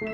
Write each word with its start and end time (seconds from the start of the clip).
Velkommen 0.00 0.06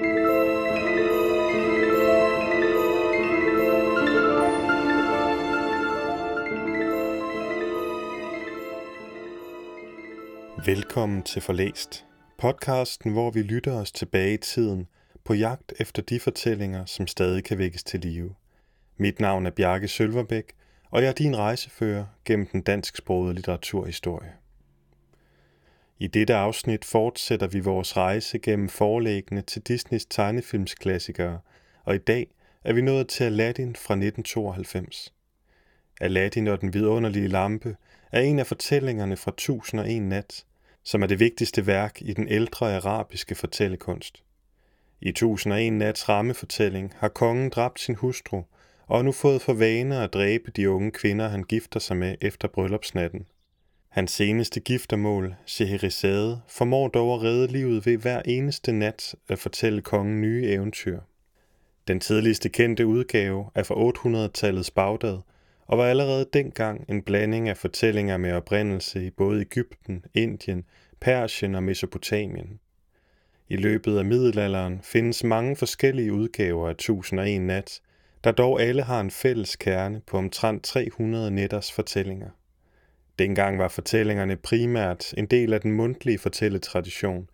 til 11.22 11.42
Forlæst, 11.42 12.06
podcasten, 12.38 13.12
hvor 13.12 13.30
vi 13.30 13.42
lytter 13.42 13.72
os 13.72 13.92
tilbage 13.92 14.34
i 14.34 14.36
tiden 14.36 14.86
på 15.24 15.34
jagt 15.34 15.72
efter 15.80 16.02
de 16.02 16.20
fortællinger, 16.20 16.84
som 16.84 17.06
stadig 17.06 17.44
kan 17.44 17.58
vækkes 17.58 17.84
til 17.84 18.00
live. 18.00 18.34
Mit 18.96 19.20
navn 19.20 19.46
er 19.46 19.50
Bjarke 19.50 19.88
Sølverbæk, 19.88 20.52
og 20.90 21.02
jeg 21.02 21.08
er 21.08 21.12
din 21.12 21.36
rejsefører 21.36 22.06
gennem 22.24 22.46
den 22.46 22.62
dansksprogede 22.62 23.34
litteraturhistorie. 23.34 24.39
I 26.02 26.06
dette 26.06 26.34
afsnit 26.34 26.84
fortsætter 26.84 27.46
vi 27.46 27.60
vores 27.60 27.96
rejse 27.96 28.38
gennem 28.38 28.68
forlæggene 28.68 29.42
til 29.42 29.62
Disneys 29.62 30.06
tegnefilmsklassikere, 30.06 31.40
og 31.84 31.94
i 31.94 31.98
dag 31.98 32.26
er 32.64 32.72
vi 32.72 32.80
nået 32.80 33.08
til 33.08 33.24
Aladdin 33.24 33.76
fra 33.76 33.94
1992. 33.94 35.12
Aladdin 36.00 36.48
og 36.48 36.60
den 36.60 36.74
vidunderlige 36.74 37.28
lampe 37.28 37.76
er 38.12 38.20
en 38.20 38.38
af 38.38 38.46
fortællingerne 38.46 39.16
fra 39.16 39.30
1001 39.30 40.02
nat, 40.02 40.44
som 40.82 41.02
er 41.02 41.06
det 41.06 41.20
vigtigste 41.20 41.66
værk 41.66 42.02
i 42.02 42.12
den 42.12 42.28
ældre 42.28 42.76
arabiske 42.76 43.34
fortællekunst. 43.34 44.22
I 45.00 45.08
1001 45.08 45.72
nats 45.72 46.08
rammefortælling 46.08 46.92
har 46.96 47.08
kongen 47.08 47.50
dræbt 47.50 47.80
sin 47.80 47.94
hustru 47.94 48.42
og 48.86 48.98
har 48.98 49.02
nu 49.02 49.12
fået 49.12 49.42
for 49.42 49.52
vane 49.52 50.02
at 50.02 50.12
dræbe 50.12 50.50
de 50.50 50.70
unge 50.70 50.90
kvinder, 50.90 51.28
han 51.28 51.44
gifter 51.44 51.80
sig 51.80 51.96
med 51.96 52.16
efter 52.20 52.48
bryllupsnatten. 52.48 53.26
Hans 53.90 54.10
seneste 54.10 54.60
giftermål, 54.60 55.34
Scheherazade, 55.46 56.40
formår 56.48 56.88
dog 56.88 57.14
at 57.14 57.22
redde 57.22 57.52
livet 57.52 57.86
ved 57.86 57.96
hver 57.96 58.22
eneste 58.24 58.72
nat 58.72 59.14
at 59.28 59.38
fortælle 59.38 59.82
kongen 59.82 60.20
nye 60.20 60.46
eventyr. 60.46 61.00
Den 61.88 62.00
tidligste 62.00 62.48
kendte 62.48 62.86
udgave 62.86 63.50
er 63.54 63.62
fra 63.62 63.74
800-tallets 63.74 64.70
Bagdad 64.74 65.18
og 65.66 65.78
var 65.78 65.84
allerede 65.86 66.26
dengang 66.32 66.84
en 66.88 67.02
blanding 67.02 67.48
af 67.48 67.56
fortællinger 67.56 68.16
med 68.16 68.32
oprindelse 68.32 69.06
i 69.06 69.10
både 69.10 69.40
Ægypten, 69.40 70.04
Indien, 70.14 70.64
Persien 71.00 71.54
og 71.54 71.62
Mesopotamien. 71.62 72.60
I 73.48 73.56
løbet 73.56 73.98
af 73.98 74.04
middelalderen 74.04 74.80
findes 74.82 75.24
mange 75.24 75.56
forskellige 75.56 76.12
udgaver 76.12 76.68
af 76.68 76.72
1001 76.72 77.40
nat, 77.40 77.80
der 78.24 78.32
dog 78.32 78.62
alle 78.62 78.82
har 78.82 79.00
en 79.00 79.10
fælles 79.10 79.56
kerne 79.56 80.00
på 80.06 80.16
omtrent 80.16 80.64
300 80.64 81.30
netters 81.30 81.72
fortællinger. 81.72 82.30
Dengang 83.20 83.58
var 83.58 83.68
fortællingerne 83.68 84.36
primært 84.36 85.14
en 85.16 85.26
del 85.26 85.52
af 85.52 85.60
den 85.60 85.72
mundtlige 85.72 86.18
fortælletradition, 86.18 87.28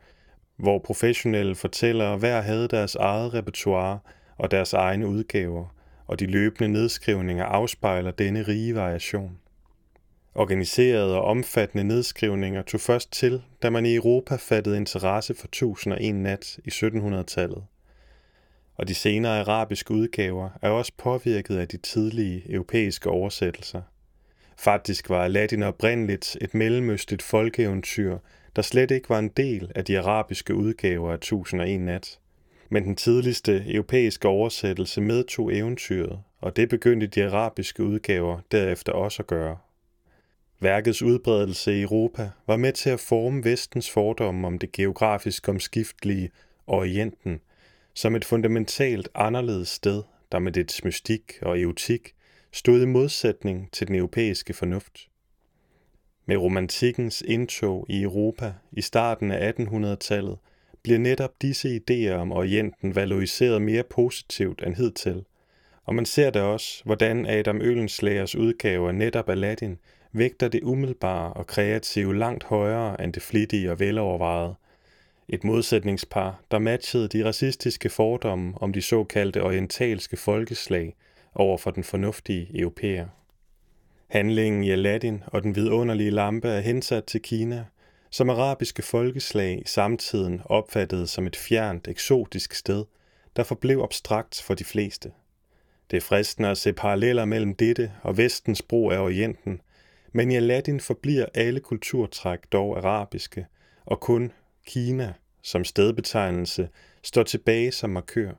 hvor 0.56 0.78
professionelle 0.78 1.54
fortællere 1.54 2.16
hver 2.16 2.40
havde 2.40 2.68
deres 2.68 2.94
eget 2.94 3.34
repertoire 3.34 3.98
og 4.36 4.50
deres 4.50 4.72
egne 4.72 5.06
udgaver, 5.06 5.74
og 6.06 6.20
de 6.20 6.26
løbende 6.26 6.68
nedskrivninger 6.68 7.44
afspejler 7.44 8.10
denne 8.10 8.42
rige 8.42 8.74
variation. 8.74 9.38
Organiserede 10.34 11.16
og 11.16 11.24
omfattende 11.24 11.84
nedskrivninger 11.84 12.62
tog 12.62 12.80
først 12.80 13.12
til, 13.12 13.42
da 13.62 13.70
man 13.70 13.86
i 13.86 13.94
Europa 13.94 14.36
fattede 14.36 14.76
interesse 14.76 15.34
for 15.34 15.46
1001 15.46 16.14
nat 16.14 16.58
i 16.64 16.68
1700-tallet. 16.68 17.64
Og 18.76 18.88
de 18.88 18.94
senere 18.94 19.40
arabiske 19.40 19.94
udgaver 19.94 20.50
er 20.62 20.70
også 20.70 20.92
påvirket 20.98 21.56
af 21.56 21.68
de 21.68 21.76
tidlige 21.76 22.52
europæiske 22.52 23.10
oversættelser. 23.10 23.82
Faktisk 24.58 25.10
var 25.10 25.24
Aladdin 25.24 25.62
oprindeligt 25.62 26.36
et 26.40 26.54
mellemøstligt 26.54 27.22
folkeeventyr, 27.22 28.18
der 28.56 28.62
slet 28.62 28.90
ikke 28.90 29.08
var 29.08 29.18
en 29.18 29.28
del 29.28 29.72
af 29.74 29.84
de 29.84 29.98
arabiske 29.98 30.54
udgaver 30.54 31.10
af 31.10 31.14
1001 31.14 31.80
nat. 31.80 32.18
Men 32.68 32.84
den 32.84 32.96
tidligste 32.96 33.64
europæiske 33.66 34.28
oversættelse 34.28 35.00
medtog 35.00 35.56
eventyret, 35.56 36.18
og 36.40 36.56
det 36.56 36.68
begyndte 36.68 37.06
de 37.06 37.24
arabiske 37.24 37.82
udgaver 37.82 38.40
derefter 38.52 38.92
også 38.92 39.22
at 39.22 39.26
gøre. 39.26 39.56
Værkets 40.60 41.02
udbredelse 41.02 41.78
i 41.78 41.82
Europa 41.82 42.30
var 42.46 42.56
med 42.56 42.72
til 42.72 42.90
at 42.90 43.00
forme 43.00 43.44
vestens 43.44 43.90
fordomme 43.90 44.46
om 44.46 44.58
det 44.58 44.72
geografisk 44.72 45.48
omskiftelige 45.48 46.30
Orienten 46.66 47.40
som 47.94 48.16
et 48.16 48.24
fundamentalt 48.24 49.08
anderledes 49.14 49.68
sted, 49.68 50.02
der 50.32 50.38
med 50.38 50.52
dets 50.52 50.84
mystik 50.84 51.32
og 51.42 51.60
eutik 51.60 52.14
stod 52.52 52.82
i 52.82 52.86
modsætning 52.86 53.68
til 53.72 53.88
den 53.88 53.94
europæiske 53.96 54.54
fornuft. 54.54 55.08
Med 56.26 56.36
romantikkens 56.36 57.22
indtog 57.26 57.86
i 57.88 58.02
Europa 58.02 58.52
i 58.72 58.80
starten 58.80 59.30
af 59.30 59.52
1800-tallet 59.52 60.38
bliver 60.82 60.98
netop 60.98 61.42
disse 61.42 61.80
idéer 61.80 62.12
om 62.12 62.32
Orienten 62.32 62.94
valoriseret 62.94 63.62
mere 63.62 63.82
positivt 63.82 64.62
end 64.66 64.74
hidtil, 64.74 65.24
og 65.84 65.94
man 65.94 66.06
ser 66.06 66.30
da 66.30 66.42
også, 66.42 66.84
hvordan 66.84 67.26
Adam 67.26 67.60
Ølenslagers 67.60 68.36
udgave 68.36 68.88
af 68.88 68.94
netop 68.94 69.28
Aladdin 69.28 69.78
vægter 70.12 70.48
det 70.48 70.60
umiddelbare 70.62 71.32
og 71.32 71.46
kreative 71.46 72.16
langt 72.16 72.44
højere 72.44 73.04
end 73.04 73.12
det 73.12 73.22
flittige 73.22 73.70
og 73.70 73.80
velovervejede. 73.80 74.54
Et 75.28 75.44
modsætningspar, 75.44 76.40
der 76.50 76.58
matchede 76.58 77.08
de 77.08 77.24
racistiske 77.24 77.88
fordomme 77.88 78.54
om 78.56 78.72
de 78.72 78.82
såkaldte 78.82 79.42
orientalske 79.42 80.16
folkeslag 80.16 80.94
over 81.36 81.58
for 81.58 81.70
den 81.70 81.84
fornuftige 81.84 82.60
europæer. 82.60 83.06
Handlingen 84.08 84.64
i 84.64 84.70
Aladdin 84.70 85.22
og 85.26 85.42
den 85.42 85.56
vidunderlige 85.56 86.10
lampe 86.10 86.48
er 86.48 86.60
hensat 86.60 87.04
til 87.04 87.22
Kina, 87.22 87.64
som 88.10 88.30
arabiske 88.30 88.82
folkeslag 88.82 89.62
i 89.64 89.68
samtiden 89.68 90.42
opfattede 90.44 91.06
som 91.06 91.26
et 91.26 91.36
fjernt, 91.36 91.88
eksotisk 91.88 92.54
sted, 92.54 92.84
der 93.36 93.42
forblev 93.42 93.80
abstrakt 93.82 94.42
for 94.42 94.54
de 94.54 94.64
fleste. 94.64 95.12
Det 95.90 95.96
er 95.96 96.00
fristende 96.00 96.48
at 96.48 96.58
se 96.58 96.72
paralleller 96.72 97.24
mellem 97.24 97.54
dette 97.54 97.92
og 98.02 98.16
vestens 98.16 98.62
brug 98.62 98.92
af 98.92 98.98
Orienten, 98.98 99.60
men 100.12 100.30
i 100.30 100.36
Aladdin 100.36 100.80
forbliver 100.80 101.26
alle 101.34 101.60
kulturtræk 101.60 102.38
dog 102.52 102.78
arabiske, 102.78 103.46
og 103.84 104.00
kun 104.00 104.32
Kina 104.66 105.14
som 105.42 105.64
stedbetegnelse 105.64 106.68
står 107.02 107.22
tilbage 107.22 107.72
som 107.72 107.90
markør, 107.90 108.32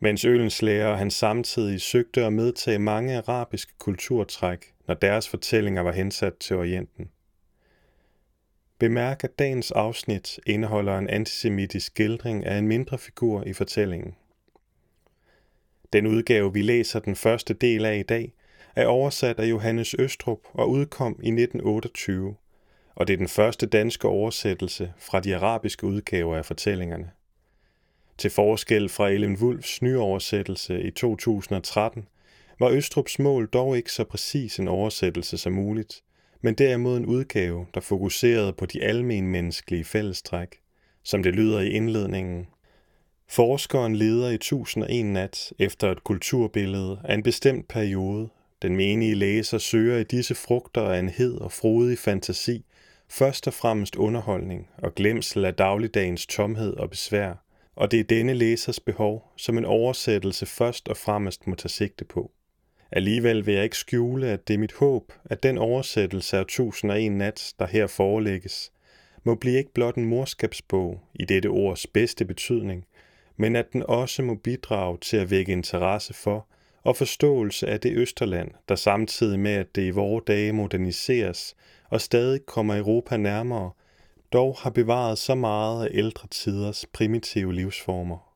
mens 0.00 0.24
Ølenslager 0.24 0.86
og 0.86 0.98
han 0.98 1.10
samtidig 1.10 1.80
søgte 1.80 2.24
at 2.24 2.32
medtage 2.32 2.78
mange 2.78 3.16
arabiske 3.16 3.72
kulturtræk, 3.78 4.72
når 4.86 4.94
deres 4.94 5.28
fortællinger 5.28 5.82
var 5.82 5.92
hensat 5.92 6.34
til 6.36 6.56
Orienten. 6.56 7.10
Bemærk, 8.78 9.24
at 9.24 9.38
dagens 9.38 9.70
afsnit 9.70 10.40
indeholder 10.46 10.98
en 10.98 11.08
antisemitisk 11.08 11.86
skildring 11.86 12.46
af 12.46 12.58
en 12.58 12.68
mindre 12.68 12.98
figur 12.98 13.44
i 13.44 13.52
fortællingen. 13.52 14.14
Den 15.92 16.06
udgave, 16.06 16.52
vi 16.52 16.62
læser 16.62 17.00
den 17.00 17.16
første 17.16 17.54
del 17.54 17.84
af 17.84 17.98
i 17.98 18.02
dag, 18.02 18.32
er 18.76 18.86
oversat 18.86 19.38
af 19.38 19.50
Johannes 19.50 19.94
Østrup 19.98 20.38
og 20.52 20.70
udkom 20.70 21.12
i 21.12 21.28
1928, 21.28 22.34
og 22.94 23.06
det 23.06 23.12
er 23.12 23.18
den 23.18 23.28
første 23.28 23.66
danske 23.66 24.08
oversættelse 24.08 24.92
fra 24.98 25.20
de 25.20 25.36
arabiske 25.36 25.86
udgaver 25.86 26.36
af 26.36 26.44
fortællingerne. 26.44 27.10
Til 28.18 28.30
forskel 28.30 28.88
fra 28.88 29.08
Ellen 29.08 29.36
Wulfs 29.36 29.82
nyoversættelse 29.82 30.82
i 30.82 30.90
2013, 30.90 32.08
var 32.58 32.70
Østrups 32.70 33.18
mål 33.18 33.46
dog 33.46 33.76
ikke 33.76 33.92
så 33.92 34.04
præcis 34.04 34.58
en 34.58 34.68
oversættelse 34.68 35.38
som 35.38 35.52
muligt, 35.52 36.02
men 36.40 36.54
derimod 36.54 36.96
en 36.96 37.06
udgave, 37.06 37.66
der 37.74 37.80
fokuserede 37.80 38.52
på 38.52 38.66
de 38.66 38.82
almenmenneskelige 38.82 39.84
fællestræk, 39.84 40.60
som 41.02 41.22
det 41.22 41.34
lyder 41.34 41.60
i 41.60 41.70
indledningen. 41.70 42.46
Forskeren 43.28 43.96
leder 43.96 44.30
i 44.30 44.34
1001 44.34 45.06
nat 45.06 45.52
efter 45.58 45.90
et 45.92 46.04
kulturbillede 46.04 47.00
af 47.04 47.14
en 47.14 47.22
bestemt 47.22 47.68
periode. 47.68 48.28
Den 48.62 48.76
menige 48.76 49.14
læser 49.14 49.58
søger 49.58 49.98
i 49.98 50.04
disse 50.04 50.34
frugter 50.34 50.82
af 50.82 50.98
en 50.98 51.08
hed 51.08 51.38
og 51.38 51.52
frodig 51.52 51.98
fantasi, 51.98 52.64
først 53.08 53.46
og 53.46 53.54
fremmest 53.54 53.96
underholdning 53.96 54.68
og 54.78 54.94
glemsel 54.94 55.44
af 55.44 55.54
dagligdagens 55.54 56.26
tomhed 56.26 56.74
og 56.74 56.90
besvær, 56.90 57.47
og 57.78 57.90
det 57.90 58.00
er 58.00 58.04
denne 58.04 58.34
læsers 58.34 58.80
behov, 58.80 59.32
som 59.36 59.58
en 59.58 59.64
oversættelse 59.64 60.46
først 60.46 60.88
og 60.88 60.96
fremmest 60.96 61.46
må 61.46 61.54
tage 61.54 61.68
sigte 61.68 62.04
på. 62.04 62.30
Alligevel 62.92 63.46
vil 63.46 63.54
jeg 63.54 63.64
ikke 63.64 63.76
skjule, 63.76 64.26
at 64.26 64.48
det 64.48 64.54
er 64.54 64.58
mit 64.58 64.72
håb, 64.72 65.12
at 65.24 65.42
den 65.42 65.58
oversættelse 65.58 66.36
af 66.36 66.42
1001 66.42 67.12
nat, 67.12 67.54
der 67.58 67.66
her 67.66 67.86
forelægges, 67.86 68.72
må 69.24 69.34
blive 69.34 69.58
ikke 69.58 69.72
blot 69.72 69.94
en 69.94 70.04
morskabsbog 70.04 71.00
i 71.14 71.24
dette 71.24 71.46
ords 71.46 71.86
bedste 71.86 72.24
betydning, 72.24 72.84
men 73.36 73.56
at 73.56 73.72
den 73.72 73.82
også 73.88 74.22
må 74.22 74.34
bidrage 74.34 74.98
til 75.00 75.16
at 75.16 75.30
vække 75.30 75.52
interesse 75.52 76.14
for 76.14 76.46
og 76.82 76.96
forståelse 76.96 77.66
af 77.66 77.80
det 77.80 77.92
Østerland, 77.92 78.50
der 78.68 78.74
samtidig 78.74 79.40
med, 79.40 79.52
at 79.52 79.74
det 79.74 79.82
i 79.82 79.90
vore 79.90 80.22
dage 80.26 80.52
moderniseres 80.52 81.56
og 81.90 82.00
stadig 82.00 82.46
kommer 82.46 82.78
Europa 82.78 83.16
nærmere, 83.16 83.70
dog 84.32 84.56
har 84.58 84.70
bevaret 84.70 85.18
så 85.18 85.34
meget 85.34 85.86
af 85.86 85.90
ældre 85.92 86.28
tiders 86.28 86.86
primitive 86.92 87.54
livsformer. 87.54 88.34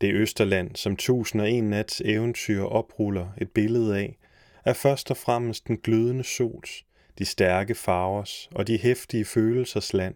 Det 0.00 0.14
Østerland, 0.14 0.76
som 0.76 0.96
tusind 0.96 1.40
og 1.40 1.50
en 1.50 1.70
nats 1.70 2.02
eventyr 2.04 2.62
opruller 2.62 3.28
et 3.38 3.50
billede 3.50 3.98
af, 3.98 4.18
er 4.64 4.72
først 4.72 5.10
og 5.10 5.16
fremmest 5.16 5.68
den 5.68 5.76
glødende 5.76 6.24
sols, 6.24 6.84
de 7.18 7.24
stærke 7.24 7.74
farvers 7.74 8.48
og 8.54 8.66
de 8.66 8.78
hæftige 8.78 9.24
følelsers 9.24 9.92
land, 9.92 10.14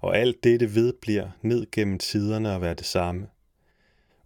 og 0.00 0.18
alt 0.18 0.44
dette 0.44 0.74
vedbliver 0.74 1.30
ned 1.42 1.66
gennem 1.70 1.98
tiderne 1.98 2.54
at 2.54 2.60
være 2.60 2.74
det 2.74 2.86
samme. 2.86 3.26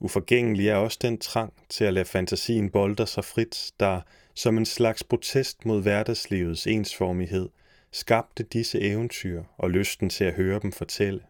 Uforgængelig 0.00 0.68
er 0.68 0.76
også 0.76 0.98
den 1.02 1.18
trang 1.18 1.52
til 1.68 1.84
at 1.84 1.94
lade 1.94 2.04
fantasien 2.04 2.70
bolde 2.70 3.06
sig 3.06 3.24
frit, 3.24 3.72
der, 3.80 4.00
som 4.34 4.58
en 4.58 4.66
slags 4.66 5.04
protest 5.04 5.64
mod 5.64 5.82
hverdagslivets 5.82 6.66
ensformighed, 6.66 7.48
skabte 7.96 8.42
disse 8.42 8.80
eventyr 8.80 9.42
og 9.56 9.70
lysten 9.70 10.10
til 10.10 10.24
at 10.24 10.34
høre 10.34 10.60
dem 10.60 10.72
fortælle. 10.72 11.20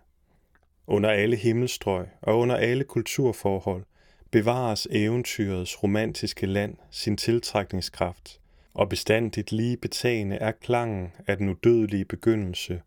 Under 0.87 1.11
alle 1.11 1.37
himmelstrøg 1.37 2.07
og 2.23 2.39
under 2.39 2.57
alle 2.57 2.85
kulturforhold 2.85 3.85
bevares 4.31 4.89
eventyrets 4.91 5.83
romantiske 5.83 6.47
land 6.47 6.77
sin 6.91 7.17
tiltrækningskraft, 7.17 8.41
og 8.75 8.89
bestandigt 8.89 9.53
lige 9.53 9.77
betagende 9.77 10.37
er 10.37 10.53
klangen 10.53 11.13
af 11.27 11.37
den 11.37 11.49
udødelige 11.49 12.05
begyndelse, 12.05 12.83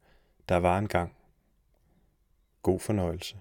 der 0.49 0.57
var 0.57 0.77
engang. 0.77 1.15
God 2.61 2.79
fornøjelse. 2.79 3.35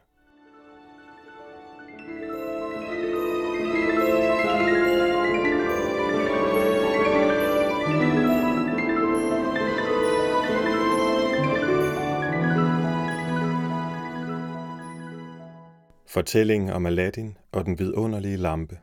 Fortælling 16.10 16.72
om 16.72 16.86
Aladdin 16.86 17.36
og 17.52 17.64
den 17.64 17.78
vidunderlige 17.78 18.36
lampe. 18.36 18.78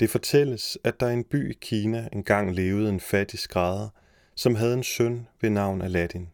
Det 0.00 0.10
fortælles, 0.10 0.78
at 0.84 1.00
der 1.00 1.08
i 1.08 1.12
en 1.12 1.24
by 1.24 1.50
i 1.50 1.58
Kina 1.60 2.08
engang 2.12 2.54
levede 2.54 2.88
en 2.88 3.00
fattig 3.00 3.38
skrædder, 3.38 3.88
som 4.34 4.54
havde 4.54 4.74
en 4.74 4.82
søn 4.82 5.28
ved 5.40 5.50
navn 5.50 5.82
Aladdin. 5.82 6.28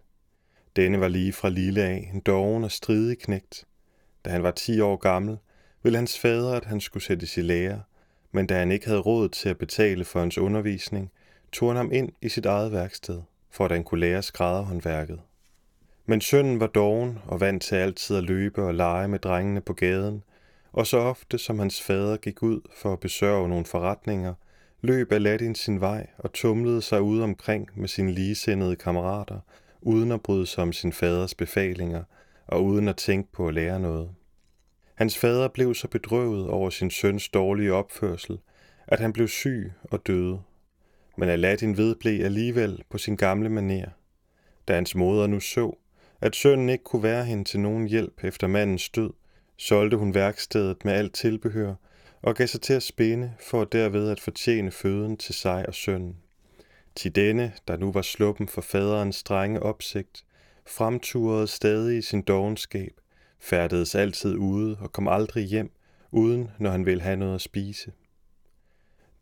Denne 0.77 1.01
var 1.01 1.09
lige 1.09 1.33
fra 1.33 1.49
lille 1.49 1.83
af 1.83 2.11
en 2.15 2.21
doven 2.21 2.65
og 2.65 2.73
stridig 2.73 3.19
knægt. 3.19 3.65
Da 4.25 4.31
han 4.31 4.43
var 4.43 4.51
10 4.51 4.81
år 4.81 4.97
gammel, 4.97 5.37
ville 5.83 5.99
hans 5.99 6.19
fader, 6.19 6.55
at 6.55 6.65
han 6.65 6.81
skulle 6.81 7.05
sættes 7.05 7.37
i 7.37 7.41
lære, 7.43 7.83
men 8.33 8.47
da 8.47 8.59
han 8.59 8.73
ikke 8.73 8.87
havde 8.87 9.01
råd 9.01 9.29
til 9.29 9.49
at 9.49 9.59
betale 9.59 10.05
for 10.05 10.21
hans 10.21 10.39
undervisning, 10.39 11.11
tog 11.53 11.69
han 11.69 11.77
ham 11.77 11.93
ind 11.93 12.13
i 12.23 12.29
sit 12.29 12.47
eget 12.47 12.73
værksted, 12.73 13.23
for 13.51 13.65
at 13.65 13.73
han 13.73 13.85
kunne 13.85 14.01
lære 14.01 14.23
skrædderhåndværket. 14.23 15.21
Men 16.07 16.21
sønnen 16.21 16.61
var 16.61 16.67
doven 16.67 17.19
og 17.27 17.41
vant 17.41 17.63
til 17.63 17.75
altid 17.75 18.17
at 18.17 18.25
løbe 18.25 18.63
og 18.63 18.75
lege 18.75 19.09
med 19.09 19.19
drengene 19.19 19.61
på 19.61 19.73
gaden, 19.73 20.23
og 20.73 20.87
så 20.87 20.99
ofte 20.99 21.39
som 21.39 21.59
hans 21.59 21.83
fader 21.83 22.17
gik 22.17 22.43
ud 22.43 22.61
for 22.77 22.93
at 22.93 23.01
besørge 23.01 23.49
nogle 23.49 23.65
forretninger, 23.65 24.35
løb 24.81 25.13
Aladdin 25.13 25.55
sin 25.55 25.81
vej 25.81 26.07
og 26.19 26.33
tumlede 26.33 26.83
sig 26.83 27.03
ud 27.03 27.21
omkring 27.21 27.69
med 27.75 27.89
sine 27.89 28.13
ligesindede 28.13 28.77
kammerater, 28.77 29.41
uden 29.81 30.13
at 30.13 30.23
bryde 30.23 30.47
sig 30.47 30.63
om 30.63 30.73
sin 30.73 30.93
faders 30.93 31.35
befalinger 31.35 32.03
og 32.47 32.65
uden 32.65 32.89
at 32.89 32.97
tænke 32.97 33.33
på 33.33 33.49
at 33.49 33.55
lære 33.55 33.81
noget. 33.81 34.11
Hans 34.95 35.19
fader 35.19 35.49
blev 35.49 35.75
så 35.75 35.89
bedrøvet 35.89 36.49
over 36.49 36.71
sin 36.71 36.91
søns 36.91 37.29
dårlige 37.29 37.73
opførsel, 37.73 38.39
at 38.87 39.01
han 39.01 39.13
blev 39.13 39.29
syg 39.29 39.73
og 39.83 40.07
døde. 40.07 40.41
Men 41.17 41.29
Aladdin 41.29 41.77
vedblev 41.77 42.25
alligevel 42.25 42.83
på 42.91 42.99
sin 42.99 43.17
gamle 43.17 43.49
maner. 43.49 43.91
Da 44.69 44.75
hans 44.75 44.95
moder 44.95 45.27
nu 45.27 45.41
så, 45.41 45.77
at 46.23 46.37
sønnen 46.37 46.69
ikke 46.69 46.85
kunne 46.85 47.03
være 47.03 47.25
hende 47.25 47.45
til 47.45 47.61
nogen 47.61 47.89
hjælp 47.89 48.25
efter 48.25 48.47
mandens 48.47 48.89
død, 48.89 49.11
solgte 49.57 49.97
hun 49.97 50.15
værkstedet 50.15 50.85
med 50.85 50.93
alt 50.93 51.15
tilbehør 51.15 51.75
og 52.23 52.35
gav 52.35 52.47
sig 52.47 52.61
til 52.61 52.73
at 52.73 52.83
spænde 52.83 53.33
for 53.41 53.65
derved 53.65 54.11
at 54.11 54.21
fortjene 54.21 54.71
føden 54.71 55.17
til 55.17 55.35
sig 55.35 55.69
og 55.69 55.75
sønnen. 55.75 56.17
Til 56.95 57.15
denne, 57.15 57.53
der 57.69 57.77
nu 57.77 57.93
var 57.93 58.03
sluppen 58.03 58.49
for 58.49 58.61
faderens 58.61 59.17
strenge 59.17 59.63
opsigt, 59.63 60.25
fremturede 60.67 61.47
stadig 61.47 61.99
i 61.99 62.03
sin 62.03 62.23
dogenskab, 62.23 62.93
færdedes 63.41 63.95
altid 63.95 64.37
ude 64.37 64.77
og 64.81 64.93
kom 64.93 65.09
aldrig 65.09 65.45
hjem, 65.45 65.71
uden 66.11 66.51
når 66.59 66.71
han 66.71 66.87
ville 66.87 67.03
have 67.03 67.17
noget 67.17 67.35
at 67.35 67.41
spise. 67.41 67.93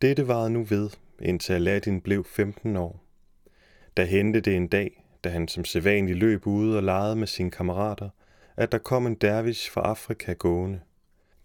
Dette 0.03 0.29
varede 0.29 0.51
nu 0.51 0.63
ved, 0.63 0.91
indtil 1.23 1.53
Aladdin 1.53 2.01
blev 2.01 2.25
15 2.25 2.77
år. 2.77 3.05
Da 3.97 4.05
hente 4.05 4.41
det 4.41 4.57
en 4.57 4.69
dag, 4.69 5.05
da 5.25 5.29
han 5.29 5.49
som 5.49 5.65
sædvanlig 5.65 6.17
løb 6.17 6.47
ude 6.47 6.77
og 6.77 6.83
legede 6.83 7.17
med 7.17 7.27
sine 7.27 7.51
kammerater, 7.51 8.09
at 8.57 8.73
der 8.73 8.79
kom 8.79 9.07
en 9.07 9.15
dervish 9.15 9.71
fra 9.71 9.81
Afrika 9.81 10.33
gående. 10.33 10.81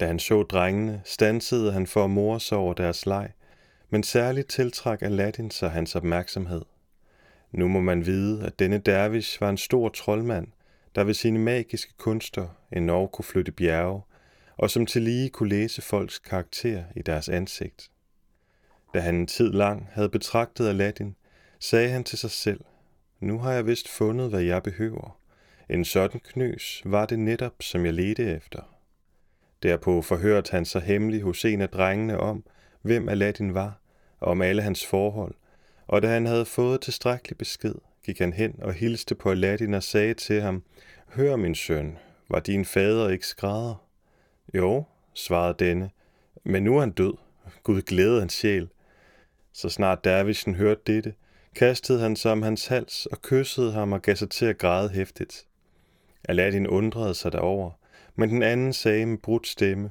Da 0.00 0.06
han 0.06 0.18
så 0.18 0.42
drengene, 0.42 1.02
stansede 1.04 1.72
han 1.72 1.86
for 1.86 2.04
at 2.04 2.10
more 2.10 2.40
sig 2.40 2.58
over 2.58 2.74
deres 2.74 3.06
leg, 3.06 3.30
men 3.90 4.02
særligt 4.02 4.48
tiltrak 4.48 5.02
Aladdin 5.02 5.50
sig 5.50 5.70
hans 5.70 5.96
opmærksomhed. 5.96 6.62
Nu 7.52 7.68
må 7.68 7.80
man 7.80 8.06
vide, 8.06 8.46
at 8.46 8.58
denne 8.58 8.78
dervish 8.78 9.40
var 9.40 9.50
en 9.50 9.56
stor 9.56 9.88
troldmand, 9.88 10.46
der 10.94 11.04
ved 11.04 11.14
sine 11.14 11.38
magiske 11.38 11.92
kunster 11.98 12.48
endnu 12.72 13.06
kunne 13.06 13.24
flytte 13.24 13.52
bjerge, 13.52 14.02
og 14.56 14.70
som 14.70 14.86
til 14.86 15.02
lige 15.02 15.30
kunne 15.30 15.48
læse 15.48 15.82
folks 15.82 16.18
karakter 16.18 16.84
i 16.96 17.02
deres 17.02 17.28
ansigt. 17.28 17.90
Da 18.94 19.00
han 19.00 19.14
en 19.14 19.26
tid 19.26 19.52
lang 19.52 19.88
havde 19.92 20.08
betragtet 20.08 20.68
Aladdin, 20.68 21.16
sagde 21.60 21.88
han 21.90 22.04
til 22.04 22.18
sig 22.18 22.30
selv, 22.30 22.60
nu 23.20 23.38
har 23.38 23.52
jeg 23.52 23.66
vist 23.66 23.88
fundet, 23.88 24.30
hvad 24.30 24.42
jeg 24.42 24.62
behøver. 24.62 25.18
En 25.68 25.84
sådan 25.84 26.20
knøs 26.20 26.82
var 26.84 27.06
det 27.06 27.18
netop, 27.18 27.54
som 27.60 27.84
jeg 27.84 27.94
ledte 27.94 28.24
efter. 28.24 28.76
Derpå 29.62 30.02
forhørte 30.02 30.50
han 30.50 30.64
sig 30.64 30.82
hemmelig 30.82 31.22
hos 31.22 31.44
en 31.44 31.60
af 31.60 31.68
drengene 31.68 32.20
om, 32.20 32.44
hvem 32.82 33.08
Aladdin 33.08 33.54
var, 33.54 33.80
og 34.20 34.28
om 34.28 34.42
alle 34.42 34.62
hans 34.62 34.86
forhold, 34.86 35.34
og 35.86 36.02
da 36.02 36.08
han 36.08 36.26
havde 36.26 36.44
fået 36.44 36.80
tilstrækkelig 36.80 37.38
besked, 37.38 37.74
gik 38.04 38.18
han 38.18 38.32
hen 38.32 38.54
og 38.62 38.72
hilste 38.72 39.14
på 39.14 39.30
Aladdin 39.30 39.74
og 39.74 39.82
sagde 39.82 40.14
til 40.14 40.40
ham, 40.40 40.62
Hør, 41.08 41.36
min 41.36 41.54
søn, 41.54 41.98
var 42.28 42.40
din 42.40 42.64
fader 42.64 43.08
ikke 43.08 43.26
skrædder? 43.26 43.86
Jo, 44.54 44.84
svarede 45.14 45.64
denne, 45.64 45.90
men 46.44 46.62
nu 46.62 46.76
er 46.76 46.80
han 46.80 46.90
død. 46.90 47.14
Gud 47.62 47.82
glæde 47.82 48.18
hans 48.18 48.32
sjæl. 48.32 48.68
Så 49.52 49.68
snart 49.68 50.04
dervisen 50.04 50.54
hørte 50.54 50.80
dette, 50.86 51.14
kastede 51.56 52.00
han 52.00 52.16
sig 52.16 52.32
om 52.32 52.42
hans 52.42 52.66
hals 52.66 53.06
og 53.06 53.22
kyssede 53.22 53.72
ham 53.72 53.92
og 53.92 54.02
gav 54.02 54.16
sig 54.16 54.30
til 54.30 54.46
at 54.46 54.58
græde 54.58 54.88
hæftigt. 54.88 55.46
Aladdin 56.28 56.66
undrede 56.66 57.14
sig 57.14 57.32
derover, 57.32 57.70
men 58.16 58.30
den 58.30 58.42
anden 58.42 58.72
sagde 58.72 59.06
med 59.06 59.18
brudt 59.18 59.46
stemme, 59.46 59.90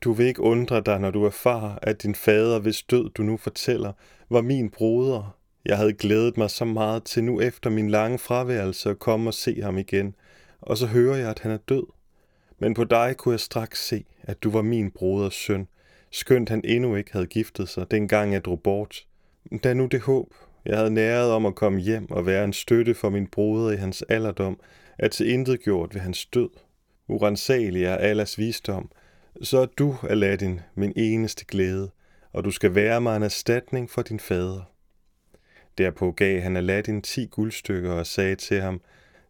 du 0.00 0.12
vil 0.12 0.26
ikke 0.26 0.42
undre 0.42 0.80
dig, 0.80 1.00
når 1.00 1.10
du 1.10 1.24
erfarer, 1.24 1.78
at 1.82 2.02
din 2.02 2.14
fader, 2.14 2.58
hvis 2.58 2.82
død 2.82 3.10
du 3.10 3.22
nu 3.22 3.36
fortæller, 3.36 3.92
var 4.30 4.40
min 4.40 4.70
broder. 4.70 5.36
Jeg 5.64 5.76
havde 5.76 5.92
glædet 5.92 6.36
mig 6.36 6.50
så 6.50 6.64
meget 6.64 7.04
til 7.04 7.24
nu 7.24 7.40
efter 7.40 7.70
min 7.70 7.90
lange 7.90 8.18
fraværelse 8.18 8.90
at 8.90 8.98
komme 8.98 9.30
og 9.30 9.34
se 9.34 9.62
ham 9.62 9.78
igen, 9.78 10.14
og 10.60 10.76
så 10.76 10.86
hører 10.86 11.16
jeg, 11.16 11.30
at 11.30 11.38
han 11.38 11.52
er 11.52 11.56
død. 11.56 11.86
Men 12.58 12.74
på 12.74 12.84
dig 12.84 13.14
kunne 13.16 13.32
jeg 13.32 13.40
straks 13.40 13.86
se, 13.86 14.04
at 14.22 14.42
du 14.42 14.50
var 14.50 14.62
min 14.62 14.90
broders 14.90 15.34
søn, 15.34 15.68
skønt 16.10 16.48
han 16.48 16.60
endnu 16.64 16.96
ikke 16.96 17.12
havde 17.12 17.26
giftet 17.26 17.68
sig, 17.68 17.90
dengang 17.90 18.32
jeg 18.32 18.44
drog 18.44 18.62
bort. 18.62 19.06
Da 19.64 19.74
nu 19.74 19.86
det 19.86 20.00
håb, 20.00 20.34
jeg 20.66 20.76
havde 20.76 20.90
næret 20.90 21.30
om 21.30 21.46
at 21.46 21.54
komme 21.54 21.80
hjem 21.80 22.10
og 22.10 22.26
være 22.26 22.44
en 22.44 22.52
støtte 22.52 22.94
for 22.94 23.10
min 23.10 23.26
broder 23.26 23.72
i 23.72 23.76
hans 23.76 24.02
alderdom, 24.08 24.60
at 24.98 25.10
til 25.10 25.30
intet 25.30 25.62
gjort 25.62 25.94
ved 25.94 26.00
hans 26.00 26.26
død. 26.26 26.50
Urensagelig 27.08 27.84
er 27.84 27.96
Allahs 27.96 28.38
visdom, 28.38 28.90
så 29.42 29.58
er 29.58 29.66
du, 29.66 29.96
Aladdin, 30.08 30.60
min 30.74 30.92
eneste 30.96 31.44
glæde, 31.44 31.90
og 32.32 32.44
du 32.44 32.50
skal 32.50 32.74
være 32.74 33.00
mig 33.00 33.16
en 33.16 33.22
erstatning 33.22 33.90
for 33.90 34.02
din 34.02 34.20
fader. 34.20 34.60
Derpå 35.78 36.12
gav 36.12 36.40
han 36.40 36.56
Aladdin 36.56 37.02
ti 37.02 37.26
guldstykker 37.26 37.92
og 37.92 38.06
sagde 38.06 38.36
til 38.36 38.60
ham, 38.60 38.80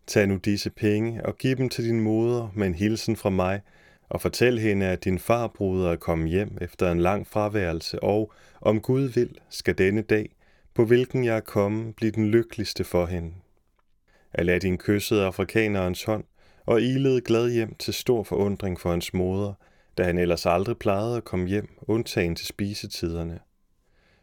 Tag 0.06 0.26
nu 0.26 0.36
disse 0.36 0.70
penge 0.70 1.26
og 1.26 1.38
giv 1.38 1.56
dem 1.56 1.68
til 1.68 1.84
din 1.84 2.00
moder 2.00 2.48
med 2.54 2.66
en 2.66 2.74
hilsen 2.74 3.16
fra 3.16 3.30
mig, 3.30 3.60
og 4.08 4.20
fortæl 4.20 4.58
hende, 4.58 4.86
at 4.86 5.04
din 5.04 5.18
farbruder 5.18 5.92
er 5.92 5.96
kommet 5.96 6.30
hjem 6.30 6.58
efter 6.60 6.92
en 6.92 7.00
lang 7.00 7.26
fraværelse, 7.26 8.02
og 8.02 8.32
om 8.60 8.80
Gud 8.80 9.02
vil, 9.02 9.38
skal 9.50 9.78
denne 9.78 10.02
dag, 10.02 10.35
på 10.76 10.84
hvilken 10.84 11.24
jeg 11.24 11.36
er 11.36 11.40
kommet, 11.40 11.96
bliv 11.96 12.12
den 12.12 12.26
lykkeligste 12.26 12.84
for 12.84 13.06
hende. 13.06 13.32
Aladdin 14.32 14.78
kyssede 14.78 15.24
afrikanerens 15.24 16.04
hånd 16.04 16.24
og 16.66 16.82
ilede 16.82 17.20
glad 17.20 17.50
hjem 17.50 17.74
til 17.74 17.94
stor 17.94 18.22
forundring 18.22 18.80
for 18.80 18.90
hans 18.90 19.14
moder, 19.14 19.54
da 19.98 20.02
han 20.04 20.18
ellers 20.18 20.46
aldrig 20.46 20.78
plejede 20.78 21.16
at 21.16 21.24
komme 21.24 21.46
hjem, 21.46 21.68
undtagen 21.82 22.36
til 22.36 22.46
spisetiderne. 22.46 23.38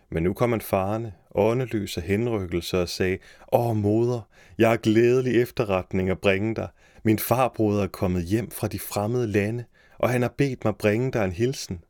Men 0.09 0.23
nu 0.23 0.33
kom 0.33 0.51
han 0.51 0.61
farne, 0.61 1.13
åndeløs 1.35 1.97
af 1.97 2.03
henrykkelse 2.03 2.81
og 2.81 2.89
sagde, 2.89 3.17
Åh, 3.53 3.75
moder, 3.75 4.21
jeg 4.57 4.69
har 4.69 4.77
glædelig 4.77 5.41
efterretning 5.41 6.09
at 6.09 6.19
bringe 6.19 6.55
dig. 6.55 6.67
Min 7.03 7.19
farbroder 7.19 7.83
er 7.83 7.87
kommet 7.87 8.23
hjem 8.23 8.51
fra 8.51 8.67
de 8.67 8.79
fremmede 8.79 9.27
lande, 9.27 9.65
og 9.97 10.09
han 10.09 10.21
har 10.21 10.33
bedt 10.37 10.65
mig 10.65 10.75
bringe 10.75 11.11
dig 11.11 11.25
en 11.25 11.31
hilsen. 11.31 11.83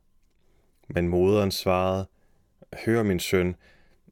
Men 0.88 1.08
moderen 1.08 1.50
svarede, 1.50 2.06
Hør, 2.84 3.02
min 3.02 3.20
søn, 3.20 3.56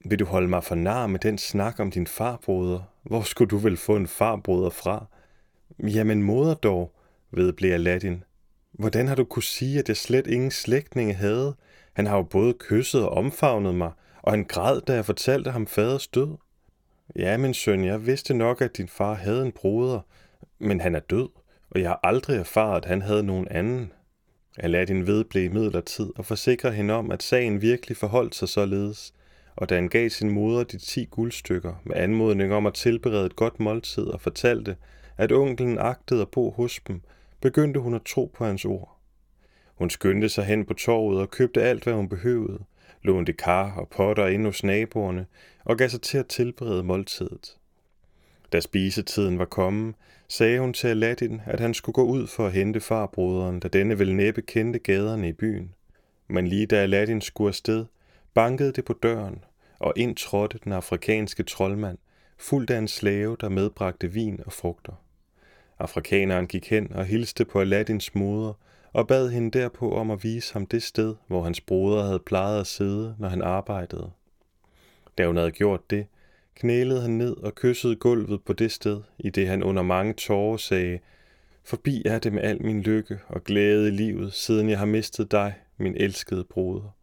vil 0.04 0.18
du 0.18 0.24
holde 0.24 0.48
mig 0.48 0.64
for 0.64 0.74
nar 0.74 1.06
med 1.06 1.20
den 1.20 1.38
snak 1.38 1.80
om 1.80 1.90
din 1.90 2.06
farbroder? 2.06 2.80
Hvor 3.02 3.22
skulle 3.22 3.48
du 3.48 3.56
vel 3.56 3.76
få 3.76 3.96
en 3.96 4.06
farbroder 4.06 4.70
fra? 4.70 5.06
Jamen 5.78 6.22
moder 6.22 6.54
dog, 6.54 6.94
vedblev 7.30 7.72
Aladdin. 7.72 8.24
Hvordan 8.72 9.08
har 9.08 9.14
du 9.14 9.24
kunne 9.24 9.42
sige, 9.42 9.78
at 9.78 9.88
jeg 9.88 9.96
slet 9.96 10.26
ingen 10.26 10.50
slægtninge 10.50 11.14
havde? 11.14 11.54
Han 11.92 12.06
har 12.06 12.16
jo 12.16 12.22
både 12.22 12.54
kysset 12.58 13.02
og 13.02 13.10
omfavnet 13.10 13.74
mig, 13.74 13.92
og 14.22 14.32
han 14.32 14.44
græd, 14.44 14.80
da 14.80 14.94
jeg 14.94 15.04
fortalte 15.04 15.50
ham 15.50 15.66
faders 15.66 16.06
død. 16.06 16.36
Ja, 17.16 17.36
min 17.36 17.54
søn, 17.54 17.84
jeg 17.84 18.06
vidste 18.06 18.34
nok, 18.34 18.60
at 18.60 18.76
din 18.76 18.88
far 18.88 19.14
havde 19.14 19.42
en 19.42 19.52
broder, 19.52 20.00
men 20.58 20.80
han 20.80 20.94
er 20.94 21.00
død, 21.00 21.28
og 21.70 21.80
jeg 21.80 21.88
har 21.88 22.00
aldrig 22.02 22.36
erfaret, 22.36 22.76
at 22.76 22.84
han 22.84 23.02
havde 23.02 23.22
nogen 23.22 23.48
anden. 23.48 23.92
Aladdin 24.58 25.06
vedblev 25.06 25.52
midlertid 25.52 26.10
og 26.16 26.26
forsikrer 26.26 26.70
hende 26.70 26.94
om, 26.94 27.10
at 27.10 27.22
sagen 27.22 27.62
virkelig 27.62 27.96
forholdt 27.96 28.34
sig 28.34 28.48
således, 28.48 29.14
og 29.56 29.68
da 29.68 29.74
han 29.74 29.88
gav 29.88 30.08
sin 30.10 30.30
moder 30.30 30.64
de 30.64 30.78
ti 30.78 31.04
guldstykker 31.10 31.74
med 31.84 31.96
anmodning 31.96 32.54
om 32.54 32.66
at 32.66 32.74
tilberede 32.74 33.26
et 33.26 33.36
godt 33.36 33.60
måltid 33.60 34.04
og 34.04 34.20
fortalte, 34.20 34.76
at 35.16 35.32
onkelen 35.32 35.78
agtede 35.78 36.22
at 36.22 36.28
bo 36.28 36.50
hos 36.50 36.80
dem, 36.88 37.00
begyndte 37.40 37.80
hun 37.80 37.94
at 37.94 38.02
tro 38.02 38.30
på 38.34 38.44
hans 38.44 38.64
ord. 38.64 38.98
Hun 39.74 39.90
skyndte 39.90 40.28
sig 40.28 40.44
hen 40.44 40.64
på 40.64 40.74
torvet 40.74 41.20
og 41.20 41.30
købte 41.30 41.62
alt, 41.62 41.84
hvad 41.84 41.94
hun 41.94 42.08
behøvede, 42.08 42.58
lånte 43.02 43.32
kar 43.32 43.74
og 43.76 43.88
potter 43.88 44.26
ind 44.26 44.44
hos 44.44 44.64
naboerne 44.64 45.26
og 45.64 45.78
gav 45.78 45.88
sig 45.88 46.00
til 46.00 46.18
at 46.18 46.26
tilberede 46.26 46.82
måltidet. 46.82 47.56
Da 48.52 48.60
spisetiden 48.60 49.38
var 49.38 49.44
kommet, 49.44 49.94
sagde 50.28 50.60
hun 50.60 50.72
til 50.72 50.88
Aladdin, 50.88 51.40
at 51.46 51.60
han 51.60 51.74
skulle 51.74 51.94
gå 51.94 52.04
ud 52.04 52.26
for 52.26 52.46
at 52.46 52.52
hente 52.52 52.80
farbroderen, 52.80 53.60
da 53.60 53.68
denne 53.68 53.98
vel 53.98 54.14
næppe 54.14 54.42
kendte 54.42 54.78
gaderne 54.78 55.28
i 55.28 55.32
byen. 55.32 55.74
Men 56.28 56.48
lige 56.48 56.66
da 56.66 56.76
Aladdin 56.76 57.20
skulle 57.20 57.48
afsted, 57.48 57.84
bankede 58.34 58.72
det 58.72 58.84
på 58.84 58.92
døren, 58.92 59.44
og 59.78 59.92
ind 59.96 60.16
trådte 60.16 60.58
den 60.64 60.72
afrikanske 60.72 61.42
troldmand, 61.42 61.98
fuldt 62.38 62.70
af 62.70 62.78
en 62.78 62.88
slave, 62.88 63.36
der 63.40 63.48
medbragte 63.48 64.12
vin 64.12 64.40
og 64.46 64.52
frugter. 64.52 64.92
Afrikaneren 65.78 66.46
gik 66.46 66.70
hen 66.70 66.92
og 66.92 67.04
hilste 67.04 67.44
på 67.44 67.60
Aladdins 67.60 68.14
moder 68.14 68.52
og 68.92 69.08
bad 69.08 69.30
hende 69.30 69.58
derpå 69.58 69.94
om 69.94 70.10
at 70.10 70.24
vise 70.24 70.52
ham 70.52 70.66
det 70.66 70.82
sted, 70.82 71.14
hvor 71.26 71.42
hans 71.42 71.60
broder 71.60 72.04
havde 72.04 72.18
plejet 72.18 72.60
at 72.60 72.66
sidde, 72.66 73.16
når 73.18 73.28
han 73.28 73.42
arbejdede. 73.42 74.10
Da 75.18 75.26
hun 75.26 75.36
havde 75.36 75.50
gjort 75.50 75.90
det, 75.90 76.06
knælede 76.54 77.00
han 77.00 77.10
ned 77.10 77.36
og 77.36 77.54
kyssede 77.54 77.96
gulvet 77.96 78.42
på 78.42 78.52
det 78.52 78.72
sted, 78.72 79.00
i 79.18 79.30
det 79.30 79.48
han 79.48 79.62
under 79.62 79.82
mange 79.82 80.12
tårer 80.12 80.56
sagde, 80.56 80.98
Forbi 81.64 82.02
er 82.06 82.18
det 82.18 82.32
med 82.32 82.42
al 82.42 82.62
min 82.62 82.80
lykke 82.80 83.18
og 83.28 83.44
glæde 83.44 83.88
i 83.88 83.90
livet, 83.90 84.32
siden 84.32 84.70
jeg 84.70 84.78
har 84.78 84.86
mistet 84.86 85.30
dig, 85.30 85.54
min 85.76 85.96
elskede 85.96 86.44
broder. 86.44 86.94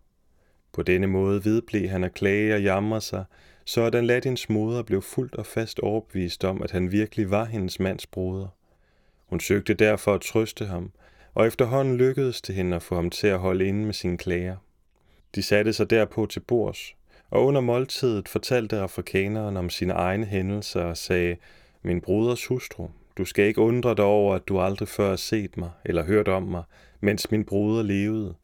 På 0.74 0.84
denne 0.84 1.08
måde 1.08 1.46
vedblev 1.46 1.90
han 1.90 2.04
at 2.04 2.14
klage 2.14 2.56
og 2.56 2.64
jamre 2.64 3.02
sig, 3.02 3.26
så 3.66 3.82
at 3.82 3.96
Aladdins 3.96 4.50
moder 4.50 4.84
blev 4.84 5.02
fuldt 5.02 5.36
og 5.36 5.46
fast 5.46 5.80
overbevist 5.80 6.44
om, 6.44 6.62
at 6.62 6.72
han 6.72 6.92
virkelig 6.92 7.32
var 7.32 7.46
hendes 7.46 7.80
mands 7.80 8.08
broder. 8.08 8.48
Hun 9.26 9.40
søgte 9.40 9.74
derfor 9.74 10.14
at 10.14 10.22
trøste 10.22 10.66
ham, 10.66 10.92
og 11.34 11.48
efterhånden 11.48 11.98
lykkedes 11.98 12.42
det 12.42 12.56
hende 12.56 12.76
at 12.76 12.84
få 12.84 12.96
ham 12.96 13.10
til 13.10 13.28
at 13.28 13.40
holde 13.40 13.66
inde 13.66 13.86
med 13.86 13.94
sine 13.94 14.18
klager. 14.18 14.56
De 15.36 15.42
satte 15.42 15.74
sig 15.74 15.90
derpå 15.90 16.26
til 16.26 16.40
bords, 16.40 16.96
og 17.30 17.46
under 17.46 17.62
måltidet 17.62 18.30
fortalte 18.30 18.78
afrikaneren 18.78 19.58
om 19.58 19.70
sine 19.70 19.94
egne 19.94 20.26
hændelser 20.26 20.82
og 20.82 20.98
sagde, 20.98 21.36
min 21.82 22.02
broders 22.02 22.46
hustru, 22.46 22.88
du 23.18 23.26
skal 23.26 23.46
ikke 23.46 23.62
undre 23.62 23.96
dig 23.96 24.06
over, 24.06 24.36
at 24.36 24.48
du 24.48 24.60
aldrig 24.60 24.88
før 24.88 25.10
har 25.10 25.16
set 25.16 25.58
mig 25.58 25.70
eller 25.86 26.04
hørt 26.04 26.28
om 26.28 26.44
mig, 26.44 26.64
mens 27.00 27.32
min 27.32 27.46
broder 27.46 27.84
levede. 27.84 28.36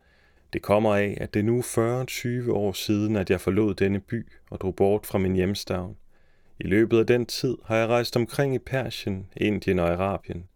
Det 0.55 0.61
kommer 0.61 0.95
af, 0.95 1.17
at 1.21 1.33
det 1.33 1.45
nu 1.45 1.57
er 1.57 2.45
40-20 2.47 2.51
år 2.51 2.71
siden, 2.71 3.15
at 3.15 3.29
jeg 3.29 3.41
forlod 3.41 3.75
denne 3.75 3.99
by 3.99 4.27
og 4.49 4.61
drog 4.61 4.75
bort 4.75 5.05
fra 5.05 5.17
min 5.17 5.35
hjemstavn. 5.35 5.97
I 6.59 6.67
løbet 6.67 6.99
af 6.99 7.07
den 7.07 7.25
tid 7.25 7.57
har 7.65 7.77
jeg 7.77 7.87
rejst 7.87 8.15
omkring 8.15 8.55
i 8.55 8.59
Persien, 8.59 9.27
Indien 9.37 9.79
og 9.79 9.89
Arabien. 9.89 10.47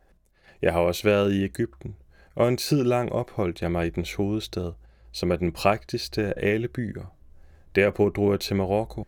Jeg 0.61 0.73
har 0.73 0.79
også 0.79 1.03
været 1.03 1.33
i 1.33 1.43
Ægypten, 1.43 1.95
og 2.35 2.47
en 2.47 2.57
tid 2.57 2.83
lang 2.83 3.11
opholdt 3.11 3.61
jeg 3.61 3.71
mig 3.71 3.87
i 3.87 3.89
dens 3.89 4.13
hovedstad, 4.13 4.71
som 5.11 5.31
er 5.31 5.35
den 5.35 5.51
prægtigste 5.51 6.25
af 6.25 6.51
alle 6.51 6.67
byer. 6.67 7.15
Derpå 7.75 8.09
drog 8.09 8.31
jeg 8.31 8.39
til 8.39 8.55
Marokko, 8.55 9.07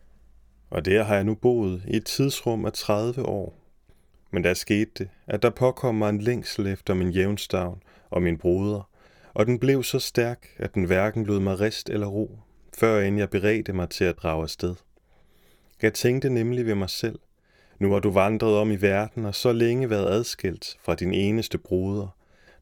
og 0.70 0.84
der 0.84 1.02
har 1.02 1.14
jeg 1.14 1.24
nu 1.24 1.34
boet 1.34 1.82
i 1.88 1.96
et 1.96 2.04
tidsrum 2.04 2.64
af 2.64 2.72
30 2.72 3.22
år. 3.26 3.58
Men 4.30 4.44
der 4.44 4.54
skete 4.54 4.90
det, 4.98 5.08
at 5.26 5.42
der 5.42 5.50
påkom 5.50 5.94
mig 5.94 6.08
en 6.08 6.20
længsel 6.20 6.66
efter 6.66 6.94
min 6.94 7.10
jævnstavn 7.10 7.82
og 8.10 8.22
min 8.22 8.38
broder, 8.38 8.91
og 9.34 9.46
den 9.46 9.58
blev 9.58 9.82
så 9.82 9.98
stærk, 9.98 10.46
at 10.56 10.74
den 10.74 10.84
hverken 10.84 11.26
lod 11.26 11.40
mig 11.40 11.60
rest 11.60 11.90
eller 11.90 12.06
ro, 12.06 12.38
før 12.78 13.00
end 13.00 13.18
jeg 13.18 13.30
beredte 13.30 13.72
mig 13.72 13.90
til 13.90 14.04
at 14.04 14.18
drage 14.18 14.42
afsted. 14.42 14.74
Jeg 15.82 15.94
tænkte 15.94 16.30
nemlig 16.30 16.66
ved 16.66 16.74
mig 16.74 16.90
selv, 16.90 17.18
nu 17.78 17.92
har 17.92 17.98
du 17.98 18.10
vandret 18.10 18.56
om 18.56 18.70
i 18.70 18.76
verden 18.76 19.24
og 19.24 19.34
så 19.34 19.52
længe 19.52 19.90
været 19.90 20.10
adskilt 20.10 20.76
fra 20.84 20.94
din 20.94 21.14
eneste 21.14 21.58
broder. 21.58 22.16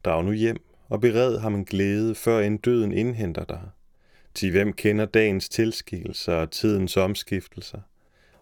Drag 0.05 0.25
nu 0.25 0.33
hjem 0.33 0.57
og 0.89 1.01
bered 1.01 1.39
ham 1.39 1.55
en 1.55 1.65
glæde, 1.65 2.15
før 2.15 2.41
end 2.41 2.59
døden 2.59 2.93
indhenter 2.93 3.45
dig. 3.45 3.61
Til 4.35 4.51
hvem 4.51 4.73
kender 4.73 5.05
dagens 5.05 5.49
tilskikkelser 5.49 6.35
og 6.35 6.51
tidens 6.51 6.97
omskiftelser? 6.97 7.81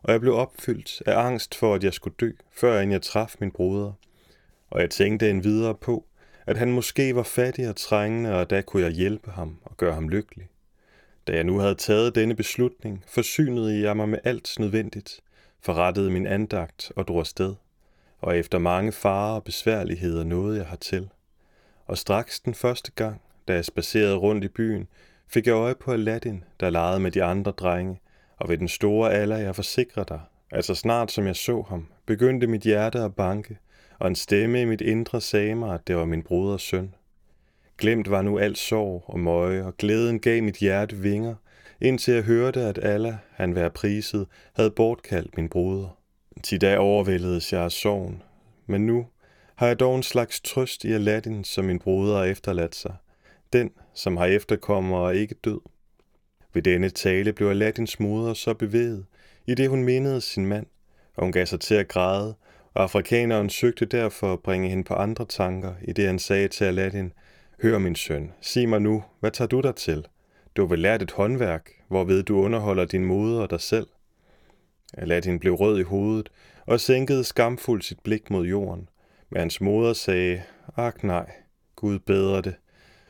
Og 0.02 0.12
jeg 0.12 0.20
blev 0.20 0.34
opfyldt 0.34 1.02
af 1.06 1.18
angst 1.18 1.54
for, 1.54 1.74
at 1.74 1.84
jeg 1.84 1.92
skulle 1.92 2.16
dø, 2.20 2.30
før 2.52 2.80
end 2.80 2.92
jeg 2.92 3.02
traf 3.02 3.34
min 3.40 3.50
broder. 3.50 3.92
Og 4.70 4.80
jeg 4.80 4.90
tænkte 4.90 5.30
en 5.30 5.44
videre 5.44 5.74
på, 5.74 6.04
at 6.48 6.56
han 6.56 6.72
måske 6.72 7.14
var 7.14 7.22
fattig 7.22 7.68
og 7.68 7.76
trængende, 7.76 8.40
og 8.40 8.50
da 8.50 8.60
kunne 8.60 8.82
jeg 8.82 8.92
hjælpe 8.92 9.30
ham 9.30 9.58
og 9.64 9.76
gøre 9.76 9.94
ham 9.94 10.08
lykkelig. 10.08 10.48
Da 11.26 11.32
jeg 11.32 11.44
nu 11.44 11.58
havde 11.58 11.74
taget 11.74 12.14
denne 12.14 12.34
beslutning, 12.34 13.04
forsynede 13.08 13.80
jeg 13.80 13.96
mig 13.96 14.08
med 14.08 14.18
alt 14.24 14.56
nødvendigt, 14.58 15.20
forrettede 15.60 16.10
min 16.10 16.26
andagt 16.26 16.92
og 16.96 17.08
drog 17.08 17.20
afsted, 17.20 17.54
og 18.20 18.38
efter 18.38 18.58
mange 18.58 18.92
farer 18.92 19.34
og 19.34 19.44
besværligheder 19.44 20.24
nåede 20.24 20.58
jeg 20.58 20.66
hertil. 20.66 21.08
Og 21.86 21.98
straks 21.98 22.40
den 22.40 22.54
første 22.54 22.92
gang, 22.94 23.20
da 23.48 23.54
jeg 23.54 23.64
spacerede 23.64 24.16
rundt 24.16 24.44
i 24.44 24.48
byen, 24.48 24.88
fik 25.26 25.46
jeg 25.46 25.54
øje 25.54 25.74
på 25.74 25.92
Aladdin, 25.92 26.44
der 26.60 26.70
legede 26.70 27.00
med 27.00 27.10
de 27.10 27.24
andre 27.24 27.52
drenge, 27.52 28.00
og 28.36 28.48
ved 28.48 28.58
den 28.58 28.68
store 28.68 29.12
alder 29.12 29.36
jeg 29.36 29.56
forsikrer 29.56 30.04
dig, 30.04 30.20
altså 30.50 30.74
snart 30.74 31.12
som 31.12 31.26
jeg 31.26 31.36
så 31.36 31.62
ham, 31.68 31.86
begyndte 32.06 32.46
mit 32.46 32.62
hjerte 32.62 32.98
at 32.98 33.14
banke, 33.14 33.58
og 33.98 34.08
en 34.08 34.14
stemme 34.14 34.62
i 34.62 34.64
mit 34.64 34.80
indre 34.80 35.20
sagde 35.20 35.54
mig, 35.54 35.74
at 35.74 35.86
det 35.86 35.96
var 35.96 36.04
min 36.04 36.22
broders 36.22 36.62
søn. 36.62 36.94
Glemt 37.78 38.10
var 38.10 38.22
nu 38.22 38.38
alt 38.38 38.58
sorg 38.58 39.04
og 39.06 39.20
møje, 39.20 39.64
og 39.64 39.76
glæden 39.76 40.20
gav 40.20 40.42
mit 40.42 40.56
hjerte 40.56 40.96
vinger, 40.96 41.34
indtil 41.80 42.14
jeg 42.14 42.22
hørte, 42.22 42.60
at 42.60 42.78
Allah, 42.84 43.14
han 43.32 43.54
vær 43.54 43.68
priset, 43.68 44.26
havde 44.56 44.70
bortkaldt 44.70 45.36
min 45.36 45.48
broder. 45.48 45.98
Til 46.42 46.60
dag 46.60 46.78
overvældedes 46.78 47.52
jeg 47.52 47.62
af 47.62 47.72
sorgen, 47.72 48.22
men 48.66 48.86
nu 48.86 49.06
har 49.54 49.66
jeg 49.66 49.80
dog 49.80 49.96
en 49.96 50.02
slags 50.02 50.40
trøst 50.40 50.84
i 50.84 50.92
Aladdin, 50.92 51.44
som 51.44 51.64
min 51.64 51.78
broder 51.78 52.16
har 52.16 52.24
efterladt 52.24 52.74
sig. 52.74 52.94
Den, 53.52 53.70
som 53.94 54.16
har 54.16 54.26
efterkommer 54.26 54.98
og 54.98 55.16
ikke 55.16 55.34
død. 55.34 55.60
Ved 56.52 56.62
denne 56.62 56.90
tale 56.90 57.32
blev 57.32 57.48
Aladdins 57.48 58.00
moder 58.00 58.34
så 58.34 58.54
bevæget, 58.54 59.06
i 59.46 59.54
det 59.54 59.68
hun 59.68 59.84
mindede 59.84 60.20
sin 60.20 60.46
mand, 60.46 60.66
og 61.16 61.22
hun 61.22 61.32
gav 61.32 61.46
sig 61.46 61.60
til 61.60 61.74
at 61.74 61.88
græde, 61.88 62.34
afrikaneren 62.78 63.50
søgte 63.50 63.86
derfor 63.86 64.32
at 64.32 64.40
bringe 64.40 64.68
hende 64.68 64.84
på 64.84 64.94
andre 64.94 65.24
tanker, 65.24 65.74
i 65.82 65.92
det 65.92 66.06
han 66.06 66.18
sagde 66.18 66.48
til 66.48 66.64
Aladdin, 66.64 67.12
Hør 67.62 67.78
min 67.78 67.94
søn, 67.94 68.32
sig 68.40 68.68
mig 68.68 68.80
nu, 68.80 69.04
hvad 69.20 69.30
tager 69.30 69.48
du 69.48 69.60
dig 69.60 69.74
til? 69.74 70.06
Du 70.56 70.62
har 70.62 70.68
vel 70.68 70.78
lært 70.78 71.02
et 71.02 71.10
håndværk, 71.10 71.70
hvorved 71.88 72.22
du 72.22 72.40
underholder 72.40 72.84
din 72.84 73.04
moder 73.04 73.40
og 73.40 73.50
dig 73.50 73.60
selv. 73.60 73.86
Aladdin 74.94 75.38
blev 75.38 75.54
rød 75.54 75.78
i 75.78 75.82
hovedet 75.82 76.30
og 76.66 76.80
sænkede 76.80 77.24
skamfuldt 77.24 77.84
sit 77.84 78.00
blik 78.00 78.30
mod 78.30 78.46
jorden, 78.46 78.88
men 79.30 79.40
hans 79.40 79.60
moder 79.60 79.92
sagde, 79.92 80.42
Ak 80.76 81.04
nej, 81.04 81.30
Gud 81.76 81.98
bedre 81.98 82.42
det. 82.42 82.54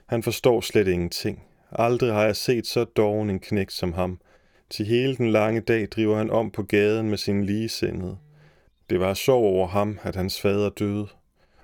Han 0.07 0.23
forstår 0.23 0.61
slet 0.61 0.89
ingenting. 0.89 1.43
Aldrig 1.73 2.13
har 2.13 2.25
jeg 2.25 2.37
set 2.37 2.67
så 2.67 2.85
doven 2.85 3.31
en 3.31 3.41
knægt 3.41 3.73
som 3.73 3.93
ham. 3.93 4.21
Til 4.71 4.87
hele 4.87 5.17
den 5.17 5.31
lange 5.31 5.61
dag 5.61 5.89
driver 5.89 6.17
han 6.17 6.31
om 6.31 6.51
på 6.51 6.63
gaden 6.63 7.11
med 7.11 7.19
sin 7.19 7.45
ligesindede. 7.45 8.19
Det 8.91 9.01
var 9.01 9.15
sorg 9.15 9.45
over 9.45 9.67
ham, 9.67 9.99
at 10.03 10.17
hans 10.17 10.41
fader 10.41 10.71
døde. 10.71 11.07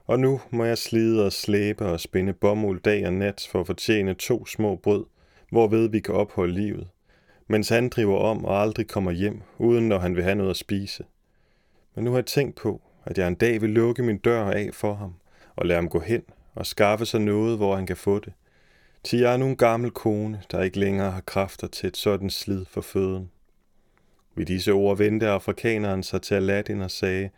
Og 0.06 0.20
nu 0.20 0.40
må 0.50 0.64
jeg 0.64 0.78
slide 0.78 1.26
og 1.26 1.32
slæbe 1.32 1.86
og 1.86 2.00
spænde 2.00 2.32
bomuld 2.32 2.80
dag 2.80 3.06
og 3.06 3.12
nat 3.12 3.48
for 3.50 3.60
at 3.60 3.66
fortjene 3.66 4.14
to 4.14 4.46
små 4.46 4.76
brød, 4.76 5.04
hvorved 5.50 5.88
vi 5.88 6.00
kan 6.00 6.14
opholde 6.14 6.54
livet, 6.54 6.88
mens 7.48 7.68
han 7.68 7.88
driver 7.88 8.18
om 8.18 8.44
og 8.44 8.60
aldrig 8.60 8.88
kommer 8.88 9.10
hjem, 9.10 9.42
uden 9.58 9.88
når 9.88 9.98
han 9.98 10.16
vil 10.16 10.24
have 10.24 10.34
noget 10.34 10.50
at 10.50 10.56
spise. 10.56 11.04
Men 11.94 12.04
nu 12.04 12.10
har 12.10 12.18
jeg 12.18 12.26
tænkt 12.26 12.56
på, 12.56 12.80
at 13.04 13.18
jeg 13.18 13.28
en 13.28 13.34
dag 13.34 13.60
vil 13.60 13.70
lukke 13.70 14.02
min 14.02 14.18
dør 14.18 14.50
af 14.50 14.70
for 14.72 14.94
ham, 14.94 15.14
og 15.56 15.66
lade 15.66 15.76
ham 15.76 15.88
gå 15.88 16.00
hen 16.00 16.22
og 16.54 16.66
skaffe 16.66 17.06
sig 17.06 17.20
noget, 17.20 17.56
hvor 17.56 17.76
han 17.76 17.86
kan 17.86 17.96
få 17.96 18.18
det. 18.18 18.32
Til 19.04 19.18
jeg 19.18 19.32
er 19.32 19.36
nu 19.36 19.46
en 19.46 19.56
gammel 19.56 19.90
kone, 19.90 20.42
der 20.50 20.62
ikke 20.62 20.78
længere 20.78 21.10
har 21.10 21.20
kræfter 21.20 21.66
til 21.66 21.86
et 21.86 21.96
sådan 21.96 22.30
slid 22.30 22.64
for 22.64 22.80
føden. 22.80 23.30
Ved 24.34 24.46
disse 24.46 24.72
ord 24.72 24.98
vendte 24.98 25.28
afrikaneren 25.28 26.02
sig 26.02 26.22
til 26.22 26.34
Aladdin 26.34 26.80
og 26.80 26.90
sagde, 26.90 27.30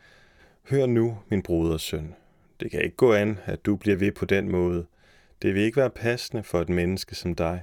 Hør 0.70 0.86
nu, 0.86 1.18
min 1.28 1.42
broders 1.42 1.82
søn. 1.82 2.14
Det 2.60 2.70
kan 2.70 2.80
ikke 2.80 2.96
gå 2.96 3.12
an, 3.12 3.38
at 3.44 3.66
du 3.66 3.76
bliver 3.76 3.96
ved 3.96 4.12
på 4.12 4.24
den 4.24 4.48
måde. 4.48 4.86
Det 5.42 5.54
vil 5.54 5.62
ikke 5.62 5.76
være 5.76 5.90
passende 5.90 6.42
for 6.42 6.60
et 6.60 6.68
menneske 6.68 7.14
som 7.14 7.34
dig. 7.34 7.62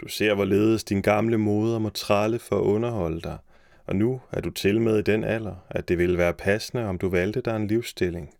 Du 0.00 0.08
ser, 0.08 0.34
hvorledes 0.34 0.84
din 0.84 1.02
gamle 1.02 1.38
moder 1.38 1.78
må 1.78 1.88
tralle 1.88 2.38
for 2.38 2.56
at 2.56 2.62
underholde 2.62 3.20
dig, 3.20 3.38
og 3.86 3.96
nu 3.96 4.20
er 4.32 4.40
du 4.40 4.50
til 4.50 4.80
med 4.80 4.98
i 4.98 5.02
den 5.02 5.24
alder, 5.24 5.54
at 5.70 5.88
det 5.88 5.98
ville 5.98 6.18
være 6.18 6.32
passende, 6.32 6.86
om 6.86 6.98
du 6.98 7.08
valgte 7.08 7.40
dig 7.40 7.56
en 7.56 7.66
livsstilling. 7.66 8.34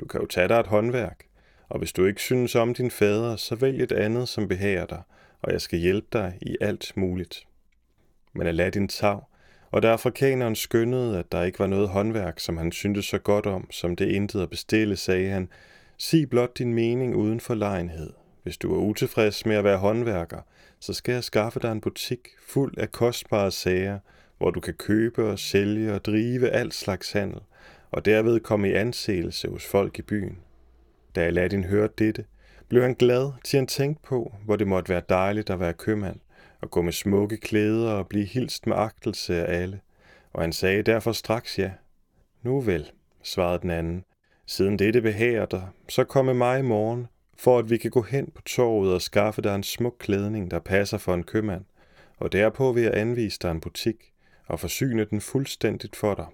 Du 0.00 0.06
kan 0.06 0.20
jo 0.20 0.26
tage 0.26 0.48
dig 0.48 0.60
et 0.60 0.66
håndværk, 0.66 1.24
og 1.68 1.78
hvis 1.78 1.92
du 1.92 2.04
ikke 2.04 2.20
synes 2.20 2.54
om 2.54 2.74
din 2.74 2.90
fader, 2.90 3.36
så 3.36 3.54
vælg 3.54 3.82
et 3.82 3.92
andet, 3.92 4.28
som 4.28 4.48
behager 4.48 4.86
dig, 4.86 5.02
og 5.42 5.52
jeg 5.52 5.60
skal 5.60 5.78
hjælpe 5.78 6.06
dig 6.12 6.38
i 6.42 6.56
alt 6.60 6.92
muligt. 6.96 7.46
Men 8.32 8.46
Aladdin 8.46 8.88
tav, 8.88 9.28
og 9.70 9.82
da 9.82 9.88
afrikaneren 9.88 10.56
skyndede, 10.56 11.18
at 11.18 11.32
der 11.32 11.42
ikke 11.42 11.58
var 11.58 11.66
noget 11.66 11.88
håndværk, 11.88 12.40
som 12.40 12.56
han 12.56 12.72
syntes 12.72 13.04
så 13.04 13.18
godt 13.18 13.46
om, 13.46 13.70
som 13.70 13.96
det 13.96 14.08
intet 14.08 14.42
at 14.42 14.50
bestille, 14.50 14.96
sagde 14.96 15.30
han, 15.30 15.48
sig 15.98 16.30
blot 16.30 16.58
din 16.58 16.74
mening 16.74 17.16
uden 17.16 17.40
for 17.40 17.54
legenhed. 17.54 18.12
hvis 18.42 18.56
du 18.56 18.74
er 18.74 18.78
utilfreds 18.78 19.46
med 19.46 19.56
at 19.56 19.64
være 19.64 19.78
håndværker, 19.78 20.40
så 20.80 20.92
skal 20.92 21.12
jeg 21.12 21.24
skaffe 21.24 21.60
dig 21.60 21.72
en 21.72 21.80
butik 21.80 22.28
fuld 22.46 22.78
af 22.78 22.92
kostbare 22.92 23.50
sager, 23.50 23.98
hvor 24.38 24.50
du 24.50 24.60
kan 24.60 24.74
købe 24.74 25.24
og 25.24 25.38
sælge 25.38 25.94
og 25.94 26.04
drive 26.04 26.48
alt 26.48 26.74
slags 26.74 27.12
handel, 27.12 27.40
og 27.90 28.04
derved 28.04 28.40
komme 28.40 28.68
i 28.68 28.72
anseelse 28.72 29.48
hos 29.48 29.66
folk 29.66 29.98
i 29.98 30.02
byen. 30.02 30.38
Da 31.14 31.20
Aladdin 31.20 31.64
hørte 31.64 31.94
dette, 31.98 32.24
blev 32.68 32.82
han 32.82 32.94
glad, 32.94 33.32
til 33.44 33.56
han 33.56 33.66
tænkte 33.66 34.02
på, 34.02 34.34
hvor 34.44 34.56
det 34.56 34.66
måtte 34.66 34.88
være 34.88 35.02
dejligt 35.08 35.50
at 35.50 35.60
være 35.60 35.72
købmand, 35.72 36.16
og 36.60 36.70
gå 36.70 36.82
med 36.82 36.92
smukke 36.92 37.36
klæder 37.36 37.92
og 37.92 38.08
blive 38.08 38.24
hilst 38.24 38.66
med 38.66 38.76
agtelse 38.76 39.46
af 39.46 39.62
alle, 39.62 39.80
og 40.32 40.42
han 40.42 40.52
sagde 40.52 40.82
derfor 40.82 41.12
straks 41.12 41.58
ja. 41.58 41.70
Nu 42.42 42.60
vel, 42.60 42.90
svarede 43.22 43.62
den 43.62 43.70
anden, 43.70 44.04
siden 44.46 44.78
dette 44.78 45.00
behager 45.00 45.46
dig, 45.46 45.68
så 45.88 46.04
kom 46.04 46.24
med 46.24 46.34
mig 46.34 46.58
i 46.58 46.62
morgen, 46.62 47.06
for 47.38 47.58
at 47.58 47.70
vi 47.70 47.76
kan 47.76 47.90
gå 47.90 48.02
hen 48.02 48.30
på 48.34 48.42
torvet 48.42 48.94
og 48.94 49.02
skaffe 49.02 49.42
dig 49.42 49.54
en 49.54 49.62
smuk 49.62 49.96
klædning, 49.98 50.50
der 50.50 50.58
passer 50.58 50.98
for 50.98 51.14
en 51.14 51.22
købmand, 51.22 51.64
og 52.18 52.32
derpå 52.32 52.72
vil 52.72 52.82
jeg 52.82 52.94
anvise 52.94 53.38
dig 53.42 53.50
en 53.50 53.60
butik 53.60 54.12
og 54.46 54.60
forsyne 54.60 55.04
den 55.04 55.20
fuldstændigt 55.20 55.96
for 55.96 56.14
dig. 56.14 56.26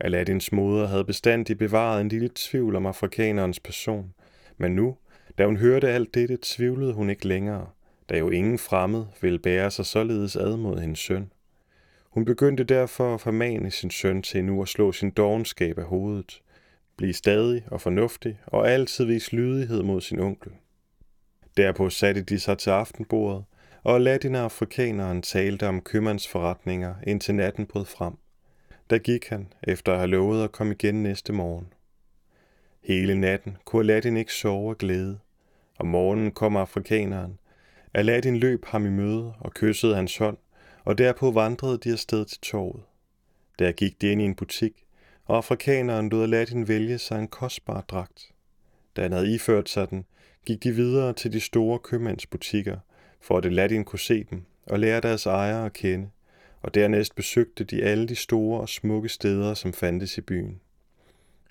Aladdins 0.00 0.52
moder 0.52 0.86
havde 0.86 1.04
bestandig 1.04 1.58
bevaret 1.58 2.00
en 2.00 2.08
lille 2.08 2.30
tvivl 2.34 2.76
om 2.76 2.86
afrikanerens 2.86 3.60
person, 3.60 4.14
men 4.56 4.74
nu, 4.74 4.96
da 5.38 5.46
hun 5.46 5.56
hørte 5.56 5.88
alt 5.88 6.14
dette, 6.14 6.38
tvivlede 6.42 6.92
hun 6.92 7.10
ikke 7.10 7.28
længere, 7.28 7.66
da 8.08 8.18
jo 8.18 8.30
ingen 8.30 8.58
fremmed 8.58 9.04
ville 9.20 9.38
bære 9.38 9.70
sig 9.70 9.86
således 9.86 10.36
ad 10.36 10.56
mod 10.56 10.78
hendes 10.78 10.98
søn. 10.98 11.32
Hun 12.10 12.24
begyndte 12.24 12.64
derfor 12.64 13.14
at 13.14 13.20
formane 13.20 13.70
sin 13.70 13.90
søn 13.90 14.22
til 14.22 14.44
nu 14.44 14.62
at 14.62 14.68
slå 14.68 14.92
sin 14.92 15.10
dogenskab 15.10 15.78
af 15.78 15.84
hovedet, 15.84 16.42
blive 16.96 17.12
stadig 17.12 17.64
og 17.66 17.80
fornuftig 17.80 18.40
og 18.46 18.70
altid 18.70 19.04
vise 19.04 19.36
lydighed 19.36 19.82
mod 19.82 20.00
sin 20.00 20.18
onkel. 20.18 20.52
Derpå 21.56 21.90
satte 21.90 22.22
de 22.22 22.40
sig 22.40 22.58
til 22.58 22.70
aftenbordet, 22.70 23.44
og 23.82 24.00
latinafrikaneren 24.00 25.18
og 25.18 25.22
talte 25.22 25.68
om 25.68 25.80
købmandsforretninger 25.80 26.94
indtil 27.06 27.34
natten 27.34 27.66
brød 27.66 27.84
frem. 27.84 28.14
Der 28.90 28.98
gik 28.98 29.28
han, 29.28 29.52
efter 29.62 29.92
at 29.92 29.98
have 29.98 30.10
lovet 30.10 30.44
at 30.44 30.52
komme 30.52 30.72
igen 30.74 31.02
næste 31.02 31.32
morgen. 31.32 31.72
Hele 32.82 33.20
natten 33.20 33.56
kunne 33.64 33.82
Aladdin 33.82 34.16
ikke 34.16 34.32
sove 34.32 34.70
og 34.70 34.78
glæde. 34.78 35.18
Om 35.78 35.86
morgenen 35.86 36.30
kom 36.30 36.56
afrikaneren. 36.56 37.38
Aladdin 37.94 38.36
løb 38.36 38.64
ham 38.64 38.86
i 38.86 38.90
møde 38.90 39.34
og 39.40 39.54
kyssede 39.54 39.94
hans 39.94 40.16
hånd, 40.16 40.36
og 40.84 40.98
derpå 40.98 41.30
vandrede 41.30 41.78
de 41.78 41.92
afsted 41.92 42.24
til 42.24 42.40
torvet. 42.40 42.82
Der 43.58 43.72
gik 43.72 44.00
de 44.00 44.12
ind 44.12 44.22
i 44.22 44.24
en 44.24 44.34
butik, 44.34 44.86
og 45.24 45.36
afrikaneren 45.36 46.08
lod 46.08 46.22
Aladdin 46.22 46.68
vælge 46.68 46.98
sig 46.98 47.18
en 47.18 47.28
kostbar 47.28 47.80
dragt. 47.80 48.32
Da 48.96 49.02
han 49.02 49.12
havde 49.12 49.34
iført 49.34 49.68
sig 49.68 49.90
den, 49.90 50.04
gik 50.46 50.62
de 50.62 50.72
videre 50.72 51.12
til 51.12 51.32
de 51.32 51.40
store 51.40 51.78
købmandsbutikker, 51.78 52.76
for 53.20 53.38
at 53.38 53.46
Aladdin 53.46 53.84
kunne 53.84 53.98
se 53.98 54.24
dem 54.24 54.42
og 54.66 54.78
lære 54.78 55.00
deres 55.00 55.26
ejere 55.26 55.66
at 55.66 55.72
kende, 55.72 56.10
og 56.62 56.74
dernæst 56.74 57.14
besøgte 57.14 57.64
de 57.64 57.82
alle 57.82 58.08
de 58.08 58.14
store 58.14 58.60
og 58.60 58.68
smukke 58.68 59.08
steder, 59.08 59.54
som 59.54 59.72
fandtes 59.72 60.18
i 60.18 60.20
byen. 60.20 60.60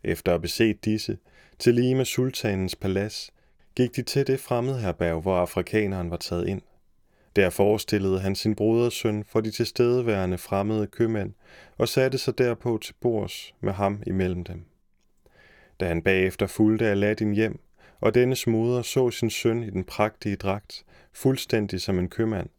Efter 0.03 0.31
at 0.31 0.33
have 0.33 0.41
beset 0.41 0.85
disse, 0.85 1.17
til 1.59 1.75
lige 1.75 1.95
med 1.95 2.05
sultanens 2.05 2.75
palads, 2.75 3.31
gik 3.75 3.95
de 3.95 4.01
til 4.01 4.27
det 4.27 4.39
fremmede 4.39 4.79
herberg, 4.79 5.21
hvor 5.21 5.37
afrikaneren 5.37 6.11
var 6.11 6.17
taget 6.17 6.47
ind. 6.47 6.61
Der 7.35 7.49
forestillede 7.49 8.19
han 8.19 8.35
sin 8.35 8.55
brodersøn 8.55 9.23
for 9.23 9.41
de 9.41 9.51
tilstedeværende 9.51 10.37
fremmede 10.37 10.87
købmænd 10.87 11.33
og 11.77 11.87
satte 11.87 12.17
sig 12.17 12.37
derpå 12.37 12.79
til 12.81 12.93
bords 13.01 13.53
med 13.61 13.73
ham 13.73 14.03
imellem 14.07 14.43
dem. 14.43 14.65
Da 15.79 15.87
han 15.87 16.01
bagefter 16.01 16.47
fulgte 16.47 16.87
Aladdin 16.87 17.33
hjem, 17.33 17.59
og 18.01 18.13
dennes 18.13 18.47
moder 18.47 18.81
så 18.81 19.11
sin 19.11 19.29
søn 19.29 19.63
i 19.63 19.69
den 19.69 19.83
prægtige 19.83 20.35
dragt, 20.35 20.85
fuldstændig 21.13 21.81
som 21.81 21.99
en 21.99 22.09
købmand, 22.09 22.49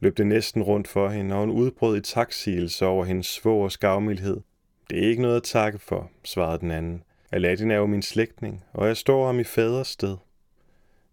løb 0.00 0.16
det 0.16 0.26
næsten 0.26 0.62
rundt 0.62 0.88
for 0.88 1.08
hende, 1.08 1.34
og 1.34 1.40
hun 1.40 1.50
udbrød 1.50 1.96
i 1.96 2.00
taksigelse 2.00 2.86
over 2.86 3.04
hendes 3.04 3.26
svogers 3.26 3.78
gavmildhed. 3.78 4.40
Det 4.90 5.04
er 5.04 5.08
ikke 5.08 5.22
noget 5.22 5.36
at 5.36 5.42
takke 5.42 5.78
for, 5.78 6.10
svarede 6.24 6.58
den 6.58 6.70
anden. 6.70 7.02
Aladdin 7.32 7.70
er 7.70 7.76
jo 7.76 7.86
min 7.86 8.02
slægtning, 8.02 8.64
og 8.72 8.86
jeg 8.86 8.96
står 8.96 9.26
ham 9.26 9.40
i 9.40 9.44
faders 9.44 9.88
sted. 9.88 10.16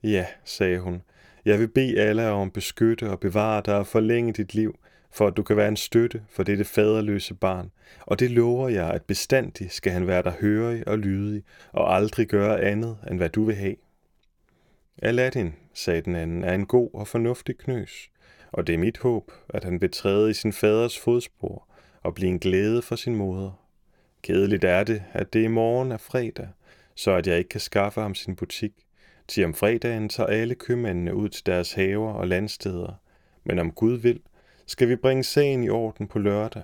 Ja, 0.03 0.25
sagde 0.43 0.79
hun, 0.79 1.01
jeg 1.45 1.59
vil 1.59 1.67
bede 1.67 1.99
alle 1.99 2.29
om 2.29 2.47
at 2.47 2.53
beskytte 2.53 3.09
og 3.09 3.19
bevare 3.19 3.61
dig 3.65 3.77
og 3.77 3.87
forlænge 3.87 4.33
dit 4.33 4.53
liv, 4.53 4.79
for 5.11 5.27
at 5.27 5.37
du 5.37 5.43
kan 5.43 5.57
være 5.57 5.67
en 5.67 5.77
støtte 5.77 6.23
for 6.29 6.43
dette 6.43 6.65
faderløse 6.65 7.33
barn, 7.33 7.71
og 8.01 8.19
det 8.19 8.31
lover 8.31 8.69
jeg, 8.69 8.91
at 8.91 9.03
bestandig 9.03 9.71
skal 9.71 9.91
han 9.91 10.07
være 10.07 10.21
der 10.21 10.31
hørig 10.41 10.87
og 10.87 10.99
lydig, 10.99 11.43
og 11.71 11.95
aldrig 11.95 12.27
gøre 12.27 12.61
andet, 12.61 12.97
end 13.09 13.17
hvad 13.17 13.29
du 13.29 13.43
vil 13.43 13.55
have. 13.55 13.75
Aladdin, 15.01 15.55
sagde 15.73 16.01
den 16.01 16.15
anden, 16.15 16.43
er 16.43 16.53
en 16.53 16.65
god 16.65 16.89
og 16.93 17.07
fornuftig 17.07 17.57
knøs, 17.57 18.09
og 18.51 18.67
det 18.67 18.75
er 18.75 18.79
mit 18.79 18.97
håb, 18.97 19.31
at 19.49 19.63
han 19.63 19.81
vil 19.81 19.91
træde 19.91 20.29
i 20.29 20.33
sin 20.33 20.53
faders 20.53 20.99
fodspor 20.99 21.67
og 22.03 22.15
blive 22.15 22.29
en 22.29 22.39
glæde 22.39 22.81
for 22.81 22.95
sin 22.95 23.15
moder. 23.15 23.65
Kedeligt 24.21 24.63
er 24.63 24.83
det, 24.83 25.03
at 25.13 25.33
det 25.33 25.43
i 25.43 25.47
morgen 25.47 25.91
er 25.91 25.97
fredag, 25.97 26.47
så 26.95 27.11
at 27.11 27.27
jeg 27.27 27.37
ikke 27.37 27.49
kan 27.49 27.59
skaffe 27.59 28.01
ham 28.01 28.15
sin 28.15 28.35
butik, 28.35 28.71
til 29.29 29.45
om 29.45 29.53
fredagen 29.53 30.09
tager 30.09 30.27
alle 30.27 30.55
købmændene 30.55 31.15
ud 31.15 31.29
til 31.29 31.45
deres 31.45 31.73
haver 31.73 32.13
og 32.13 32.27
landsteder, 32.27 32.93
men 33.43 33.59
om 33.59 33.71
Gud 33.71 33.97
vil, 33.97 34.21
skal 34.65 34.89
vi 34.89 34.95
bringe 34.95 35.23
sagen 35.23 35.63
i 35.63 35.69
orden 35.69 36.07
på 36.07 36.19
lørdag. 36.19 36.63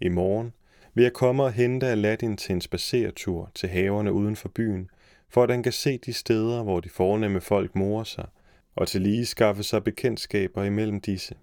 I 0.00 0.08
morgen 0.08 0.52
vil 0.94 1.02
jeg 1.02 1.12
komme 1.12 1.42
og 1.42 1.52
hente 1.52 1.86
Aladdin 1.86 2.36
til 2.36 2.52
en 2.52 2.60
spaceretur 2.60 3.50
til 3.54 3.68
haverne 3.68 4.12
uden 4.12 4.36
for 4.36 4.48
byen, 4.48 4.90
for 5.28 5.42
at 5.42 5.50
han 5.50 5.62
kan 5.62 5.72
se 5.72 5.98
de 5.98 6.12
steder, 6.12 6.62
hvor 6.62 6.80
de 6.80 6.88
fornemme 6.88 7.40
folk 7.40 7.74
morer 7.74 8.04
sig, 8.04 8.26
og 8.74 8.88
til 8.88 9.00
lige 9.00 9.26
skaffe 9.26 9.62
sig 9.62 9.84
bekendtskaber 9.84 10.64
imellem 10.64 11.00
disse. 11.00 11.34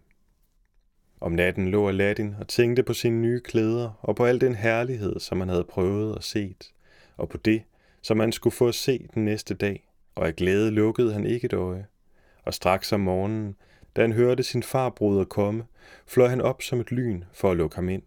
Om 1.21 1.31
natten 1.31 1.67
lå 1.67 1.87
Aladdin 1.87 2.35
og 2.39 2.47
tænkte 2.47 2.83
på 2.83 2.93
sine 2.93 3.21
nye 3.21 3.39
klæder 3.39 3.99
og 4.01 4.15
på 4.15 4.25
al 4.25 4.41
den 4.41 4.55
herlighed, 4.55 5.19
som 5.19 5.39
han 5.39 5.49
havde 5.49 5.63
prøvet 5.63 6.15
og 6.15 6.23
set, 6.23 6.73
og 7.17 7.29
på 7.29 7.37
det, 7.37 7.63
som 8.01 8.19
han 8.19 8.31
skulle 8.31 8.55
få 8.55 8.67
at 8.67 8.75
se 8.75 9.07
den 9.13 9.25
næste 9.25 9.53
dag, 9.53 9.92
og 10.15 10.27
af 10.27 10.35
glæde 10.35 10.71
lukkede 10.71 11.13
han 11.13 11.25
ikke 11.25 11.45
et 11.45 11.53
øje. 11.53 11.85
Og 12.43 12.53
straks 12.53 12.93
om 12.93 12.99
morgenen, 12.99 13.55
da 13.95 14.01
han 14.01 14.11
hørte 14.11 14.43
sin 14.43 14.63
farbroder 14.63 15.23
komme, 15.23 15.63
fløj 16.07 16.27
han 16.27 16.41
op 16.41 16.61
som 16.61 16.79
et 16.79 16.91
lyn 16.91 17.23
for 17.33 17.51
at 17.51 17.57
lukke 17.57 17.75
ham 17.75 17.89
ind. 17.89 18.03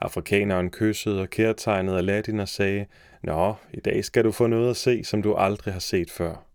Afrikaneren 0.00 0.70
kyssede 0.70 1.20
og 1.20 1.30
kærtegnede 1.30 1.98
Aladdin 1.98 2.40
og 2.40 2.48
sagde, 2.48 2.86
Nå, 3.22 3.54
i 3.74 3.80
dag 3.80 4.04
skal 4.04 4.24
du 4.24 4.32
få 4.32 4.46
noget 4.46 4.70
at 4.70 4.76
se, 4.76 5.04
som 5.04 5.22
du 5.22 5.34
aldrig 5.34 5.72
har 5.74 5.80
set 5.80 6.10
før. 6.10 6.46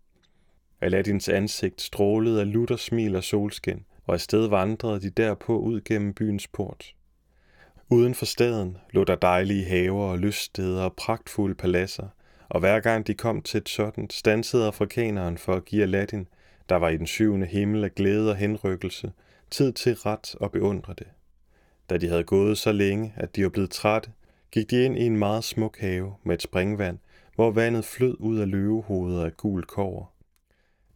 Aladdins 0.80 1.28
ansigt 1.28 1.80
strålede 1.80 2.40
af 2.40 2.52
lutter 2.52 2.76
smil 2.76 3.16
og 3.16 3.24
solskin, 3.24 3.84
og 4.04 4.14
afsted 4.14 4.48
vandrede 4.48 5.00
de 5.00 5.10
derpå 5.10 5.58
ud 5.58 5.80
gennem 5.80 6.14
byens 6.14 6.48
port. 6.48 6.94
Uden 7.90 8.14
for 8.14 8.24
staden 8.24 8.76
lå 8.90 9.04
der 9.04 9.14
dejlige 9.14 9.64
haver 9.64 10.04
og 10.04 10.18
lyststeder 10.18 10.82
og 10.82 10.96
pragtfulde 10.96 11.54
paladser, 11.54 12.08
og 12.48 12.60
hver 12.60 12.80
gang 12.80 13.06
de 13.06 13.14
kom 13.14 13.42
til 13.42 13.58
et 13.58 13.68
sådan, 13.68 14.10
stansede 14.10 14.66
afrikaneren 14.66 15.38
for 15.38 15.54
at 15.54 15.64
give 15.64 15.82
Aladdin, 15.82 16.28
der 16.68 16.76
var 16.76 16.88
i 16.88 16.96
den 16.96 17.06
syvende 17.06 17.46
himmel 17.46 17.84
af 17.84 17.94
glæde 17.94 18.30
og 18.30 18.36
henrykkelse, 18.36 19.12
tid 19.50 19.72
til 19.72 19.94
ret 19.94 20.34
og 20.34 20.52
beundre 20.52 20.94
det. 20.98 21.06
Da 21.90 21.96
de 21.96 22.08
havde 22.08 22.24
gået 22.24 22.58
så 22.58 22.72
længe, 22.72 23.12
at 23.16 23.36
de 23.36 23.42
var 23.42 23.48
blevet 23.48 23.70
trætte, 23.70 24.10
gik 24.50 24.70
de 24.70 24.84
ind 24.84 24.98
i 24.98 25.06
en 25.06 25.16
meget 25.16 25.44
smuk 25.44 25.78
have 25.78 26.14
med 26.24 26.34
et 26.34 26.42
springvand, 26.42 26.98
hvor 27.34 27.50
vandet 27.50 27.84
flød 27.84 28.16
ud 28.20 28.38
af 28.38 28.50
løvehovedet 28.50 29.24
af 29.24 29.36
gul 29.36 29.64
kover. 29.64 30.12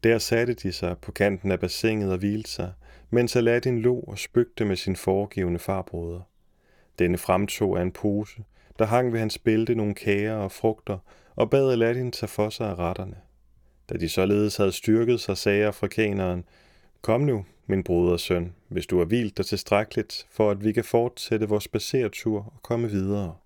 Der 0.05 0.19
satte 0.19 0.55
de 0.55 0.73
sig 0.73 0.99
på 0.99 1.13
kanten 1.13 1.53
af 1.53 1.61
bassinet 1.61 2.13
og 2.13 2.19
hvilte 2.19 2.51
sig, 2.51 2.73
mens 3.11 3.37
Aladdin 3.37 3.79
lå 3.79 4.01
og 4.01 4.19
spøgte 4.19 4.65
med 4.65 4.77
sin 4.77 4.97
foregivende 4.97 5.59
farbroder. 5.59 6.21
Denne 6.99 7.19
fremtog 7.19 7.79
af 7.79 7.83
en 7.83 7.93
pose, 7.93 8.43
der 8.79 8.85
hang 8.85 9.13
ved 9.13 9.21
hans 9.21 9.39
bælte 9.39 9.75
nogle 9.75 9.95
kager 9.95 10.35
og 10.35 10.53
frugter, 10.53 10.99
og 11.41 11.51
bad 11.51 11.73
Aladdin 11.73 12.13
tage 12.13 12.29
for 12.29 12.51
sig 12.51 12.69
af 12.69 12.75
retterne. 12.75 13.17
Da 13.91 13.95
de 13.95 14.09
således 14.09 14.57
havde 14.57 14.73
styrket 14.73 15.21
sig, 15.21 15.37
sagde 15.37 15.67
afrikaneren, 15.67 16.45
Kom 17.01 17.21
nu, 17.21 17.45
min 17.67 17.85
broder 17.85 18.17
søn, 18.17 18.55
hvis 18.69 18.87
du 18.87 18.99
har 18.99 19.05
hvilt 19.05 19.37
dig 19.37 19.47
tilstrækkeligt, 19.47 20.27
for 20.31 20.51
at 20.51 20.65
vi 20.65 20.73
kan 20.73 20.85
fortsætte 20.85 21.49
vores 21.49 21.65
spaceretur 21.65 22.39
og 22.39 22.63
komme 22.63 22.91
videre. 22.91 23.37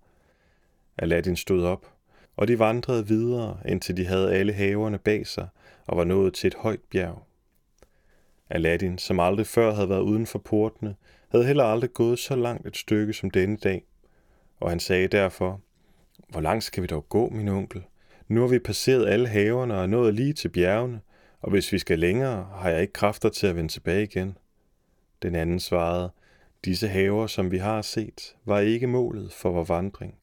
Aladdin 0.97 1.35
stod 1.35 1.63
op, 1.63 1.91
og 2.35 2.47
de 2.47 2.59
vandrede 2.59 3.07
videre, 3.07 3.57
indtil 3.65 3.97
de 3.97 4.05
havde 4.05 4.33
alle 4.33 4.53
haverne 4.53 4.97
bag 4.97 5.27
sig 5.27 5.47
og 5.85 5.97
var 5.97 6.03
nået 6.03 6.33
til 6.33 6.47
et 6.47 6.55
højt 6.55 6.81
bjerg. 6.91 7.23
Aladdin, 8.49 8.97
som 8.97 9.19
aldrig 9.19 9.47
før 9.47 9.73
havde 9.73 9.89
været 9.89 10.01
uden 10.01 10.25
for 10.25 10.39
portene, 10.39 10.95
havde 11.29 11.45
heller 11.45 11.63
aldrig 11.63 11.93
gået 11.93 12.19
så 12.19 12.35
langt 12.35 12.67
et 12.67 12.77
stykke 12.77 13.13
som 13.13 13.31
denne 13.31 13.57
dag, 13.57 13.83
og 14.59 14.69
han 14.69 14.79
sagde 14.79 15.07
derfor, 15.07 15.61
hvor 16.29 16.41
langt 16.41 16.63
skal 16.63 16.83
vi 16.83 16.87
dog 16.87 17.09
gå, 17.09 17.29
min 17.29 17.47
onkel? 17.47 17.83
Nu 18.27 18.41
har 18.41 18.47
vi 18.47 18.59
passeret 18.59 19.07
alle 19.07 19.27
haverne 19.27 19.77
og 19.77 19.89
nået 19.89 20.13
lige 20.13 20.33
til 20.33 20.49
bjergene, 20.49 21.01
og 21.41 21.51
hvis 21.51 21.71
vi 21.71 21.79
skal 21.79 21.99
længere, 21.99 22.47
har 22.55 22.69
jeg 22.69 22.81
ikke 22.81 22.93
kræfter 22.93 23.29
til 23.29 23.47
at 23.47 23.55
vende 23.55 23.71
tilbage 23.71 24.03
igen. 24.03 24.37
Den 25.21 25.35
anden 25.35 25.59
svarede, 25.59 26.11
disse 26.65 26.87
haver, 26.87 27.27
som 27.27 27.51
vi 27.51 27.57
har 27.57 27.81
set, 27.81 28.35
var 28.45 28.59
ikke 28.59 28.87
målet 28.87 29.33
for 29.33 29.51
vores 29.51 29.69
vandring. 29.69 30.15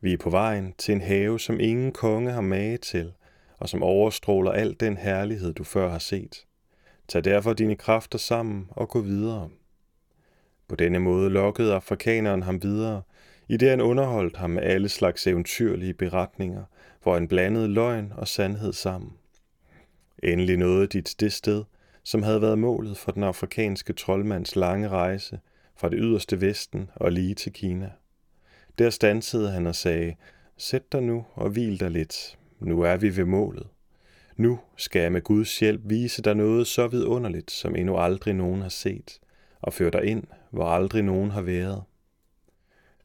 Vi 0.00 0.12
er 0.12 0.18
på 0.18 0.30
vejen 0.30 0.74
til 0.78 0.94
en 0.94 1.00
have, 1.00 1.40
som 1.40 1.60
ingen 1.60 1.92
konge 1.92 2.32
har 2.32 2.40
mage 2.40 2.76
til, 2.76 3.12
og 3.58 3.68
som 3.68 3.82
overstråler 3.82 4.50
al 4.50 4.76
den 4.80 4.96
herlighed, 4.96 5.52
du 5.52 5.64
før 5.64 5.88
har 5.88 5.98
set. 5.98 6.46
Tag 7.08 7.24
derfor 7.24 7.52
dine 7.52 7.76
kræfter 7.76 8.18
sammen 8.18 8.66
og 8.70 8.88
gå 8.88 9.00
videre. 9.00 9.48
På 10.68 10.76
denne 10.76 10.98
måde 10.98 11.30
lokkede 11.30 11.74
afrikaneren 11.74 12.42
ham 12.42 12.62
videre, 12.62 13.02
i 13.48 13.56
det 13.56 13.68
han 13.70 13.80
underholdt 13.80 14.36
ham 14.36 14.50
med 14.50 14.62
alle 14.62 14.88
slags 14.88 15.26
eventyrlige 15.26 15.94
beretninger, 15.94 16.64
hvor 17.02 17.14
han 17.14 17.28
blandede 17.28 17.68
løgn 17.68 18.12
og 18.16 18.28
sandhed 18.28 18.72
sammen. 18.72 19.12
Endelig 20.22 20.56
nåede 20.56 20.86
dit 20.86 21.14
det 21.20 21.32
sted, 21.32 21.64
som 22.02 22.22
havde 22.22 22.42
været 22.42 22.58
målet 22.58 22.96
for 22.96 23.12
den 23.12 23.22
afrikanske 23.22 23.92
troldmands 23.92 24.56
lange 24.56 24.88
rejse 24.88 25.40
fra 25.76 25.88
det 25.88 25.98
yderste 26.02 26.40
vesten 26.40 26.90
og 26.94 27.12
lige 27.12 27.34
til 27.34 27.52
Kina. 27.52 27.90
Der 28.78 28.90
stansede 28.90 29.50
han 29.50 29.66
og 29.66 29.74
sagde, 29.74 30.14
sæt 30.56 30.92
dig 30.92 31.02
nu 31.02 31.24
og 31.34 31.50
hvil 31.50 31.80
dig 31.80 31.90
lidt. 31.90 32.38
Nu 32.60 32.80
er 32.80 32.96
vi 32.96 33.16
ved 33.16 33.24
målet. 33.24 33.66
Nu 34.36 34.58
skal 34.76 35.02
jeg 35.02 35.12
med 35.12 35.22
Guds 35.22 35.58
hjælp 35.58 35.80
vise 35.84 36.22
dig 36.22 36.34
noget 36.34 36.66
så 36.66 36.86
vidunderligt, 36.86 37.50
som 37.50 37.76
endnu 37.76 37.96
aldrig 37.96 38.34
nogen 38.34 38.62
har 38.62 38.68
set, 38.68 39.18
og 39.62 39.72
føre 39.72 39.90
dig 39.90 40.04
ind, 40.04 40.24
hvor 40.50 40.64
aldrig 40.64 41.02
nogen 41.02 41.30
har 41.30 41.42
været. 41.42 41.82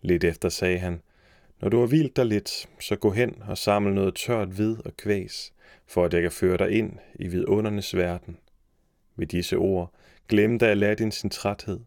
Lidt 0.02 0.24
efter 0.24 0.50
sagde 0.50 0.80
han, 0.80 1.02
når 1.62 1.70
du 1.70 1.80
har 1.80 1.88
hvilt 1.88 2.16
dig 2.16 2.26
lidt, 2.26 2.70
så 2.80 2.96
gå 2.96 3.12
hen 3.12 3.44
og 3.48 3.58
samle 3.58 3.96
noget 3.96 4.16
tørt 4.16 4.58
ved 4.58 4.78
og 4.86 4.98
kvæs, 4.98 5.54
for 5.88 6.06
at 6.06 6.14
jeg 6.14 6.22
kan 6.22 6.32
føre 6.32 6.58
dig 6.58 6.72
ind 6.72 6.94
i 7.16 7.28
vidundernes 7.28 7.96
verden. 7.96 8.38
Ved 9.16 9.28
disse 9.28 9.58
ord 9.58 9.94
glemte 10.28 10.68
Aladdin 10.68 11.12
sin 11.12 11.30
træthed. 11.30 11.80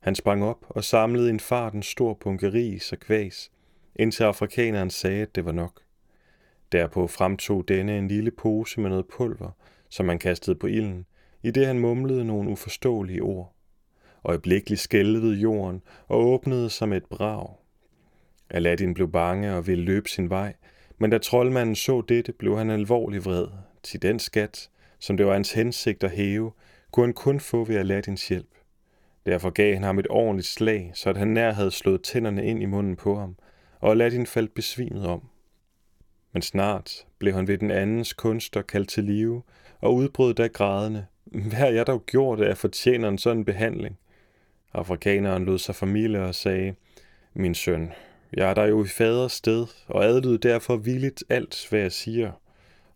Han 0.00 0.14
sprang 0.14 0.44
op 0.44 0.66
og 0.68 0.84
samlede 0.84 1.30
en 1.30 1.40
fart 1.40 1.72
en 1.72 1.82
stor 1.82 2.14
bunke 2.14 2.52
ris 2.52 2.92
og 2.92 2.98
kvæs, 2.98 3.50
indtil 3.96 4.24
afrikaneren 4.24 4.90
sagde, 4.90 5.22
at 5.22 5.34
det 5.34 5.44
var 5.44 5.52
nok. 5.52 5.82
Derpå 6.72 7.06
fremtog 7.06 7.68
denne 7.68 7.98
en 7.98 8.08
lille 8.08 8.30
pose 8.30 8.80
med 8.80 8.90
noget 8.90 9.06
pulver, 9.06 9.50
som 9.88 10.08
han 10.08 10.18
kastede 10.18 10.56
på 10.56 10.66
ilden, 10.66 11.06
i 11.42 11.50
det 11.50 11.66
han 11.66 11.78
mumlede 11.78 12.24
nogle 12.24 12.50
uforståelige 12.50 13.22
ord. 13.22 13.54
Øjeblikkeligt 14.24 14.80
skælvede 14.80 15.34
jorden 15.34 15.82
og 16.08 16.26
åbnede 16.26 16.70
som 16.70 16.92
et 16.92 17.04
brag. 17.04 17.57
Aladdin 18.50 18.94
blev 18.94 19.12
bange 19.12 19.54
og 19.54 19.66
ville 19.66 19.84
løbe 19.84 20.08
sin 20.08 20.30
vej, 20.30 20.54
men 20.98 21.10
da 21.10 21.18
troldmanden 21.18 21.76
så 21.76 22.00
dette, 22.00 22.32
blev 22.32 22.58
han 22.58 22.70
alvorlig 22.70 23.24
vred. 23.24 23.46
Til 23.82 24.02
den 24.02 24.18
skat, 24.18 24.70
som 24.98 25.16
det 25.16 25.26
var 25.26 25.32
hans 25.32 25.52
hensigt 25.52 26.04
at 26.04 26.10
hæve, 26.10 26.52
kunne 26.90 27.06
han 27.06 27.14
kun 27.14 27.40
få 27.40 27.64
ved 27.64 27.76
Aladdins 27.76 28.28
hjælp. 28.28 28.50
Derfor 29.26 29.50
gav 29.50 29.74
han 29.74 29.82
ham 29.82 29.98
et 29.98 30.06
ordentligt 30.10 30.48
slag, 30.48 30.90
så 30.94 31.10
at 31.10 31.16
han 31.16 31.28
nær 31.28 31.52
havde 31.52 31.70
slået 31.70 32.02
tænderne 32.02 32.46
ind 32.46 32.62
i 32.62 32.66
munden 32.66 32.96
på 32.96 33.18
ham, 33.18 33.36
og 33.80 33.90
Aladdin 33.90 34.26
faldt 34.26 34.54
besvimet 34.54 35.06
om. 35.06 35.28
Men 36.32 36.42
snart 36.42 37.06
blev 37.18 37.34
han 37.34 37.48
ved 37.48 37.58
den 37.58 37.70
andens 37.70 38.12
kunster 38.12 38.62
kaldt 38.62 38.88
til 38.88 39.04
live, 39.04 39.42
og 39.80 39.94
udbrød 39.94 40.34
da 40.34 40.46
grædende. 40.46 41.06
Hvad 41.24 41.58
har 41.58 41.66
jeg 41.66 41.86
dog 41.86 42.06
gjort, 42.06 42.40
at 42.40 42.48
jeg 42.48 42.56
fortjener 42.56 43.08
en 43.08 43.18
sådan 43.18 43.44
behandling? 43.44 43.98
Afrikaneren 44.74 45.44
lod 45.44 45.58
sig 45.58 45.74
familie 45.74 46.24
og 46.24 46.34
sagde, 46.34 46.74
Min 47.34 47.54
søn, 47.54 47.92
jeg 48.32 48.50
er 48.50 48.54
der 48.54 48.64
jo 48.64 48.84
i 48.84 48.88
faders 48.88 49.32
sted, 49.32 49.66
og 49.86 50.04
adlyd 50.04 50.38
derfor 50.38 50.76
villigt 50.76 51.24
alt, 51.28 51.66
hvad 51.70 51.80
jeg 51.80 51.92
siger. 51.92 52.32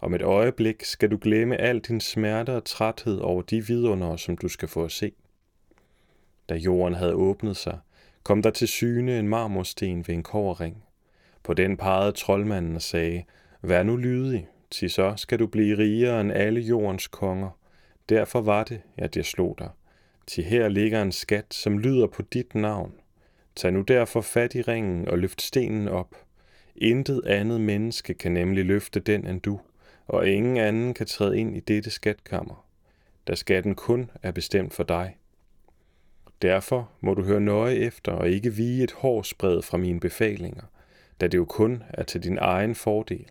Om 0.01 0.14
et 0.14 0.23
øjeblik 0.23 0.85
skal 0.85 1.11
du 1.11 1.18
glemme 1.21 1.57
al 1.57 1.79
din 1.79 2.01
smerte 2.01 2.51
og 2.51 2.64
træthed 2.64 3.18
over 3.18 3.42
de 3.42 3.66
vidunder, 3.66 4.16
som 4.16 4.37
du 4.37 4.49
skal 4.49 4.68
få 4.68 4.85
at 4.85 4.92
se. 4.92 5.12
Da 6.49 6.55
jorden 6.55 6.95
havde 6.95 7.14
åbnet 7.14 7.57
sig, 7.57 7.79
kom 8.23 8.42
der 8.42 8.51
til 8.51 8.68
syne 8.68 9.18
en 9.18 9.29
marmorsten 9.29 10.05
ved 10.07 10.14
en 10.14 10.23
koverring. 10.23 10.85
På 11.42 11.55
den 11.55 11.77
pegede 11.77 12.12
troldmanden 12.12 12.77
og 12.77 12.83
sagde, 12.83 13.25
Vær 13.62 13.83
nu 13.83 13.97
lydig, 13.97 14.49
til 14.71 14.90
så 14.90 15.14
skal 15.16 15.38
du 15.38 15.47
blive 15.47 15.79
rigere 15.79 16.21
end 16.21 16.33
alle 16.33 16.61
jordens 16.61 17.07
konger. 17.07 17.51
Derfor 18.09 18.40
var 18.40 18.64
det, 18.64 18.81
at 18.97 19.16
jeg 19.16 19.25
slog 19.25 19.57
dig. 19.59 19.71
Til 20.27 20.45
her 20.45 20.68
ligger 20.68 21.03
en 21.03 21.12
skat, 21.12 21.55
som 21.55 21.79
lyder 21.79 22.07
på 22.07 22.23
dit 22.23 22.55
navn. 22.55 22.92
Tag 23.57 23.73
nu 23.73 23.83
derfor 23.83 24.21
fat 24.21 24.55
i 24.55 24.62
ringen 24.62 25.09
og 25.09 25.19
løft 25.19 25.43
stenen 25.43 25.88
op. 25.88 26.17
Intet 26.77 27.23
andet 27.27 27.61
menneske 27.61 28.15
kan 28.15 28.33
nemlig 28.33 28.65
løfte 28.65 29.01
den 29.01 29.27
end 29.27 29.41
du, 29.41 29.61
og 30.07 30.29
ingen 30.29 30.57
anden 30.57 30.95
kan 30.95 31.07
træde 31.07 31.38
ind 31.38 31.57
i 31.57 31.61
dette 31.61 31.91
skatkammer, 31.91 32.67
da 33.27 33.35
skatten 33.35 33.75
kun 33.75 34.11
er 34.23 34.31
bestemt 34.31 34.75
for 34.75 34.83
dig. 34.83 35.17
Derfor 36.43 36.91
må 37.01 37.15
du 37.15 37.23
høre 37.23 37.41
nøje 37.41 37.75
efter 37.75 38.12
og 38.12 38.29
ikke 38.29 38.55
vige 38.55 38.85
et 38.85 38.93
hår 38.93 39.23
spred 39.23 39.62
fra 39.62 39.77
mine 39.77 40.01
befalinger, 40.01 40.62
da 41.21 41.27
det 41.27 41.38
jo 41.38 41.45
kun 41.45 41.83
er 41.88 42.03
til 42.03 42.23
din 42.23 42.38
egen 42.41 42.75
fordel. 42.75 43.27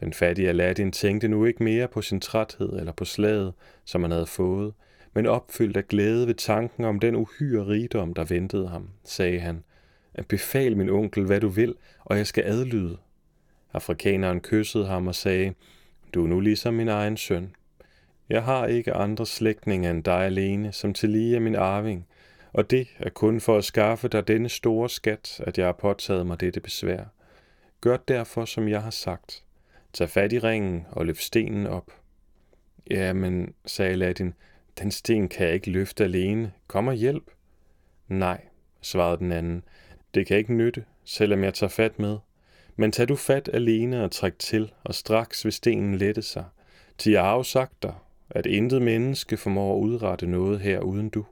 Den 0.00 0.12
fattige 0.12 0.48
Aladdin 0.48 0.92
tænkte 0.92 1.28
nu 1.28 1.44
ikke 1.44 1.62
mere 1.62 1.88
på 1.88 2.02
sin 2.02 2.20
træthed 2.20 2.72
eller 2.72 2.92
på 2.92 3.04
slaget, 3.04 3.54
som 3.84 4.02
han 4.02 4.10
havde 4.10 4.26
fået, 4.26 4.74
men 5.14 5.26
opfyldt 5.26 5.76
af 5.76 5.88
glæde 5.88 6.26
ved 6.26 6.34
tanken 6.34 6.84
om 6.84 7.00
den 7.00 7.16
uhyre 7.16 7.66
rigdom, 7.66 8.14
der 8.14 8.24
ventede 8.24 8.68
ham, 8.68 8.88
sagde 9.04 9.40
han, 9.40 9.64
Befal 10.28 10.76
min 10.76 10.90
onkel, 10.90 11.24
hvad 11.24 11.40
du 11.40 11.48
vil, 11.48 11.74
og 12.04 12.16
jeg 12.16 12.26
skal 12.26 12.44
adlyde. 12.44 12.98
Afrikaneren 13.72 14.40
kyssede 14.40 14.86
ham 14.86 15.06
og 15.06 15.14
sagde, 15.14 15.54
Du 16.14 16.24
er 16.24 16.28
nu 16.28 16.40
ligesom 16.40 16.74
min 16.74 16.88
egen 16.88 17.16
søn. 17.16 17.54
Jeg 18.28 18.42
har 18.42 18.66
ikke 18.66 18.92
andre 18.92 19.26
slægtninge 19.26 19.90
end 19.90 20.04
dig 20.04 20.24
alene, 20.24 20.72
som 20.72 20.94
til 20.94 21.10
lige 21.10 21.36
er 21.36 21.40
min 21.40 21.56
arving, 21.56 22.06
og 22.52 22.70
det 22.70 22.88
er 22.98 23.10
kun 23.10 23.40
for 23.40 23.58
at 23.58 23.64
skaffe 23.64 24.08
dig 24.08 24.28
denne 24.28 24.48
store 24.48 24.88
skat, 24.88 25.40
at 25.46 25.58
jeg 25.58 25.66
har 25.66 25.72
påtaget 25.72 26.26
mig 26.26 26.40
dette 26.40 26.60
besvær. 26.60 27.04
Gør 27.80 27.96
derfor, 27.96 28.44
som 28.44 28.68
jeg 28.68 28.82
har 28.82 28.90
sagt. 28.90 29.44
Tag 29.92 30.08
fat 30.08 30.32
i 30.32 30.38
ringen 30.38 30.86
og 30.90 31.06
løft 31.06 31.22
stenen 31.22 31.66
op. 31.66 31.90
Ja, 32.90 33.12
men, 33.12 33.54
sagde 33.66 33.92
Aladdin, 33.92 34.34
den 34.78 34.90
sten 34.90 35.28
kan 35.28 35.46
jeg 35.46 35.54
ikke 35.54 35.70
løfte 35.70 36.04
alene. 36.04 36.52
Kom 36.66 36.88
og 36.88 36.94
hjælp. 36.94 37.30
Nej, 38.08 38.40
svarede 38.80 39.18
den 39.18 39.32
anden. 39.32 39.64
Det 40.14 40.26
kan 40.26 40.36
ikke 40.36 40.54
nytte, 40.54 40.84
selvom 41.04 41.44
jeg 41.44 41.54
tager 41.54 41.70
fat 41.70 41.98
med. 41.98 42.18
Men 42.76 42.92
tag 42.92 43.08
du 43.08 43.16
fat 43.16 43.50
alene 43.52 44.04
og 44.04 44.10
træk 44.10 44.38
til, 44.38 44.72
og 44.84 44.94
straks 44.94 45.44
vil 45.44 45.52
stenen 45.52 45.94
lette 45.94 46.22
sig. 46.22 46.44
Til 46.98 47.12
jeg 47.12 47.22
har 47.22 47.34
jo 47.34 47.42
sagt 47.42 47.82
dig, 47.82 47.94
at 48.30 48.46
intet 48.46 48.82
menneske 48.82 49.36
formår 49.36 49.76
at 49.76 49.80
udrette 49.80 50.26
noget 50.26 50.60
her 50.60 50.80
uden 50.80 51.08
du. 51.08 51.24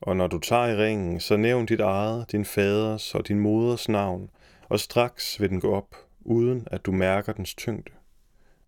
Og 0.00 0.16
når 0.16 0.26
du 0.26 0.38
tager 0.38 0.66
i 0.66 0.76
ringen, 0.76 1.20
så 1.20 1.36
nævn 1.36 1.66
dit 1.66 1.80
eget, 1.80 2.32
din 2.32 2.44
faders 2.44 3.14
og 3.14 3.28
din 3.28 3.38
moders 3.38 3.88
navn, 3.88 4.30
og 4.68 4.80
straks 4.80 5.40
vil 5.40 5.50
den 5.50 5.60
gå 5.60 5.74
op, 5.74 5.96
uden 6.20 6.68
at 6.70 6.86
du 6.86 6.92
mærker 6.92 7.32
dens 7.32 7.54
tyngde. 7.54 7.92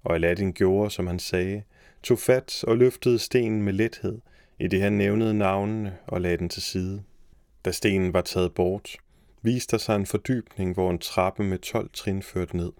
Og 0.04 0.14
Aladdin 0.14 0.52
gjorde, 0.52 0.90
som 0.90 1.06
han 1.06 1.18
sagde, 1.18 1.62
tog 2.02 2.18
fat 2.18 2.64
og 2.64 2.76
løftede 2.76 3.18
stenen 3.18 3.62
med 3.62 3.72
lethed, 3.72 4.18
i 4.58 4.68
det 4.68 4.80
han 4.80 4.92
nævnede 4.92 5.34
navnene 5.34 5.96
og 6.06 6.20
lagde 6.20 6.36
den 6.36 6.48
til 6.48 6.62
side. 6.62 7.02
Da 7.64 7.70
stenen 7.72 8.12
var 8.12 8.20
taget 8.20 8.54
bort, 8.54 8.96
viste 9.42 9.70
der 9.70 9.78
sig 9.78 9.96
en 9.96 10.06
fordybning, 10.06 10.74
hvor 10.74 10.90
en 10.90 10.98
trappe 10.98 11.44
med 11.44 11.58
12 11.58 11.90
trin 11.92 12.22
førte 12.22 12.56
ned. 12.56 12.72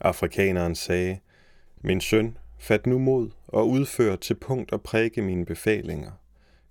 Afrikaneren 0.00 0.74
sagde, 0.74 1.18
Min 1.80 2.00
søn, 2.00 2.38
fat 2.58 2.86
nu 2.86 2.98
mod 2.98 3.30
og 3.46 3.68
udfør 3.68 4.16
til 4.16 4.34
punkt 4.34 4.72
og 4.72 4.82
prikke 4.82 5.22
mine 5.22 5.46
befalinger. 5.46 6.10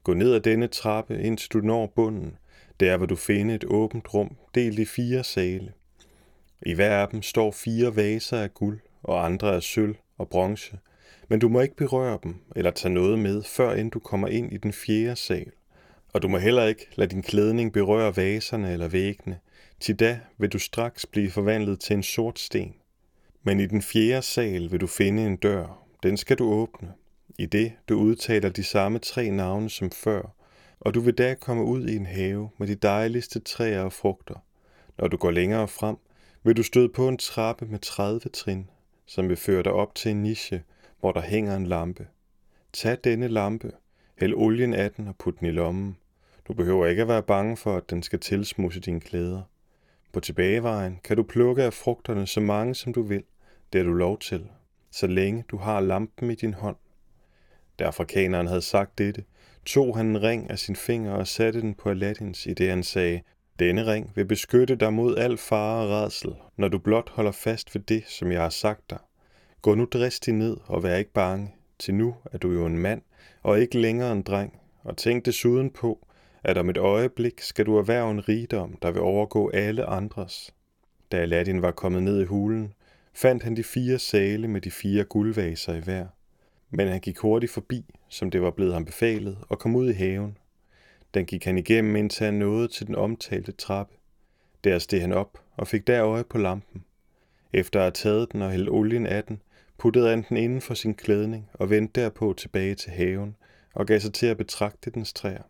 Gå 0.04 0.14
ned 0.14 0.34
ad 0.34 0.40
denne 0.40 0.68
trappe, 0.68 1.22
indtil 1.22 1.52
du 1.52 1.60
når 1.60 1.88
bunden. 1.96 2.38
Der 2.80 2.98
vil 2.98 3.10
du 3.10 3.16
finde 3.16 3.56
et 3.56 3.64
åbent 3.68 4.14
rum, 4.14 4.38
delt 4.56 4.80
i 4.80 4.86
fire 4.86 5.24
sale. 5.24 5.74
I 6.66 6.74
hver 6.74 6.98
af 6.98 7.10
dem 7.10 7.22
står 7.22 7.52
fire 7.52 7.96
vaser 7.96 8.38
af 8.38 8.54
guld 8.54 8.80
og 9.04 9.26
andre 9.26 9.56
af 9.56 9.64
sølv 9.64 9.96
og 10.18 10.30
bronze, 10.30 10.78
men 11.28 11.40
du 11.40 11.50
må 11.50 11.62
ikke 11.62 11.76
berøre 11.76 12.20
dem 12.24 12.36
eller 12.56 12.72
tage 12.72 12.94
noget 12.94 13.20
med, 13.20 13.44
før 13.44 13.74
end 13.74 13.92
du 13.92 14.00
kommer 14.00 14.28
ind 14.28 14.54
i 14.54 14.58
den 14.58 14.74
fjerde 14.74 15.16
sal. 15.16 15.52
Og 16.14 16.22
du 16.22 16.28
må 16.28 16.38
heller 16.38 16.66
ikke 16.66 16.88
lade 16.96 17.10
din 17.10 17.22
klædning 17.22 17.74
berøre 17.74 18.18
vaserne 18.18 18.74
eller 18.74 18.88
væggene, 18.88 19.40
til 19.80 20.00
da 20.00 20.20
vil 20.38 20.50
du 20.50 20.60
straks 20.60 21.06
blive 21.06 21.32
forvandlet 21.32 21.80
til 21.80 21.94
en 21.94 22.04
sort 22.04 22.40
sten. 22.40 22.76
Men 23.44 23.60
i 23.60 23.66
den 23.66 23.82
fjerde 23.82 24.22
sal 24.22 24.72
vil 24.72 24.82
du 24.82 24.88
finde 24.88 25.26
en 25.26 25.36
dør. 25.36 25.86
Den 26.04 26.18
skal 26.18 26.38
du 26.38 26.54
åbne. 26.54 26.94
I 27.38 27.46
det 27.46 27.72
du 27.90 27.96
udtaler 27.96 28.50
de 28.50 28.64
samme 28.64 29.00
tre 29.00 29.30
navne 29.30 29.70
som 29.70 29.92
før, 29.92 30.36
og 30.80 30.94
du 30.94 31.00
vil 31.00 31.14
da 31.14 31.34
komme 31.34 31.64
ud 31.64 31.88
i 31.88 31.96
en 31.96 32.06
have 32.06 32.50
med 32.58 32.68
de 32.68 32.76
dejligste 32.76 33.40
træer 33.40 33.82
og 33.82 33.94
frugter. 33.94 34.44
Når 34.98 35.08
du 35.08 35.18
går 35.18 35.32
længere 35.32 35.68
frem, 35.68 35.96
vil 36.44 36.58
du 36.58 36.64
støde 36.64 36.90
på 36.90 37.08
en 37.08 37.18
trappe 37.18 37.66
med 37.66 37.80
30 37.80 38.20
trin, 38.34 38.70
som 39.06 39.30
vil 39.30 39.38
føre 39.38 39.64
dig 39.64 39.72
op 39.72 39.96
til 39.96 40.12
en 40.12 40.24
niche, 40.24 40.64
hvor 41.06 41.12
der 41.12 41.22
hænger 41.22 41.56
en 41.56 41.68
lampe. 41.68 42.08
Tag 42.74 42.98
denne 43.04 43.28
lampe, 43.28 43.72
hæld 44.18 44.34
olien 44.34 44.74
af 44.74 44.92
den 44.92 45.08
og 45.08 45.16
put 45.16 45.40
den 45.40 45.48
i 45.48 45.52
lommen. 45.52 45.98
Du 46.48 46.54
behøver 46.54 46.86
ikke 46.86 47.02
at 47.02 47.08
være 47.08 47.24
bange 47.24 47.58
for, 47.58 47.78
at 47.78 47.90
den 47.90 48.04
skal 48.04 48.20
tilsmusse 48.20 48.80
dine 48.80 49.02
klæder. 49.02 49.42
På 50.14 50.20
tilbagevejen 50.20 51.00
kan 51.04 51.18
du 51.18 51.24
plukke 51.24 51.64
af 51.64 51.74
frugterne 51.74 52.28
så 52.28 52.40
mange 52.40 52.76
som 52.76 52.94
du 52.94 53.02
vil. 53.02 53.24
Det 53.74 53.80
er 53.80 53.84
du 53.84 53.94
lov 53.94 54.20
til, 54.20 54.48
så 54.92 55.08
længe 55.08 55.44
du 55.48 55.58
har 55.58 55.80
lampen 55.80 56.32
i 56.32 56.36
din 56.36 56.54
hånd. 56.54 56.76
Da 57.80 57.84
afrikaneren 57.84 58.48
havde 58.48 58.62
sagt 58.62 58.98
dette, 58.98 59.24
tog 59.66 59.98
han 59.98 60.06
en 60.06 60.24
ring 60.24 60.50
af 60.50 60.60
sin 60.60 60.76
finger 60.76 61.14
og 61.14 61.28
satte 61.28 61.62
den 61.62 61.74
på 61.74 61.90
Aladdins, 61.90 62.46
i 62.46 62.54
det 62.54 62.70
han 62.70 62.84
sagde, 62.84 63.22
denne 63.60 63.86
ring 63.86 64.12
vil 64.16 64.26
beskytte 64.26 64.76
dig 64.76 64.94
mod 64.94 65.18
al 65.18 65.38
fare 65.38 65.84
og 65.84 65.90
redsel, 65.90 66.36
når 66.58 66.68
du 66.68 66.78
blot 66.78 67.10
holder 67.10 67.32
fast 67.32 67.76
ved 67.76 67.82
det, 67.82 68.04
som 68.08 68.32
jeg 68.32 68.42
har 68.42 68.50
sagt 68.50 68.90
dig. 68.90 69.00
Gå 69.66 69.76
nu 69.76 69.86
dristig 69.92 70.34
ned 70.34 70.58
og 70.66 70.84
vær 70.84 70.96
ikke 70.96 71.12
bange, 71.12 71.54
til 71.80 71.94
nu 71.94 72.16
er 72.32 72.38
du 72.38 72.52
jo 72.52 72.66
en 72.66 72.78
mand, 72.78 73.02
og 73.44 73.60
ikke 73.60 73.80
længere 73.80 74.12
en 74.12 74.22
dreng, 74.22 74.60
og 74.84 74.98
tænk 74.98 75.26
desuden 75.26 75.70
på, 75.70 76.08
at 76.44 76.58
om 76.58 76.70
et 76.70 76.78
øjeblik 76.78 77.42
skal 77.42 77.66
du 77.66 77.78
erhverve 77.78 78.12
en 78.12 78.30
rigdom, 78.30 78.78
der 78.82 78.92
vil 78.92 79.02
overgå 79.02 79.50
alle 79.50 79.86
andres. 79.86 80.54
Da 81.12 81.18
Aladdin 81.18 81.62
var 81.62 81.72
kommet 81.72 82.04
ned 82.04 82.22
i 82.22 82.26
hulen, 82.26 82.74
fandt 83.14 83.44
han 83.44 83.56
de 83.56 83.64
fire 83.64 84.00
sale 84.00 84.48
med 84.48 84.62
de 84.62 84.72
fire 84.72 85.04
guldvaser 85.04 85.74
i 85.74 85.80
hver. 85.80 86.08
Men 86.70 86.88
han 86.88 87.00
gik 87.00 87.18
hurtigt 87.18 87.52
forbi, 87.52 87.86
som 88.10 88.32
det 88.32 88.42
var 88.42 88.52
blevet 88.52 88.74
ham 88.74 88.86
befalet, 88.86 89.38
og 89.50 89.60
kom 89.60 89.76
ud 89.76 89.90
i 89.90 89.94
haven. 89.94 90.38
Den 91.14 91.26
gik 91.26 91.46
han 91.46 91.58
igennem, 91.58 91.96
indtil 91.96 92.26
han 92.26 92.34
nåede 92.34 92.68
til 92.68 92.88
den 92.88 92.96
omtalte 92.96 93.52
trappe. 93.52 93.96
Der 94.64 94.80
steg 94.80 95.02
han 95.02 95.14
op 95.14 95.38
og 95.58 95.68
fik 95.68 95.88
der 95.88 96.06
øje 96.06 96.24
på 96.24 96.38
lampen. 96.38 96.84
Efter 97.54 97.80
at 97.80 97.84
have 97.84 97.92
taget 97.92 98.32
den 98.32 98.42
og 98.42 98.52
hældt 98.52 98.70
olien 98.70 99.06
af 99.06 99.24
den, 99.24 99.42
puttede 99.86 100.10
han 100.10 100.26
den 100.30 100.38
inden 100.38 100.62
for 100.62 100.74
sin 100.74 100.94
klædning 100.94 101.50
og 101.54 101.70
vendte 101.70 102.02
derpå 102.02 102.34
tilbage 102.38 102.76
til 102.76 102.92
haven 102.92 103.36
og 103.74 103.86
gav 103.88 104.00
sig 104.00 104.14
til 104.14 104.26
at 104.26 104.38
betragte 104.38 104.90
dens 104.90 105.14
træer. 105.14 105.42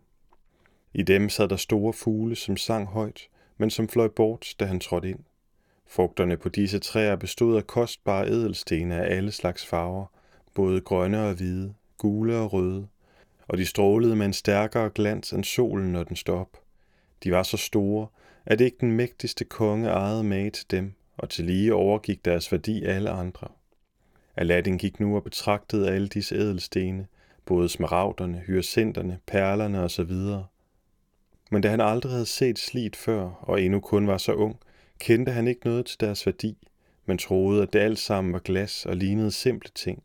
I 0.93 1.03
dem 1.03 1.29
sad 1.29 1.47
der 1.47 1.55
store 1.55 1.93
fugle, 1.93 2.35
som 2.35 2.57
sang 2.57 2.87
højt, 2.87 3.29
men 3.57 3.69
som 3.69 3.89
fløj 3.89 4.07
bort, 4.07 4.55
da 4.59 4.65
han 4.65 4.79
trådte 4.79 5.09
ind. 5.09 5.19
Frugterne 5.87 6.37
på 6.37 6.49
disse 6.49 6.79
træer 6.79 7.15
bestod 7.15 7.57
af 7.57 7.67
kostbare 7.67 8.27
edelstene 8.29 8.95
af 8.95 9.15
alle 9.15 9.31
slags 9.31 9.65
farver, 9.65 10.05
både 10.53 10.81
grønne 10.81 11.27
og 11.27 11.33
hvide, 11.33 11.73
gule 11.97 12.37
og 12.37 12.53
røde, 12.53 12.87
og 13.47 13.57
de 13.57 13.65
strålede 13.65 14.15
med 14.15 14.25
en 14.25 14.33
stærkere 14.33 14.89
glans 14.89 15.33
end 15.33 15.43
solen, 15.43 15.91
når 15.91 16.03
den 16.03 16.15
stod 16.15 16.35
op. 16.35 16.57
De 17.23 17.31
var 17.31 17.43
så 17.43 17.57
store, 17.57 18.07
at 18.45 18.61
ikke 18.61 18.77
den 18.79 18.91
mægtigste 18.91 19.45
konge 19.45 19.89
ejede 19.89 20.23
mage 20.23 20.51
til 20.51 20.71
dem, 20.71 20.93
og 21.17 21.29
til 21.29 21.45
lige 21.45 21.73
overgik 21.73 22.25
deres 22.25 22.51
værdi 22.51 22.83
alle 22.83 23.09
andre. 23.09 23.47
Aladdin 24.37 24.77
gik 24.77 24.99
nu 24.99 25.15
og 25.15 25.23
betragtede 25.23 25.91
alle 25.91 26.07
disse 26.07 26.35
ædelstene, 26.35 27.07
både 27.45 27.69
smaragderne, 27.69 28.39
hyacinterne, 28.39 29.19
perlerne 29.27 29.81
osv. 29.81 30.11
Men 31.51 31.61
da 31.61 31.69
han 31.69 31.81
aldrig 31.81 32.11
havde 32.11 32.25
set 32.25 32.59
slid 32.59 32.89
før, 32.95 33.23
og 33.41 33.61
endnu 33.61 33.79
kun 33.79 34.07
var 34.07 34.17
så 34.17 34.33
ung, 34.33 34.59
kendte 34.99 35.31
han 35.31 35.47
ikke 35.47 35.65
noget 35.65 35.85
til 35.85 35.99
deres 35.99 36.25
værdi, 36.25 36.57
men 37.05 37.17
troede, 37.17 37.61
at 37.63 37.73
det 37.73 37.79
alt 37.79 37.99
sammen 37.99 38.33
var 38.33 38.39
glas 38.39 38.85
og 38.85 38.95
lignede 38.95 39.31
simple 39.31 39.71
ting. 39.75 40.03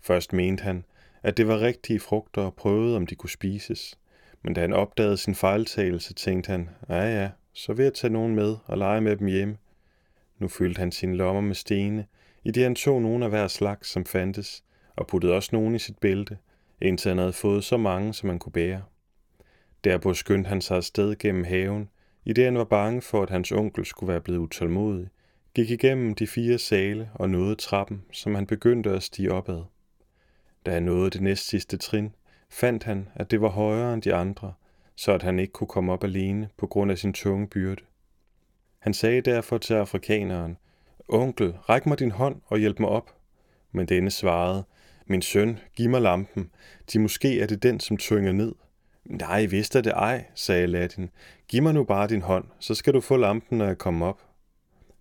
Først 0.00 0.32
mente 0.32 0.62
han, 0.62 0.84
at 1.22 1.36
det 1.36 1.48
var 1.48 1.60
rigtige 1.60 2.00
frugter 2.00 2.42
og 2.42 2.54
prøvede, 2.54 2.96
om 2.96 3.06
de 3.06 3.14
kunne 3.14 3.30
spises. 3.30 3.98
Men 4.42 4.54
da 4.54 4.60
han 4.60 4.72
opdagede 4.72 5.16
sin 5.16 5.34
fejltagelse, 5.34 6.14
tænkte 6.14 6.50
han, 6.50 6.68
ja 6.88 7.20
ja, 7.20 7.30
så 7.52 7.72
vil 7.72 7.82
jeg 7.82 7.94
tage 7.94 8.12
nogen 8.12 8.34
med 8.34 8.56
og 8.64 8.78
lege 8.78 9.00
med 9.00 9.16
dem 9.16 9.26
hjem. 9.26 9.56
Nu 10.38 10.48
fyldte 10.48 10.78
han 10.78 10.92
sine 10.92 11.16
lommer 11.16 11.40
med 11.40 11.54
stene, 11.54 12.06
det 12.50 12.62
han 12.62 12.74
tog 12.74 13.02
nogen 13.02 13.22
af 13.22 13.28
hver 13.28 13.48
slags, 13.48 13.88
som 13.88 14.04
fandtes, 14.04 14.64
og 14.96 15.06
puttede 15.06 15.34
også 15.34 15.50
nogen 15.52 15.74
i 15.74 15.78
sit 15.78 15.98
bælte, 15.98 16.38
indtil 16.80 17.08
han 17.08 17.18
havde 17.18 17.32
fået 17.32 17.64
så 17.64 17.76
mange, 17.76 18.14
som 18.14 18.28
han 18.28 18.38
kunne 18.38 18.52
bære. 18.52 18.82
Derpå 19.84 20.14
skyndte 20.14 20.48
han 20.48 20.60
sig 20.60 20.76
afsted 20.76 21.18
gennem 21.18 21.44
haven, 21.44 21.88
i 22.24 22.32
det 22.32 22.44
han 22.44 22.58
var 22.58 22.64
bange 22.64 23.02
for, 23.02 23.22
at 23.22 23.30
hans 23.30 23.52
onkel 23.52 23.84
skulle 23.86 24.12
være 24.12 24.20
blevet 24.20 24.38
utålmodig, 24.38 25.08
gik 25.54 25.70
igennem 25.70 26.14
de 26.14 26.26
fire 26.26 26.58
sale 26.58 27.10
og 27.14 27.30
nåede 27.30 27.54
trappen, 27.54 28.02
som 28.12 28.34
han 28.34 28.46
begyndte 28.46 28.90
at 28.90 29.02
stige 29.02 29.32
opad. 29.32 29.62
Da 30.66 30.70
han 30.70 30.82
nåede 30.82 31.10
det 31.10 31.20
næst 31.20 31.48
sidste 31.48 31.76
trin, 31.76 32.14
fandt 32.50 32.84
han, 32.84 33.08
at 33.14 33.30
det 33.30 33.40
var 33.40 33.48
højere 33.48 33.94
end 33.94 34.02
de 34.02 34.14
andre, 34.14 34.52
så 34.96 35.12
at 35.12 35.22
han 35.22 35.38
ikke 35.38 35.52
kunne 35.52 35.68
komme 35.68 35.92
op 35.92 36.04
alene 36.04 36.48
på 36.56 36.66
grund 36.66 36.90
af 36.90 36.98
sin 36.98 37.12
tunge 37.12 37.46
byrde. 37.46 37.82
Han 38.78 38.94
sagde 38.94 39.20
derfor 39.20 39.58
til 39.58 39.74
afrikaneren, 39.74 40.56
Onkel, 41.12 41.54
ræk 41.68 41.86
mig 41.86 41.98
din 41.98 42.10
hånd 42.10 42.40
og 42.46 42.58
hjælp 42.58 42.80
mig 42.80 42.88
op. 42.88 43.14
Men 43.72 43.86
denne 43.86 44.10
svarede, 44.10 44.64
Min 45.06 45.22
søn, 45.22 45.58
giv 45.76 45.90
mig 45.90 46.02
lampen. 46.02 46.50
De 46.92 46.98
måske 46.98 47.40
er 47.40 47.46
det 47.46 47.62
den, 47.62 47.80
som 47.80 47.96
tynger 47.96 48.32
ned. 48.32 48.54
Nej, 49.04 49.44
vidste 49.44 49.82
det 49.82 49.92
ej, 49.92 50.24
sagde 50.34 50.62
Aladdin. 50.62 51.10
Giv 51.48 51.62
mig 51.62 51.74
nu 51.74 51.84
bare 51.84 52.08
din 52.08 52.22
hånd, 52.22 52.44
så 52.58 52.74
skal 52.74 52.94
du 52.94 53.00
få 53.00 53.16
lampen, 53.16 53.58
når 53.58 53.66
jeg 53.66 53.78
kommer 53.78 54.06
op. 54.06 54.20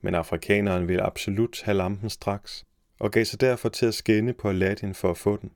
Men 0.02 0.16
afrikaneren 0.16 0.88
ville 0.88 1.04
absolut 1.04 1.62
have 1.66 1.78
lampen 1.78 2.10
straks, 2.10 2.66
og 3.00 3.12
gav 3.12 3.26
sig 3.26 3.42
derfor 3.42 3.70
til 3.70 3.86
at 3.86 3.94
skænde 3.94 4.34
på 4.34 4.50
Aladdin 4.50 4.94
for 4.94 5.12
at 5.12 5.18
få 5.18 5.38
den. 5.38 5.52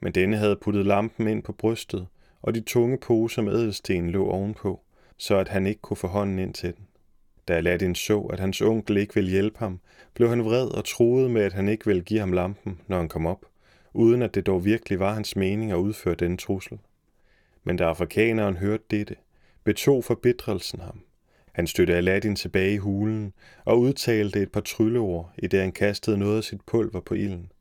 Men 0.00 0.12
denne 0.12 0.36
havde 0.36 0.56
puttet 0.56 0.86
lampen 0.86 1.28
ind 1.28 1.42
på 1.42 1.52
brystet, 1.52 2.06
og 2.42 2.54
de 2.54 2.60
tunge 2.60 2.98
poser 2.98 3.42
med 3.42 3.52
ædelsten 3.52 4.10
lå 4.10 4.28
ovenpå, 4.28 4.80
så 5.16 5.36
at 5.36 5.48
han 5.48 5.66
ikke 5.66 5.80
kunne 5.80 5.96
få 5.96 6.06
hånden 6.06 6.38
ind 6.38 6.54
til 6.54 6.76
den. 6.76 6.86
Da 7.48 7.54
Aladdin 7.54 7.94
så, 7.94 8.20
at 8.20 8.40
hans 8.40 8.60
onkel 8.60 8.96
ikke 8.96 9.14
ville 9.14 9.30
hjælpe 9.30 9.58
ham, 9.58 9.80
blev 10.14 10.28
han 10.28 10.44
vred 10.44 10.68
og 10.68 10.84
troede 10.84 11.28
med, 11.28 11.42
at 11.42 11.52
han 11.52 11.68
ikke 11.68 11.86
ville 11.86 12.02
give 12.02 12.20
ham 12.20 12.32
lampen, 12.32 12.80
når 12.86 12.96
han 12.96 13.08
kom 13.08 13.26
op, 13.26 13.46
uden 13.94 14.22
at 14.22 14.34
det 14.34 14.46
dog 14.46 14.64
virkelig 14.64 15.00
var 15.00 15.14
hans 15.14 15.36
mening 15.36 15.70
at 15.72 15.76
udføre 15.76 16.14
denne 16.14 16.36
trussel. 16.36 16.78
Men 17.64 17.76
da 17.76 17.84
afrikaneren 17.84 18.56
hørte 18.56 18.84
dette, 18.90 19.16
betog 19.64 20.04
forbitrelsen 20.04 20.80
ham. 20.80 21.00
Han 21.52 21.66
støttede 21.66 21.98
Aladdin 21.98 22.36
tilbage 22.36 22.74
i 22.74 22.76
hulen 22.76 23.32
og 23.64 23.80
udtalte 23.80 24.42
et 24.42 24.52
par 24.52 24.60
trylleord, 24.60 25.32
i 25.38 25.46
det 25.46 25.60
han 25.60 25.72
kastede 25.72 26.18
noget 26.18 26.36
af 26.36 26.44
sit 26.44 26.60
pulver 26.66 27.00
på 27.00 27.14
ilden. 27.14 27.52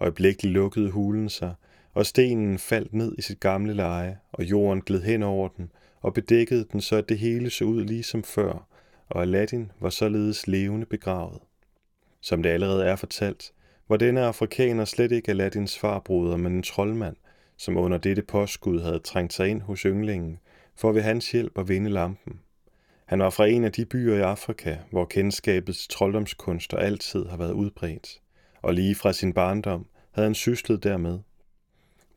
Øjeblikkeligt 0.00 0.52
lukkede 0.52 0.90
hulen 0.90 1.28
sig, 1.28 1.54
og 1.94 2.06
stenen 2.06 2.58
faldt 2.58 2.94
ned 2.94 3.14
i 3.18 3.22
sit 3.22 3.40
gamle 3.40 3.74
leje, 3.74 4.18
og 4.32 4.44
jorden 4.44 4.82
gled 4.82 5.02
hen 5.02 5.22
over 5.22 5.48
den 5.48 5.70
og 6.00 6.14
bedækkede 6.14 6.66
den, 6.72 6.80
så 6.80 6.96
at 6.96 7.08
det 7.08 7.18
hele 7.18 7.50
så 7.50 7.64
ud 7.64 7.84
ligesom 7.84 8.22
før, 8.22 8.66
og 9.08 9.22
Aladdin 9.22 9.72
var 9.80 9.90
således 9.90 10.46
levende 10.46 10.86
begravet. 10.86 11.38
Som 12.20 12.42
det 12.42 12.50
allerede 12.50 12.84
er 12.84 12.96
fortalt, 12.96 13.52
var 13.88 13.96
denne 13.96 14.20
afrikaner 14.20 14.84
slet 14.84 15.12
ikke 15.12 15.30
Aladdins 15.30 15.78
farbroder, 15.78 16.36
men 16.36 16.52
en 16.52 16.62
troldmand, 16.62 17.16
som 17.56 17.76
under 17.76 17.98
dette 17.98 18.22
påskud 18.22 18.80
havde 18.80 18.98
trængt 18.98 19.32
sig 19.32 19.48
ind 19.48 19.62
hos 19.62 19.80
ynglingen, 19.80 20.38
for 20.76 20.92
ved 20.92 21.02
hans 21.02 21.30
hjælp 21.30 21.58
at 21.58 21.68
vinde 21.68 21.90
lampen. 21.90 22.40
Han 23.04 23.18
var 23.18 23.30
fra 23.30 23.46
en 23.46 23.64
af 23.64 23.72
de 23.72 23.84
byer 23.84 24.16
i 24.16 24.20
Afrika, 24.20 24.76
hvor 24.90 25.04
kendskabets 25.04 25.88
trolddomskunster 25.88 26.76
altid 26.76 27.26
har 27.26 27.36
været 27.36 27.52
udbredt, 27.52 28.20
og 28.62 28.74
lige 28.74 28.94
fra 28.94 29.12
sin 29.12 29.32
barndom 29.32 29.86
havde 30.12 30.26
han 30.26 30.34
syslet 30.34 30.82
dermed. 30.82 31.18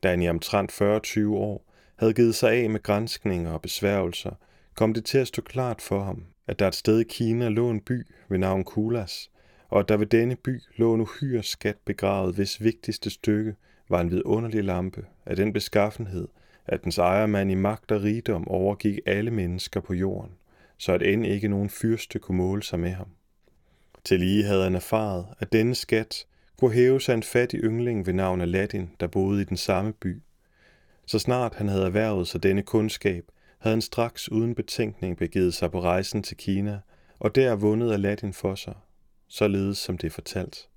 Da 0.02 0.10
han 0.10 0.22
i 0.22 0.28
omtrent 0.28 0.72
40-20 0.72 1.28
år 1.28 1.72
havde 1.96 2.14
givet 2.14 2.34
sig 2.34 2.52
af 2.52 2.70
med 2.70 2.82
grænskninger 2.82 3.52
og 3.52 3.62
besværgelser, 3.62 4.30
kom 4.74 4.94
det 4.94 5.04
til 5.04 5.18
at 5.18 5.28
stå 5.28 5.42
klart 5.42 5.82
for 5.82 6.02
ham, 6.02 6.24
at 6.46 6.58
der 6.58 6.68
et 6.68 6.74
sted 6.74 7.00
i 7.00 7.04
Kina 7.04 7.48
lå 7.48 7.70
en 7.70 7.80
by 7.80 8.06
ved 8.28 8.38
navn 8.38 8.64
Kulas, 8.64 9.30
og 9.68 9.80
at 9.80 9.88
der 9.88 9.96
ved 9.96 10.06
denne 10.06 10.36
by 10.36 10.62
lå 10.76 10.94
en 10.94 11.00
uhyre 11.00 11.42
skat 11.42 11.76
begravet, 11.84 12.34
hvis 12.34 12.62
vigtigste 12.62 13.10
stykke 13.10 13.54
var 13.88 14.00
en 14.00 14.10
vidunderlig 14.10 14.64
lampe 14.64 15.04
af 15.26 15.36
den 15.36 15.52
beskaffenhed, 15.52 16.28
at 16.66 16.84
dens 16.84 16.98
ejermand 16.98 17.50
i 17.50 17.54
magt 17.54 17.92
og 17.92 18.02
rigdom 18.02 18.48
overgik 18.48 18.98
alle 19.06 19.30
mennesker 19.30 19.80
på 19.80 19.94
jorden, 19.94 20.32
så 20.78 20.92
at 20.92 21.02
end 21.02 21.26
ikke 21.26 21.48
nogen 21.48 21.70
fyrste 21.70 22.18
kunne 22.18 22.38
måle 22.38 22.62
sig 22.62 22.80
med 22.80 22.90
ham. 22.90 23.08
Til 24.04 24.20
lige 24.20 24.44
havde 24.44 24.62
han 24.62 24.74
erfaret, 24.74 25.26
at 25.38 25.52
denne 25.52 25.74
skat 25.74 26.26
kunne 26.58 26.72
hæve 26.72 27.00
sig 27.00 27.14
en 27.14 27.22
fattig 27.22 27.60
yngling 27.60 28.06
ved 28.06 28.14
navn 28.14 28.40
Aladdin, 28.40 28.90
der 29.00 29.06
boede 29.06 29.42
i 29.42 29.44
den 29.44 29.56
samme 29.56 29.92
by. 29.92 30.22
Så 31.06 31.18
snart 31.18 31.54
han 31.54 31.68
havde 31.68 31.86
erhvervet 31.86 32.28
sig 32.28 32.42
denne 32.42 32.62
kundskab, 32.62 33.24
havde 33.58 33.74
han 33.74 33.82
straks 33.82 34.32
uden 34.32 34.54
betænkning 34.54 35.16
begivet 35.16 35.54
sig 35.54 35.70
på 35.70 35.80
rejsen 35.80 36.22
til 36.22 36.36
Kina, 36.36 36.80
og 37.18 37.34
der 37.34 37.54
vundet 37.54 37.92
Aladdin 37.92 38.32
for 38.32 38.54
sig, 38.54 38.74
således 39.28 39.78
som 39.78 39.98
det 39.98 40.06
er 40.06 40.10
fortalt. 40.10 40.68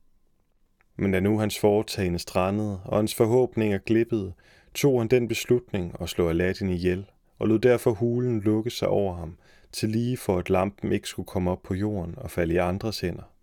Men 0.96 1.12
da 1.12 1.20
nu 1.20 1.39
hans 1.39 1.60
foretagende 1.60 2.20
strandede, 2.20 2.82
og 2.86 2.98
hans 2.98 3.15
forhåbninger 3.15 3.78
glippede, 3.78 4.34
tog 4.74 5.02
han 5.02 5.08
den 5.08 5.28
beslutning 5.28 5.96
at 6.02 6.10
slå 6.10 6.30
Aladdin 6.30 6.70
ihjel, 6.70 7.06
og 7.39 7.48
lod 7.48 7.60
derfor 7.60 7.92
hulen 7.92 8.42
lukke 8.42 8.70
sig 8.70 8.88
over 8.88 9.15
ham, 9.15 9.38
til 9.72 9.89
lige 9.89 10.18
for 10.18 10.38
at 10.38 10.50
lampen 10.50 10.92
ikke 10.92 11.08
skulle 11.08 11.28
komme 11.28 11.52
op 11.52 11.63
på 11.63 11.74
jorden 11.74 12.13
og 12.18 12.32
falde 12.32 12.54
i 12.54 12.58
andres 12.58 13.00
hænder. 13.00 13.34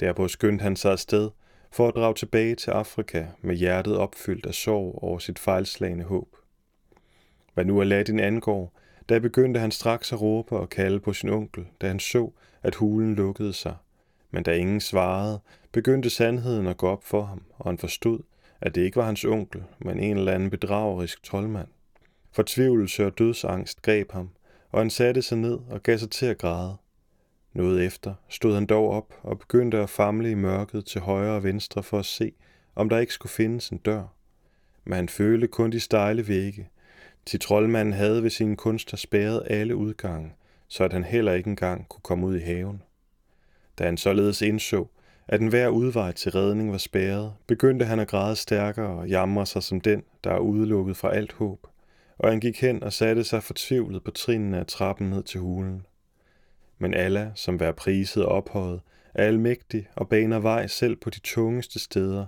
Derpå 0.00 0.28
skyndte 0.28 0.62
han 0.62 0.76
sig 0.76 0.92
afsted 0.92 1.30
for 1.70 1.88
at 1.88 1.94
drage 1.94 2.14
tilbage 2.14 2.54
til 2.54 2.70
Afrika 2.70 3.26
med 3.40 3.56
hjertet 3.56 3.96
opfyldt 3.96 4.46
af 4.46 4.54
sorg 4.54 4.98
over 5.02 5.18
sit 5.18 5.38
fejlslagende 5.38 6.04
håb. 6.04 6.36
Hvad 7.54 7.64
nu 7.64 7.80
Aladdin 7.80 8.20
angår, 8.20 8.78
der 9.08 9.20
begyndte 9.20 9.60
han 9.60 9.70
straks 9.70 10.12
at 10.12 10.20
råbe 10.20 10.56
og 10.56 10.68
kalde 10.68 11.00
på 11.00 11.12
sin 11.12 11.28
onkel, 11.28 11.66
da 11.80 11.88
han 11.88 12.00
så, 12.00 12.30
at 12.62 12.74
hulen 12.74 13.14
lukkede 13.14 13.52
sig. 13.52 13.76
Men 14.30 14.42
da 14.42 14.52
ingen 14.52 14.80
svarede, 14.80 15.40
begyndte 15.72 16.10
sandheden 16.10 16.66
at 16.66 16.76
gå 16.76 16.88
op 16.88 17.04
for 17.04 17.22
ham, 17.22 17.42
og 17.58 17.70
han 17.70 17.78
forstod, 17.78 18.20
at 18.60 18.74
det 18.74 18.80
ikke 18.80 18.96
var 18.96 19.04
hans 19.04 19.24
onkel, 19.24 19.62
men 19.78 20.00
en 20.00 20.16
eller 20.16 20.32
anden 20.32 20.50
bedragerisk 20.50 21.22
troldmand. 21.22 21.68
Fortvivlelse 22.32 23.06
og 23.06 23.18
dødsangst 23.18 23.82
greb 23.82 24.12
ham, 24.12 24.30
og 24.70 24.80
han 24.80 24.90
satte 24.90 25.22
sig 25.22 25.38
ned 25.38 25.58
og 25.70 25.82
gav 25.82 25.98
sig 25.98 26.10
til 26.10 26.26
at 26.26 26.38
græde. 26.38 26.76
Noget 27.52 27.86
efter 27.86 28.14
stod 28.28 28.54
han 28.54 28.66
dog 28.66 28.90
op 28.90 29.14
og 29.22 29.38
begyndte 29.38 29.78
at 29.78 29.90
famle 29.90 30.30
i 30.30 30.34
mørket 30.34 30.84
til 30.84 31.00
højre 31.00 31.36
og 31.36 31.44
venstre 31.44 31.82
for 31.82 31.98
at 31.98 32.06
se, 32.06 32.32
om 32.74 32.88
der 32.88 32.98
ikke 32.98 33.12
skulle 33.12 33.32
findes 33.32 33.68
en 33.68 33.78
dør. 33.78 34.04
Men 34.84 34.96
han 34.96 35.08
følte 35.08 35.46
kun 35.46 35.72
de 35.72 35.80
stejle 35.80 36.28
vægge, 36.28 36.68
til 37.26 37.40
troldmanden 37.40 37.94
havde 37.94 38.22
ved 38.22 38.30
sine 38.30 38.56
kunster 38.56 38.96
spærret 38.96 39.42
alle 39.46 39.76
udgange, 39.76 40.32
så 40.68 40.84
at 40.84 40.92
han 40.92 41.04
heller 41.04 41.32
ikke 41.32 41.50
engang 41.50 41.88
kunne 41.88 42.02
komme 42.02 42.26
ud 42.26 42.36
i 42.36 42.42
haven. 42.42 42.82
Da 43.78 43.84
han 43.84 43.96
således 43.96 44.42
indså, 44.42 44.86
at 45.28 45.40
enhver 45.40 45.68
udvej 45.68 46.12
til 46.12 46.32
redning 46.32 46.72
var 46.72 46.78
spærret, 46.78 47.32
begyndte 47.46 47.84
han 47.84 48.00
at 48.00 48.08
græde 48.08 48.36
stærkere 48.36 48.98
og 48.98 49.08
jamre 49.08 49.46
sig 49.46 49.62
som 49.62 49.80
den, 49.80 50.02
der 50.24 50.30
er 50.30 50.38
udelukket 50.38 50.96
fra 50.96 51.14
alt 51.14 51.32
håb, 51.32 51.66
og 52.18 52.30
han 52.30 52.40
gik 52.40 52.60
hen 52.60 52.82
og 52.82 52.92
satte 52.92 53.24
sig 53.24 53.42
fortvivlet 53.42 54.04
på 54.04 54.10
trinene 54.10 54.58
af 54.58 54.66
trappen 54.66 55.10
ned 55.10 55.22
til 55.22 55.40
hulen. 55.40 55.86
Men 56.78 56.94
Allah, 56.94 57.28
som 57.34 57.60
vær 57.60 57.72
priset 57.72 58.24
og 58.24 58.32
ophøjet, 58.32 58.80
er 59.14 59.24
almægtig 59.24 59.88
og 59.96 60.08
baner 60.08 60.38
vej 60.38 60.66
selv 60.66 60.96
på 60.96 61.10
de 61.10 61.20
tungeste 61.20 61.78
steder. 61.78 62.26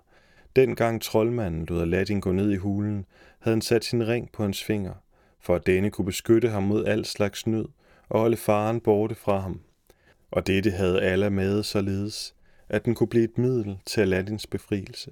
Dengang 0.57 1.03
troldmanden 1.03 1.67
lod 1.67 1.83
Aladdin 1.83 2.21
gå 2.21 2.33
ned 2.33 2.51
i 2.51 2.57
hulen, 2.57 3.07
havde 3.39 3.55
han 3.55 3.63
sat 3.63 3.85
sin 3.85 4.09
ring 4.09 4.33
på 4.33 4.43
hans 4.43 4.65
finger, 4.65 4.95
for 5.41 5.55
at 5.55 5.67
denne 5.67 5.91
kunne 5.91 6.05
beskytte 6.05 6.49
ham 6.49 6.63
mod 6.63 6.85
al 6.85 7.05
slags 7.05 7.47
nød 7.47 7.67
og 8.09 8.21
holde 8.21 8.37
faren 8.37 8.81
borte 8.81 9.15
fra 9.15 9.39
ham. 9.39 9.61
Og 10.31 10.47
dette 10.47 10.71
havde 10.71 11.03
Allah 11.03 11.33
med 11.33 11.63
således, 11.63 12.35
at 12.69 12.85
den 12.85 12.95
kunne 12.95 13.09
blive 13.09 13.25
et 13.25 13.39
middel 13.39 13.79
til 13.87 14.01
Aladdins 14.01 14.47
befrielse. 14.47 15.11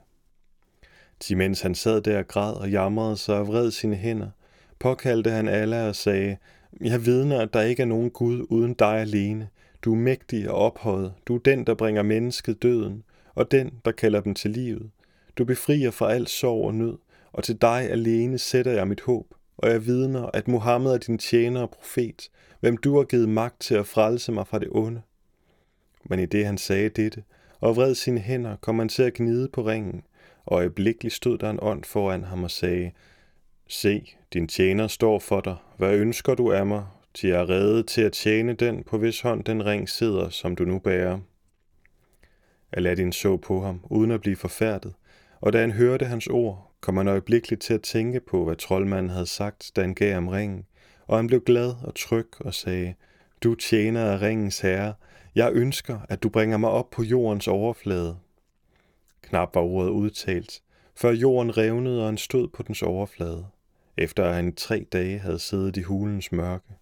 Til 1.21 1.37
mens 1.37 1.61
han 1.61 1.75
sad 1.75 2.01
der 2.01 2.19
og 2.19 2.29
græd 2.29 2.55
og 2.55 2.71
jamrede 2.71 3.17
sig 3.17 3.39
og 3.39 3.47
vred 3.47 3.71
sine 3.71 3.97
hænder, 3.97 4.31
påkaldte 4.79 5.31
han 5.31 5.49
Allah 5.49 5.89
og 5.89 5.97
sagde, 5.97 6.37
Jeg 6.81 7.07
vidner, 7.07 7.41
at 7.41 7.53
der 7.53 7.63
ikke 7.63 7.83
er 7.83 7.87
nogen 7.87 8.11
Gud 8.11 8.47
uden 8.51 8.75
dig 8.75 9.01
alene. 9.01 9.49
Du 9.83 9.93
er 9.93 9.99
mægtig 9.99 10.51
og 10.51 10.57
ophøjet. 10.57 11.13
Du 11.27 11.35
er 11.35 11.39
den, 11.39 11.67
der 11.67 11.75
bringer 11.75 12.03
mennesket 12.03 12.63
døden, 12.63 13.05
og 13.35 13.51
den, 13.51 13.73
der 13.85 13.93
kalder 13.93 14.21
dem 14.21 14.35
til 14.35 14.51
livet. 14.51 14.91
Du 15.39 15.45
befrier 15.45 15.91
fra 15.91 16.13
al 16.13 16.27
sorg 16.27 16.65
og 16.65 16.75
nød, 16.75 16.99
og 17.33 17.45
til 17.45 17.61
dig 17.61 17.91
alene 17.91 18.39
sætter 18.39 18.73
jeg 18.73 18.89
mit 18.89 19.01
håb, 19.01 19.35
og 19.57 19.71
jeg 19.71 19.87
vidner, 19.87 20.31
at 20.35 20.49
Muhammed 20.49 20.93
er 20.93 20.99
din 20.99 21.19
tjener 21.19 21.61
og 21.61 21.71
profet, 21.71 22.31
hvem 22.61 22.77
du 22.77 22.97
har 22.97 23.05
givet 23.05 23.29
magt 23.29 23.61
til 23.61 23.75
at 23.75 23.87
frelse 23.87 24.33
mig 24.33 24.47
fra 24.47 24.59
det 24.59 24.69
onde. 24.71 25.03
Men 26.05 26.19
i 26.19 26.27
det 26.27 26.47
han 26.47 26.59
sagde 26.59 26.89
dette, 26.89 27.23
og 27.61 27.77
vred 27.77 27.95
sine 27.95 28.21
hænder, 28.21 28.57
kom 28.57 28.79
han 28.79 28.89
til 28.89 29.03
at 29.03 29.15
gnide 29.15 29.49
på 29.49 29.63
ringen, 29.63 30.03
og 30.45 30.57
øjeblikkeligt 30.57 31.15
stod 31.15 31.39
der 31.39 31.51
en 31.51 31.59
ånd 31.63 31.85
foran 31.85 32.25
ham 32.25 32.45
og 32.45 32.51
sagde, 32.51 32.91
Se, 33.69 34.15
din 34.33 34.49
tjener 34.49 34.87
står 34.87 35.19
for 35.19 35.41
dig. 35.41 35.57
Hvad 35.77 35.95
ønsker 35.95 36.35
du 36.35 36.53
af 36.53 36.67
mig? 36.67 36.87
De 37.23 37.31
er 37.31 37.51
reddet 37.51 37.87
til 37.87 38.03
at 38.03 38.13
tjene 38.13 38.53
den, 38.53 38.83
på 38.83 38.99
hvis 38.99 39.21
hånd 39.21 39.45
den 39.45 39.67
ring 39.67 39.89
sidder, 39.89 40.29
som 40.29 40.57
du 40.57 40.65
nu 40.65 40.79
bærer. 40.79 41.19
Aladdin 42.73 43.13
så 43.13 43.37
på 43.37 43.61
ham, 43.61 43.81
uden 43.91 44.11
at 44.11 44.21
blive 44.21 44.37
forfærdet, 44.37 44.95
og 45.41 45.53
da 45.53 45.61
han 45.61 45.73
hørte 45.73 46.05
hans 46.05 46.27
ord, 46.27 46.73
kom 46.81 46.97
han 46.97 47.09
øjeblikkeligt 47.09 47.63
til 47.63 47.75
at 47.75 47.83
tænke 47.83 48.21
på, 48.21 48.45
hvad 48.45 48.57
troldmanden 48.57 49.11
havde 49.11 49.27
sagt, 49.27 49.73
da 49.77 49.81
han 49.81 49.95
gav 49.95 50.15
ham 50.15 50.29
ringen, 50.29 50.67
og 51.07 51.17
han 51.17 51.27
blev 51.27 51.41
glad 51.41 51.75
og 51.83 51.95
tryg 51.95 52.29
og 52.41 52.55
sagde, 52.55 52.95
Du 53.43 53.55
tjener 53.55 54.05
af 54.05 54.21
ringens 54.21 54.61
herre, 54.61 54.95
jeg 55.35 55.51
ønsker, 55.53 55.99
at 56.09 56.23
du 56.23 56.29
bringer 56.29 56.57
mig 56.57 56.71
op 56.71 56.91
på 56.91 57.03
jordens 57.03 57.49
overflade. 57.49 58.17
Knap 59.23 59.55
var 59.55 59.61
ordet 59.61 59.91
udtalt, 59.91 60.63
før 60.97 61.11
jorden 61.11 61.57
revnede, 61.57 62.01
og 62.01 62.07
han 62.07 62.19
stod 62.19 62.49
på 62.49 62.63
dens 62.63 62.83
overflade, 62.83 63.47
efter 63.97 64.25
at 64.25 64.35
han 64.35 64.49
i 64.49 64.53
tre 64.53 64.87
dage 64.93 65.19
havde 65.19 65.39
siddet 65.39 65.77
i 65.77 65.83
hulens 65.83 66.33
mørke. 66.33 66.75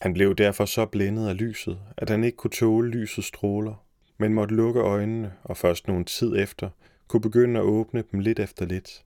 Han 0.00 0.14
blev 0.14 0.34
derfor 0.34 0.64
så 0.64 0.86
blændet 0.86 1.28
af 1.28 1.36
lyset, 1.36 1.78
at 1.96 2.10
han 2.10 2.24
ikke 2.24 2.36
kunne 2.36 2.50
tåle 2.50 2.90
lysets 2.90 3.26
stråler, 3.26 3.84
men 4.18 4.34
måtte 4.34 4.54
lukke 4.54 4.80
øjnene, 4.80 5.32
og 5.44 5.56
først 5.56 5.88
nogen 5.88 6.04
tid 6.04 6.36
efter 6.36 6.70
kunne 7.12 7.20
begynde 7.20 7.60
at 7.60 7.64
åbne 7.64 8.04
dem 8.12 8.20
lidt 8.20 8.38
efter 8.38 8.66
lidt. 8.66 9.04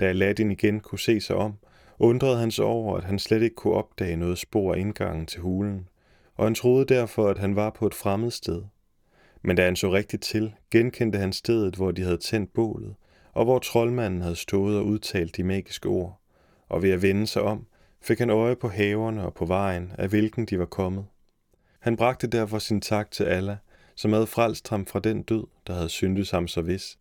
Da 0.00 0.04
Aladdin 0.04 0.50
igen 0.50 0.80
kunne 0.80 0.98
se 0.98 1.20
sig 1.20 1.36
om, 1.36 1.54
undrede 1.98 2.38
han 2.38 2.50
sig 2.50 2.64
over, 2.64 2.96
at 2.96 3.04
han 3.04 3.18
slet 3.18 3.42
ikke 3.42 3.56
kunne 3.56 3.74
opdage 3.74 4.16
noget 4.16 4.38
spor 4.38 4.74
af 4.74 4.78
indgangen 4.78 5.26
til 5.26 5.40
hulen, 5.40 5.88
og 6.34 6.46
han 6.46 6.54
troede 6.54 6.84
derfor, 6.94 7.28
at 7.28 7.38
han 7.38 7.56
var 7.56 7.70
på 7.70 7.86
et 7.86 7.94
fremmed 7.94 8.30
sted. 8.30 8.62
Men 9.42 9.56
da 9.56 9.64
han 9.64 9.76
så 9.76 9.92
rigtigt 9.92 10.22
til, 10.22 10.54
genkendte 10.70 11.18
han 11.18 11.32
stedet, 11.32 11.74
hvor 11.74 11.90
de 11.90 12.02
havde 12.02 12.16
tændt 12.16 12.52
bålet, 12.52 12.94
og 13.32 13.44
hvor 13.44 13.58
troldmanden 13.58 14.20
havde 14.20 14.36
stået 14.36 14.78
og 14.78 14.86
udtalt 14.86 15.36
de 15.36 15.44
magiske 15.44 15.88
ord, 15.88 16.20
og 16.68 16.82
ved 16.82 16.90
at 16.90 17.02
vende 17.02 17.26
sig 17.26 17.42
om, 17.42 17.66
fik 18.00 18.18
han 18.18 18.30
øje 18.30 18.56
på 18.56 18.68
haverne 18.68 19.24
og 19.24 19.34
på 19.34 19.44
vejen, 19.44 19.92
af 19.98 20.08
hvilken 20.08 20.46
de 20.46 20.58
var 20.58 20.66
kommet. 20.66 21.06
Han 21.80 21.96
bragte 21.96 22.26
derfor 22.26 22.58
sin 22.58 22.80
tak 22.80 23.10
til 23.10 23.24
Allah, 23.24 23.56
som 23.94 24.12
havde 24.12 24.26
frelst 24.26 24.68
ham 24.68 24.86
fra 24.86 25.00
den 25.00 25.22
død, 25.22 25.46
der 25.66 25.74
havde 25.74 25.88
syntes 25.88 26.30
ham 26.30 26.48
så 26.48 26.62
vis, 26.62 26.98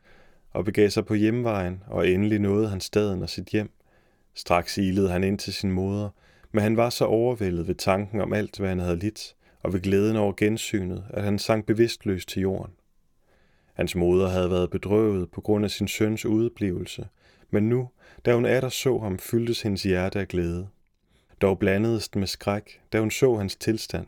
og 0.53 0.65
begav 0.65 0.89
sig 0.89 1.05
på 1.05 1.13
hjemvejen, 1.13 1.83
og 1.87 2.09
endelig 2.09 2.39
nåede 2.39 2.69
han 2.69 2.81
staden 2.81 3.21
og 3.21 3.29
sit 3.29 3.47
hjem. 3.47 3.71
Straks 4.33 4.77
ilede 4.77 5.09
han 5.09 5.23
ind 5.23 5.39
til 5.39 5.53
sin 5.53 5.71
moder, 5.71 6.09
men 6.51 6.63
han 6.63 6.77
var 6.77 6.89
så 6.89 7.05
overvældet 7.05 7.67
ved 7.67 7.75
tanken 7.75 8.21
om 8.21 8.33
alt, 8.33 8.57
hvad 8.57 8.69
han 8.69 8.79
havde 8.79 8.99
lidt, 8.99 9.35
og 9.63 9.73
ved 9.73 9.81
glæden 9.81 10.15
over 10.15 10.33
gensynet, 10.37 11.03
at 11.09 11.23
han 11.23 11.39
sank 11.39 11.65
bevidstløs 11.65 12.25
til 12.25 12.41
jorden. 12.41 12.73
Hans 13.73 13.95
moder 13.95 14.29
havde 14.29 14.49
været 14.49 14.69
bedrøvet 14.69 15.31
på 15.31 15.41
grund 15.41 15.65
af 15.65 15.71
sin 15.71 15.87
søns 15.87 16.25
udeblivelse, 16.25 17.07
men 17.49 17.69
nu, 17.69 17.89
da 18.25 18.35
hun 18.35 18.45
atter 18.45 18.69
så 18.69 18.97
ham, 18.99 19.19
fyldtes 19.19 19.61
hendes 19.61 19.83
hjerte 19.83 20.19
af 20.19 20.27
glæde. 20.27 20.67
Dog 21.41 21.59
blandedes 21.59 22.09
den 22.09 22.19
med 22.19 22.27
skræk, 22.27 22.81
da 22.93 22.99
hun 22.99 23.11
så 23.11 23.35
hans 23.35 23.55
tilstand. 23.55 24.07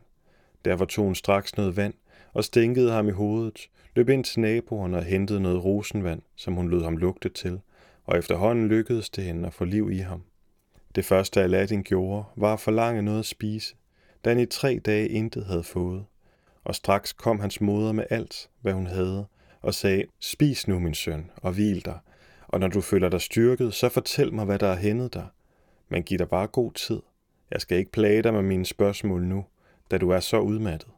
Derfor 0.65 0.85
tog 0.85 1.05
hun 1.05 1.15
straks 1.15 1.57
noget 1.57 1.77
vand 1.77 1.93
og 2.35 2.43
stænkede 2.43 2.91
ham 2.91 3.07
i 3.07 3.11
hovedet, 3.11 3.69
løb 3.95 4.09
ind 4.09 4.23
til 4.23 4.39
naboen 4.39 4.93
og 4.93 5.03
hentede 5.03 5.41
noget 5.41 5.63
rosenvand, 5.63 6.21
som 6.35 6.53
hun 6.53 6.69
lod 6.69 6.83
ham 6.83 6.97
lugte 6.97 7.29
til, 7.29 7.59
og 8.05 8.17
efterhånden 8.17 8.67
lykkedes 8.67 9.09
det 9.09 9.23
hende 9.23 9.47
at 9.47 9.53
få 9.53 9.65
liv 9.65 9.91
i 9.91 9.97
ham. 9.97 10.23
Det 10.95 11.05
første 11.05 11.41
Aladdin 11.41 11.83
gjorde, 11.83 12.23
var 12.35 12.53
at 12.53 12.59
forlange 12.59 13.01
noget 13.01 13.19
at 13.19 13.25
spise, 13.25 13.75
da 14.25 14.29
han 14.29 14.39
i 14.39 14.45
tre 14.45 14.79
dage 14.85 15.09
intet 15.09 15.45
havde 15.45 15.63
fået. 15.63 16.05
Og 16.63 16.75
straks 16.75 17.13
kom 17.13 17.39
hans 17.39 17.61
moder 17.61 17.91
med 17.91 18.03
alt, 18.09 18.49
hvad 18.61 18.73
hun 18.73 18.87
havde, 18.87 19.25
og 19.61 19.73
sagde, 19.73 20.03
spis 20.19 20.67
nu, 20.67 20.79
min 20.79 20.93
søn, 20.93 21.31
og 21.35 21.51
hvil 21.51 21.85
dig, 21.85 21.99
og 22.47 22.59
når 22.59 22.67
du 22.67 22.81
føler 22.81 23.09
dig 23.09 23.21
styrket, 23.21 23.73
så 23.73 23.89
fortæl 23.89 24.33
mig, 24.33 24.45
hvad 24.45 24.59
der 24.59 24.67
er 24.67 24.75
hændet 24.75 25.13
dig. 25.13 25.27
Men 25.89 26.03
giv 26.03 26.17
dig 26.17 26.29
bare 26.29 26.47
god 26.47 26.71
tid. 26.71 27.01
Jeg 27.51 27.61
skal 27.61 27.77
ikke 27.77 27.91
plage 27.91 28.21
dig 28.21 28.33
med 28.33 28.41
mine 28.41 28.65
spørgsmål 28.65 29.23
nu, 29.23 29.45
da 29.91 29.97
du 29.97 30.09
er 30.09 30.19
så 30.19 30.39
udmattet. 30.39 30.89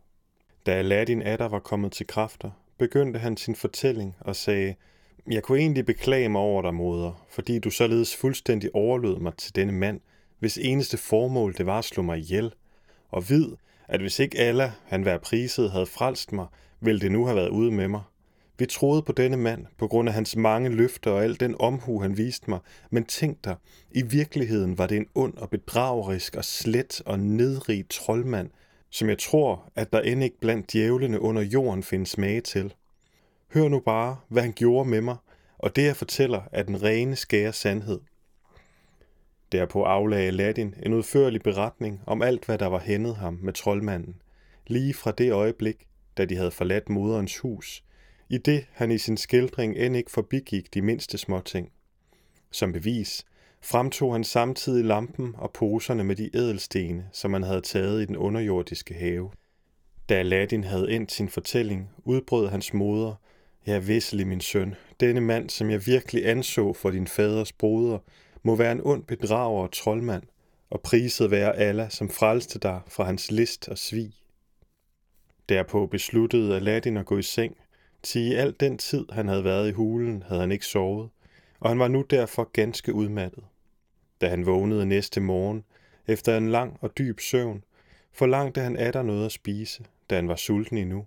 Da 0.67 0.71
Aladdin 0.71 1.21
atter 1.21 1.47
var 1.47 1.59
kommet 1.59 1.91
til 1.91 2.07
kræfter, 2.07 2.51
begyndte 2.77 3.19
han 3.19 3.37
sin 3.37 3.55
fortælling 3.55 4.15
og 4.19 4.35
sagde, 4.35 4.75
jeg 5.31 5.43
kunne 5.43 5.59
egentlig 5.59 5.85
beklage 5.85 6.29
mig 6.29 6.41
over 6.41 6.61
dig, 6.61 6.73
moder, 6.73 7.25
fordi 7.29 7.59
du 7.59 7.69
således 7.69 8.15
fuldstændig 8.15 8.75
overlod 8.75 9.19
mig 9.19 9.33
til 9.37 9.55
denne 9.55 9.73
mand, 9.73 9.99
hvis 10.39 10.57
eneste 10.57 10.97
formål 10.97 11.53
det 11.57 11.65
var 11.65 11.77
at 11.77 11.85
slå 11.85 12.03
mig 12.03 12.17
ihjel. 12.17 12.53
Og 13.09 13.29
vid, 13.29 13.47
at 13.87 14.01
hvis 14.01 14.19
ikke 14.19 14.39
Allah, 14.39 14.71
han 14.85 15.05
var 15.05 15.17
priset, 15.17 15.71
havde 15.71 15.85
frelst 15.85 16.31
mig, 16.31 16.47
ville 16.79 17.01
det 17.01 17.11
nu 17.11 17.25
have 17.25 17.35
været 17.35 17.49
ude 17.49 17.71
med 17.71 17.87
mig. 17.87 18.01
Vi 18.59 18.65
troede 18.65 19.01
på 19.01 19.11
denne 19.11 19.37
mand, 19.37 19.65
på 19.77 19.87
grund 19.87 20.09
af 20.09 20.15
hans 20.15 20.35
mange 20.35 20.69
løfter 20.69 21.11
og 21.11 21.23
al 21.23 21.39
den 21.39 21.55
omhu, 21.59 22.01
han 22.01 22.17
viste 22.17 22.49
mig, 22.49 22.59
men 22.89 23.03
tænk 23.03 23.37
dig, 23.43 23.55
i 23.91 24.01
virkeligheden 24.01 24.77
var 24.77 24.87
det 24.87 24.97
en 24.97 25.07
ond 25.15 25.37
og 25.37 25.49
bedragerisk 25.49 26.35
og 26.35 26.45
slet 26.45 27.01
og 27.05 27.19
nedrig 27.19 27.85
troldmand, 27.89 28.49
som 28.89 29.09
jeg 29.09 29.17
tror, 29.19 29.71
at 29.75 29.93
der 29.93 30.01
end 30.01 30.23
ikke 30.23 30.39
blandt 30.39 30.73
djævlene 30.73 31.21
under 31.21 31.41
jorden 31.41 31.83
findes 31.83 32.17
mage 32.17 32.41
til. 32.41 32.73
Hør 33.53 33.67
nu 33.67 33.79
bare, 33.79 34.17
hvad 34.27 34.43
han 34.43 34.53
gjorde 34.53 34.89
med 34.89 35.01
mig, 35.01 35.17
og 35.57 35.75
det 35.75 35.83
jeg 35.83 35.95
fortæller 35.95 36.41
er 36.51 36.63
den 36.63 36.83
rene 36.83 37.15
skære 37.15 37.53
sandhed. 37.53 37.99
Derpå 39.51 39.83
aflagde 39.83 40.27
Aladdin 40.27 40.75
en 40.83 40.93
udførlig 40.93 41.41
beretning 41.41 42.01
om 42.05 42.21
alt, 42.21 42.45
hvad 42.45 42.57
der 42.57 42.67
var 42.67 42.79
hændet 42.79 43.15
ham 43.15 43.39
med 43.41 43.53
troldmanden, 43.53 44.21
lige 44.67 44.93
fra 44.93 45.11
det 45.11 45.31
øjeblik, 45.31 45.87
da 46.17 46.25
de 46.25 46.35
havde 46.35 46.51
forladt 46.51 46.89
moderens 46.89 47.37
hus, 47.37 47.83
i 48.29 48.37
det 48.37 48.65
han 48.71 48.91
i 48.91 48.97
sin 48.97 49.17
skildring 49.17 49.77
end 49.77 49.97
ikke 49.97 50.11
forbigik 50.11 50.73
de 50.73 50.81
mindste 50.81 51.17
småting. 51.17 51.71
Som 52.51 52.71
bevis 52.71 53.25
fremtog 53.61 54.13
han 54.13 54.23
samtidig 54.23 54.85
lampen 54.85 55.35
og 55.37 55.51
poserne 55.51 56.03
med 56.03 56.15
de 56.15 56.37
ædelstene, 56.37 57.09
som 57.13 57.33
han 57.33 57.43
havde 57.43 57.61
taget 57.61 58.01
i 58.01 58.05
den 58.05 58.17
underjordiske 58.17 58.93
have. 58.93 59.31
Da 60.09 60.15
Aladdin 60.15 60.63
havde 60.63 60.91
endt 60.91 61.11
sin 61.11 61.29
fortælling, 61.29 61.89
udbrød 62.05 62.47
hans 62.47 62.73
moder, 62.73 63.15
Ja, 63.67 63.77
visselig, 63.79 64.27
min 64.27 64.41
søn, 64.41 64.75
denne 64.99 65.21
mand, 65.21 65.49
som 65.49 65.69
jeg 65.69 65.85
virkelig 65.85 66.29
anså 66.29 66.73
for 66.73 66.91
din 66.91 67.07
faders 67.07 67.53
broder, 67.53 67.99
må 68.43 68.55
være 68.55 68.71
en 68.71 68.81
ond 68.83 69.03
bedrager 69.03 69.61
og 69.61 69.71
troldmand, 69.71 70.23
og 70.69 70.81
priset 70.81 71.31
være 71.31 71.55
Allah, 71.55 71.91
som 71.91 72.09
frelste 72.09 72.59
dig 72.59 72.81
fra 72.87 73.03
hans 73.03 73.31
list 73.31 73.69
og 73.69 73.77
svig. 73.77 74.13
Derpå 75.49 75.85
besluttede 75.85 76.55
Aladdin 76.55 76.97
at 76.97 77.05
gå 77.05 77.17
i 77.17 77.21
seng, 77.21 77.57
til 78.03 78.21
i 78.21 78.33
al 78.33 78.55
den 78.59 78.77
tid, 78.77 79.05
han 79.11 79.27
havde 79.27 79.43
været 79.43 79.69
i 79.69 79.71
hulen, 79.71 80.23
havde 80.27 80.41
han 80.41 80.51
ikke 80.51 80.65
sovet, 80.65 81.09
og 81.59 81.69
han 81.69 81.79
var 81.79 81.87
nu 81.87 82.01
derfor 82.09 82.49
ganske 82.53 82.93
udmattet. 82.93 83.43
Da 84.21 84.29
han 84.29 84.45
vågnede 84.45 84.85
næste 84.85 85.21
morgen, 85.21 85.63
efter 86.07 86.37
en 86.37 86.49
lang 86.49 86.77
og 86.81 86.97
dyb 86.97 87.19
søvn, 87.19 87.63
forlangte 88.13 88.61
han 88.61 88.77
atter 88.77 89.01
noget 89.01 89.25
at 89.25 89.31
spise, 89.31 89.85
da 90.09 90.15
han 90.15 90.27
var 90.27 90.35
sulten 90.35 90.77
endnu, 90.77 91.05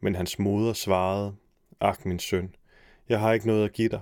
men 0.00 0.14
hans 0.14 0.38
moder 0.38 0.72
svarede, 0.72 1.34
Ak, 1.80 2.06
min 2.06 2.18
søn, 2.18 2.54
jeg 3.08 3.20
har 3.20 3.32
ikke 3.32 3.46
noget 3.46 3.64
at 3.64 3.72
give 3.72 3.88
dig. 3.88 4.00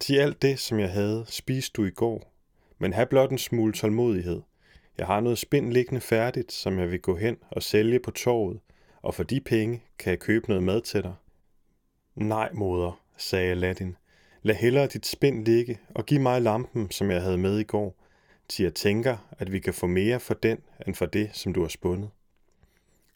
Til 0.00 0.16
alt 0.16 0.42
det, 0.42 0.58
som 0.58 0.78
jeg 0.78 0.90
havde, 0.90 1.24
spiste 1.28 1.72
du 1.76 1.84
i 1.84 1.90
går. 1.90 2.32
Men 2.78 2.92
have 2.92 3.06
blot 3.06 3.30
en 3.30 3.38
smule 3.38 3.72
tålmodighed. 3.72 4.42
Jeg 4.98 5.06
har 5.06 5.20
noget 5.20 5.38
spind 5.38 5.72
liggende 5.72 6.00
færdigt, 6.00 6.52
som 6.52 6.78
jeg 6.78 6.90
vil 6.90 7.00
gå 7.00 7.16
hen 7.16 7.36
og 7.50 7.62
sælge 7.62 8.00
på 8.00 8.10
torvet, 8.10 8.60
og 9.02 9.14
for 9.14 9.22
de 9.22 9.40
penge 9.40 9.82
kan 9.98 10.10
jeg 10.10 10.18
købe 10.18 10.48
noget 10.48 10.62
mad 10.62 10.80
til 10.80 11.02
dig. 11.02 11.14
Nej, 12.14 12.52
moder, 12.52 13.00
sagde 13.16 13.50
Aladdin. 13.50 13.96
Lad 14.46 14.54
hellere 14.54 14.86
dit 14.86 15.06
spind 15.06 15.44
ligge 15.44 15.78
og 15.94 16.06
giv 16.06 16.20
mig 16.20 16.42
lampen, 16.42 16.90
som 16.90 17.10
jeg 17.10 17.22
havde 17.22 17.38
med 17.38 17.58
i 17.58 17.62
går, 17.64 17.94
til 18.48 18.62
jeg 18.62 18.74
tænker, 18.74 19.16
at 19.38 19.52
vi 19.52 19.58
kan 19.58 19.74
få 19.74 19.86
mere 19.86 20.20
for 20.20 20.34
den, 20.34 20.58
end 20.86 20.94
for 20.94 21.06
det, 21.06 21.30
som 21.32 21.52
du 21.52 21.60
har 21.60 21.68
spundet. 21.68 22.10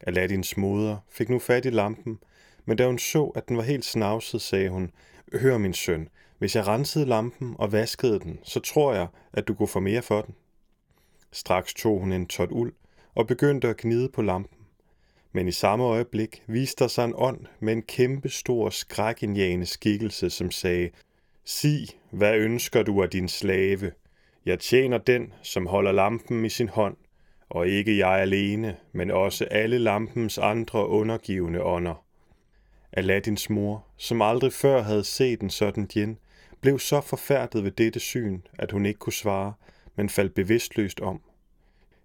Aladdins 0.01 0.57
moder 0.57 0.97
fik 1.09 1.28
nu 1.28 1.39
fat 1.39 1.64
i 1.64 1.70
lampen, 1.70 2.18
men 2.64 2.76
da 2.76 2.87
hun 2.87 2.99
så, 2.99 3.24
at 3.24 3.49
den 3.49 3.57
var 3.57 3.62
helt 3.62 3.85
snavset, 3.85 4.41
sagde 4.41 4.68
hun, 4.68 4.91
Hør 5.33 5.59
min 5.59 5.74
søn, 5.74 6.09
hvis 6.39 6.57
jeg 6.57 6.66
rensede 6.66 7.07
lampen 7.07 7.55
og 7.59 7.72
vaskede 7.72 8.20
den, 8.20 8.39
så 8.43 8.61
tror 8.61 8.95
jeg, 8.95 9.07
at 9.33 9.49
du 9.49 9.55
kunne 9.55 9.68
få 9.68 9.81
mere 9.81 10.03
for 10.03 10.22
den. 10.22 10.35
Straks 11.33 11.74
tog 11.74 12.01
hun 12.01 12.12
en 12.12 12.26
tot 12.26 12.51
uld 12.53 12.72
og 13.14 13.26
begyndte 13.26 13.68
at 13.68 13.76
gnide 13.76 14.09
på 14.09 14.22
lampen. 14.22 14.59
Men 15.33 15.49
i 15.49 15.53
samme 15.53 15.85
øjeblik 15.85 16.43
viste 16.47 16.85
der 16.85 16.89
sig 16.89 17.05
en 17.05 17.14
ånd 17.16 17.47
med 17.61 17.72
en 17.72 17.83
kæmpe 17.83 18.28
stor 18.28 18.70
skrækindjagende 18.70 19.66
skikkelse, 19.66 20.31
som 20.31 20.51
sagde, 20.51 20.91
sig, 21.45 21.86
hvad 22.11 22.36
ønsker 22.36 22.82
du 22.82 23.03
af 23.03 23.11
din 23.11 23.28
slave? 23.28 23.93
Jeg 24.47 24.59
tjener 24.59 24.99
den, 24.99 25.32
som 25.43 25.66
holder 25.66 25.93
lampen 25.93 26.45
i 26.45 26.49
sin 26.49 26.68
hånd, 26.68 26.97
og 27.49 27.68
ikke 27.68 27.99
jeg 27.99 28.20
alene, 28.20 28.76
men 28.93 29.11
også 29.11 29.45
alle 29.45 29.78
lampens 29.78 30.38
andre 30.38 30.88
undergivende 30.88 31.62
ånder. 31.62 32.05
Aladdins 32.93 33.51
mor, 33.51 33.86
som 33.97 34.22
aldrig 34.22 34.53
før 34.53 34.82
havde 34.82 35.05
set 35.05 35.41
en 35.41 35.51
sådan 35.51 35.86
djen, 35.86 36.18
blev 36.61 36.78
så 36.78 37.01
forfærdet 37.01 37.64
ved 37.64 37.70
dette 37.70 38.01
syn, 38.01 38.41
at 38.59 38.72
hun 38.72 38.86
ikke 38.86 38.99
kunne 38.99 39.12
svare, 39.12 39.53
men 39.97 40.09
faldt 40.09 40.34
bevidstløst 40.34 41.01
om. 41.01 41.20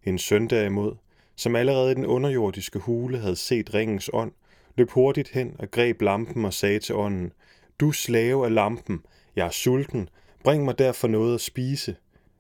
En 0.03 0.17
søn 0.17 0.47
derimod, 0.47 0.95
som 1.35 1.55
allerede 1.55 1.91
i 1.91 1.95
den 1.95 2.05
underjordiske 2.05 2.79
hule 2.79 3.17
havde 3.17 3.35
set 3.35 3.73
ringens 3.73 4.09
ånd, 4.13 4.31
løb 4.75 4.89
hurtigt 4.89 5.29
hen 5.29 5.55
og 5.59 5.71
greb 5.71 6.01
lampen 6.01 6.45
og 6.45 6.53
sagde 6.53 6.79
til 6.79 6.95
ånden, 6.95 7.33
Du 7.79 7.91
slave 7.91 8.45
af 8.45 8.53
lampen, 8.53 9.01
jeg 9.35 9.45
er 9.45 9.51
sulten, 9.51 10.09
bring 10.43 10.65
mig 10.65 10.79
derfor 10.79 11.07
noget 11.07 11.35
at 11.35 11.41
spise, 11.41 11.95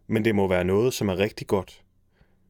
men 0.07 0.25
det 0.25 0.35
må 0.35 0.47
være 0.47 0.63
noget, 0.63 0.93
som 0.93 1.09
er 1.09 1.19
rigtig 1.19 1.47
godt. 1.47 1.83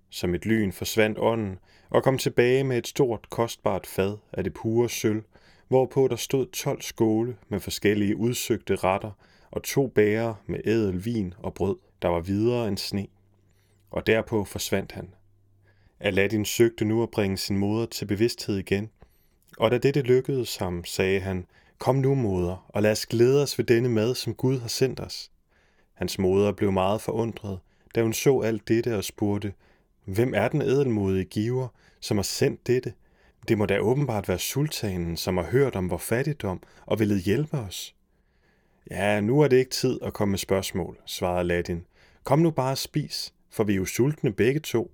Som 0.10 0.36
et 0.36 0.46
lyn 0.46 0.72
forsvandt 0.72 1.18
ånden 1.20 1.60
og 1.90 2.04
kom 2.04 2.18
tilbage 2.18 2.64
med 2.64 2.78
et 2.78 2.88
stort, 2.88 3.30
kostbart 3.30 3.88
fad 3.88 4.18
af 4.34 4.44
det 4.44 4.54
pure 4.54 4.90
sølv, 4.90 5.24
hvorpå 5.68 6.08
der 6.08 6.16
stod 6.16 6.46
12 6.46 6.82
skåle 6.82 7.38
med 7.50 7.60
forskellige 7.60 8.18
udsøgte 8.18 8.76
retter 8.76 9.12
og 9.52 9.64
to 9.64 9.88
bærer 9.88 10.34
med 10.46 10.60
ædel 10.66 11.06
vin 11.06 11.34
og 11.38 11.54
brød, 11.54 11.78
der 12.02 12.08
var 12.08 12.20
videre 12.20 12.68
end 12.68 12.78
sne. 12.78 13.08
Og 13.92 14.08
derpå 14.08 14.44
forsvandt 14.44 14.92
han. 14.92 15.10
Aladdin 16.00 16.46
søgte 16.46 16.86
nu 16.86 17.04
at 17.04 17.12
bringe 17.12 17.38
sin 17.38 17.58
moder 17.58 17.86
til 17.86 18.06
bevidsthed 18.06 18.58
igen, 18.58 18.90
og 19.58 19.72
da 19.72 19.78
dette 19.78 20.02
lykkedes 20.02 20.56
ham, 20.56 20.86
sagde 20.86 21.20
han, 21.20 21.46
Kom 21.80 21.96
nu, 21.96 22.16
moder, 22.16 22.66
og 22.70 22.82
lad 22.82 22.92
os 22.92 23.06
glæde 23.06 23.44
os 23.44 23.58
ved 23.58 23.66
denne 23.66 23.90
mad, 23.90 24.16
som 24.16 24.34
Gud 24.34 24.60
har 24.60 24.68
sendt 24.68 25.00
os. 25.00 25.32
Hans 25.94 26.20
moder 26.20 26.52
blev 26.52 26.72
meget 26.72 27.02
forundret, 27.02 27.60
da 27.96 28.02
hun 28.02 28.14
så 28.14 28.42
alt 28.42 28.68
dette 28.68 28.98
og 28.98 29.04
spurgte, 29.04 29.54
Hvem 30.06 30.34
er 30.34 30.48
den 30.48 30.62
edelmodige 30.62 31.26
giver, 31.26 31.68
som 32.00 32.18
har 32.18 32.24
sendt 32.24 32.68
dette? 32.68 32.94
Det 33.48 33.58
må 33.58 33.66
da 33.66 33.80
åbenbart 33.80 34.28
være 34.28 34.40
sultanen, 34.40 35.18
som 35.18 35.38
har 35.38 35.44
hørt 35.44 35.76
om 35.76 35.90
vor 35.90 35.98
fattigdom 35.98 36.62
og 36.86 37.00
ville 37.00 37.20
hjælpe 37.20 37.58
os. 37.58 37.96
Ja, 38.92 39.22
nu 39.22 39.42
er 39.42 39.48
det 39.48 39.58
ikke 39.58 39.72
tid 39.72 40.00
at 40.02 40.14
komme 40.14 40.32
med 40.32 40.40
spørgsmål, 40.40 40.98
svarede 41.06 41.40
Aladdin. 41.40 41.86
Kom 42.24 42.40
nu 42.40 42.52
bare 42.52 42.72
og 42.72 42.78
spis, 42.78 43.34
for 43.50 43.64
vi 43.64 43.74
er 43.74 43.78
jo 43.78 43.86
sultne 43.86 44.34
begge 44.34 44.60
to. 44.60 44.92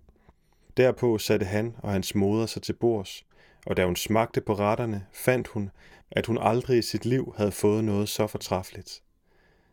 Derpå 0.77 1.17
satte 1.17 1.45
han 1.45 1.75
og 1.79 1.91
hans 1.91 2.15
moder 2.15 2.45
sig 2.45 2.61
til 2.61 2.73
bords, 2.73 3.25
og 3.65 3.77
da 3.77 3.86
hun 3.86 3.95
smagte 3.95 4.41
på 4.41 4.53
retterne, 4.53 5.05
fandt 5.13 5.47
hun, 5.47 5.69
at 6.12 6.26
hun 6.26 6.38
aldrig 6.41 6.78
i 6.78 6.82
sit 6.82 7.05
liv 7.05 7.34
havde 7.38 7.51
fået 7.51 7.84
noget 7.84 8.09
så 8.09 8.28
fortræffeligt. 8.28 9.03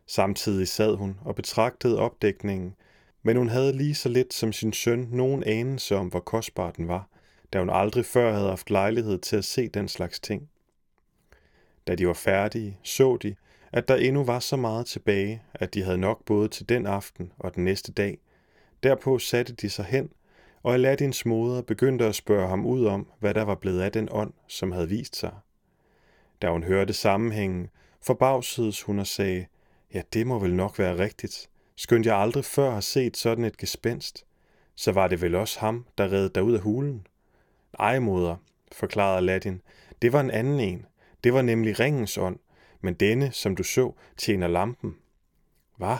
Samtidig 0.07 0.67
sad 0.67 0.95
hun 0.95 1.19
og 1.25 1.35
betragtede 1.35 1.99
opdækningen, 1.99 2.75
men 3.23 3.37
hun 3.37 3.49
havde 3.49 3.73
lige 3.73 3.95
så 3.95 4.09
lidt 4.09 4.33
som 4.33 4.53
sin 4.53 4.73
søn 4.73 5.07
nogen 5.11 5.43
anelse 5.43 5.95
om, 5.95 6.07
hvor 6.07 6.19
kostbar 6.19 6.71
den 6.71 6.87
var, 6.87 7.09
da 7.53 7.59
hun 7.59 7.69
aldrig 7.69 8.05
før 8.05 8.33
havde 8.33 8.49
haft 8.49 8.69
lejlighed 8.69 9.17
til 9.17 9.35
at 9.35 9.45
se 9.45 9.67
den 9.67 9.87
slags 9.87 10.19
ting. 10.19 10.49
Da 11.87 11.95
de 11.95 12.07
var 12.07 12.13
færdige, 12.13 12.77
så 12.83 13.17
de, 13.17 13.35
at 13.73 13.87
der 13.87 13.95
endnu 13.95 14.23
var 14.23 14.39
så 14.39 14.55
meget 14.55 14.85
tilbage, 14.85 15.41
at 15.53 15.73
de 15.73 15.83
havde 15.83 15.97
nok 15.97 16.25
både 16.25 16.47
til 16.47 16.69
den 16.69 16.85
aften 16.85 17.31
og 17.37 17.55
den 17.55 17.63
næste 17.63 17.91
dag. 17.91 18.17
Derpå 18.83 19.19
satte 19.19 19.53
de 19.53 19.69
sig 19.69 19.85
hen, 19.85 20.09
og 20.63 20.73
Aladdins 20.73 21.25
moder 21.25 21.61
begyndte 21.61 22.05
at 22.05 22.15
spørge 22.15 22.49
ham 22.49 22.65
ud 22.65 22.85
om, 22.85 23.07
hvad 23.19 23.33
der 23.33 23.43
var 23.43 23.55
blevet 23.55 23.81
af 23.81 23.91
den 23.91 24.07
ånd, 24.11 24.33
som 24.47 24.71
havde 24.71 24.89
vist 24.89 25.15
sig. 25.15 25.31
Da 26.41 26.51
hun 26.51 26.63
hørte 26.63 26.93
sammenhængen, 26.93 27.69
forbavsedes 28.01 28.81
hun 28.81 28.99
og 28.99 29.07
sagde, 29.07 29.45
ja, 29.93 30.01
det 30.13 30.27
må 30.27 30.39
vel 30.39 30.53
nok 30.53 30.79
være 30.79 30.97
rigtigt. 30.97 31.49
Skønt 31.75 32.05
jeg 32.05 32.17
aldrig 32.17 32.45
før 32.45 32.71
har 32.71 32.81
set 32.81 33.17
sådan 33.17 33.43
et 33.43 33.57
gespenst, 33.57 34.25
så 34.75 34.91
var 34.91 35.07
det 35.07 35.21
vel 35.21 35.35
også 35.35 35.59
ham, 35.59 35.85
der 35.97 36.11
redde 36.11 36.29
dig 36.29 36.43
ud 36.43 36.53
af 36.53 36.59
hulen. 36.59 37.07
Ej, 37.79 37.99
moder, 37.99 38.35
forklarede 38.71 39.17
Aladdin, 39.17 39.61
det 40.01 40.13
var 40.13 40.19
en 40.19 40.31
anden 40.31 40.59
en. 40.59 40.85
Det 41.23 41.33
var 41.33 41.41
nemlig 41.41 41.79
ringens 41.79 42.17
ånd, 42.17 42.39
men 42.81 42.93
denne, 42.93 43.31
som 43.31 43.55
du 43.55 43.63
så, 43.63 43.93
tjener 44.17 44.47
lampen. 44.47 44.95
Hvad? 45.77 45.97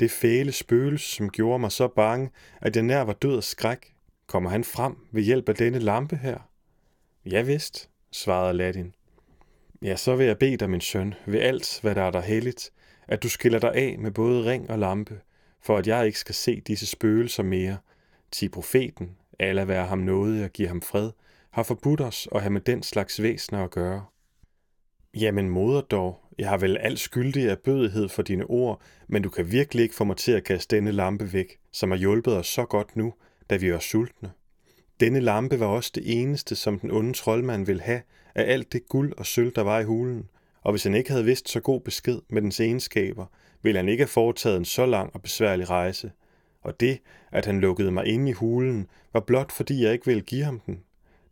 Det 0.00 0.10
fæle 0.10 0.52
spøgelse, 0.52 1.16
som 1.16 1.30
gjorde 1.30 1.58
mig 1.58 1.72
så 1.72 1.88
bange, 1.88 2.30
at 2.60 2.76
jeg 2.76 2.82
nær 2.84 3.00
var 3.00 3.12
død 3.12 3.36
af 3.36 3.44
skræk. 3.44 3.94
Kommer 4.26 4.50
han 4.50 4.64
frem 4.64 4.96
ved 5.10 5.22
hjælp 5.22 5.48
af 5.48 5.54
denne 5.54 5.78
lampe 5.78 6.16
her? 6.16 6.38
Ja 7.24 7.42
vist, 7.42 7.90
svarede 8.10 8.48
Aladdin. 8.48 8.94
Ja, 9.82 9.96
så 9.96 10.16
vil 10.16 10.26
jeg 10.26 10.38
bede 10.38 10.56
dig, 10.56 10.70
min 10.70 10.80
søn, 10.80 11.14
ved 11.26 11.40
alt, 11.40 11.78
hvad 11.82 11.94
der 11.94 12.02
er 12.02 12.10
der 12.10 12.20
helligt, 12.20 12.72
at 13.08 13.22
du 13.22 13.28
skiller 13.28 13.58
dig 13.58 13.74
af 13.74 13.96
med 13.98 14.10
både 14.10 14.50
ring 14.50 14.70
og 14.70 14.78
lampe, 14.78 15.20
for 15.60 15.76
at 15.76 15.86
jeg 15.86 16.06
ikke 16.06 16.18
skal 16.18 16.34
se 16.34 16.60
disse 16.60 16.86
spøgelser 16.86 17.42
mere. 17.42 17.78
Til 18.30 18.48
profeten, 18.48 19.16
alle 19.38 19.68
være 19.68 19.86
ham 19.86 19.98
nåde 19.98 20.44
og 20.44 20.50
give 20.50 20.68
ham 20.68 20.82
fred, 20.82 21.10
har 21.50 21.62
forbudt 21.62 22.00
os 22.00 22.28
at 22.34 22.40
have 22.40 22.50
med 22.50 22.60
den 22.60 22.82
slags 22.82 23.22
væsener 23.22 23.64
at 23.64 23.70
gøre. 23.70 24.04
Jamen 25.14 25.48
moder 25.48 25.80
dog, 25.80 26.20
jeg 26.38 26.48
har 26.48 26.58
vel 26.58 26.78
alt 26.78 27.00
skyldig 27.00 27.50
af 27.50 27.58
bødighed 27.58 28.08
for 28.08 28.22
dine 28.22 28.44
ord, 28.44 28.80
men 29.08 29.22
du 29.22 29.28
kan 29.28 29.52
virkelig 29.52 29.82
ikke 29.82 29.94
få 29.94 30.04
mig 30.04 30.16
til 30.16 30.32
at 30.32 30.44
kaste 30.44 30.76
denne 30.76 30.92
lampe 30.92 31.32
væk, 31.32 31.58
som 31.72 31.90
har 31.90 31.98
hjulpet 31.98 32.36
os 32.36 32.46
så 32.46 32.64
godt 32.64 32.96
nu, 32.96 33.14
da 33.50 33.56
vi 33.56 33.72
var 33.72 33.78
sultne. 33.78 34.30
Denne 35.02 35.20
lampe 35.20 35.60
var 35.60 35.66
også 35.66 35.90
det 35.94 36.20
eneste, 36.20 36.56
som 36.56 36.78
den 36.78 36.90
onde 36.90 37.12
troldmand 37.12 37.66
ville 37.66 37.82
have 37.82 38.02
af 38.34 38.52
alt 38.52 38.72
det 38.72 38.88
guld 38.88 39.12
og 39.16 39.26
sølv, 39.26 39.52
der 39.52 39.62
var 39.62 39.80
i 39.80 39.84
hulen, 39.84 40.28
og 40.60 40.72
hvis 40.72 40.84
han 40.84 40.94
ikke 40.94 41.10
havde 41.10 41.24
vidst 41.24 41.48
så 41.48 41.60
god 41.60 41.80
besked 41.80 42.20
med 42.28 42.42
dens 42.42 42.60
egenskaber, 42.60 43.26
ville 43.62 43.78
han 43.78 43.88
ikke 43.88 44.02
have 44.02 44.08
foretaget 44.08 44.56
en 44.56 44.64
så 44.64 44.86
lang 44.86 45.10
og 45.14 45.22
besværlig 45.22 45.70
rejse. 45.70 46.12
Og 46.60 46.80
det, 46.80 46.98
at 47.32 47.46
han 47.46 47.60
lukkede 47.60 47.90
mig 47.90 48.06
inde 48.06 48.30
i 48.30 48.32
hulen, 48.32 48.86
var 49.12 49.20
blot 49.20 49.52
fordi 49.52 49.84
jeg 49.84 49.92
ikke 49.92 50.06
ville 50.06 50.22
give 50.22 50.44
ham 50.44 50.60
den. 50.66 50.80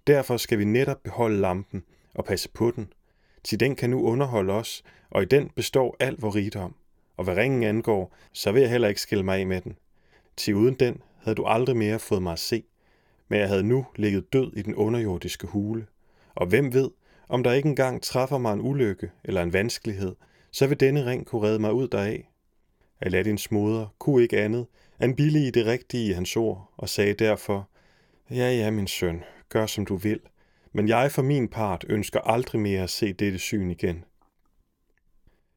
Derfor 0.06 0.36
skal 0.36 0.58
vi 0.58 0.64
netop 0.64 1.02
beholde 1.02 1.40
lampen 1.40 1.84
og 2.14 2.24
passe 2.24 2.48
på 2.48 2.70
den, 2.76 2.92
til 3.44 3.60
den 3.60 3.76
kan 3.76 3.90
nu 3.90 4.02
underholde 4.02 4.52
os, 4.52 4.82
og 5.10 5.22
i 5.22 5.26
den 5.26 5.50
består 5.56 5.96
al 6.00 6.16
vor 6.18 6.34
rigdom. 6.34 6.74
Og 7.16 7.24
hvad 7.24 7.36
ringen 7.36 7.62
angår, 7.62 8.16
så 8.32 8.52
vil 8.52 8.60
jeg 8.60 8.70
heller 8.70 8.88
ikke 8.88 9.00
skille 9.00 9.24
mig 9.24 9.38
af 9.38 9.46
med 9.46 9.60
den. 9.60 9.76
Til 10.36 10.54
uden 10.54 10.74
den 10.74 11.02
havde 11.22 11.34
du 11.34 11.44
aldrig 11.44 11.76
mere 11.76 11.98
fået 11.98 12.22
mig 12.22 12.32
at 12.32 12.38
se, 12.38 12.62
men 13.30 13.40
jeg 13.40 13.48
havde 13.48 13.62
nu 13.62 13.86
ligget 13.96 14.32
død 14.32 14.52
i 14.56 14.62
den 14.62 14.74
underjordiske 14.74 15.46
hule. 15.46 15.86
Og 16.34 16.46
hvem 16.46 16.72
ved, 16.72 16.90
om 17.28 17.42
der 17.42 17.52
ikke 17.52 17.68
engang 17.68 18.02
træffer 18.02 18.38
mig 18.38 18.52
en 18.52 18.60
ulykke 18.60 19.10
eller 19.24 19.42
en 19.42 19.52
vanskelighed, 19.52 20.16
så 20.50 20.66
vil 20.66 20.80
denne 20.80 21.06
ring 21.06 21.26
kunne 21.26 21.42
redde 21.42 21.58
mig 21.58 21.72
ud 21.72 21.88
deraf. 21.88 22.28
Aladdins 23.00 23.50
moder 23.50 23.86
kunne 23.98 24.22
ikke 24.22 24.40
andet 24.40 24.66
end 25.02 25.16
billige 25.16 25.50
det 25.50 25.66
rigtige 25.66 26.10
i 26.10 26.12
hans 26.12 26.36
ord, 26.36 26.72
og 26.76 26.88
sagde 26.88 27.14
derfor, 27.14 27.68
Ja, 28.30 28.50
ja, 28.50 28.70
min 28.70 28.86
søn, 28.86 29.24
gør 29.48 29.66
som 29.66 29.86
du 29.86 29.96
vil, 29.96 30.20
men 30.72 30.88
jeg 30.88 31.12
for 31.12 31.22
min 31.22 31.48
part 31.48 31.84
ønsker 31.88 32.20
aldrig 32.20 32.60
mere 32.60 32.82
at 32.82 32.90
se 32.90 33.12
dette 33.12 33.38
syn 33.38 33.70
igen. 33.70 34.04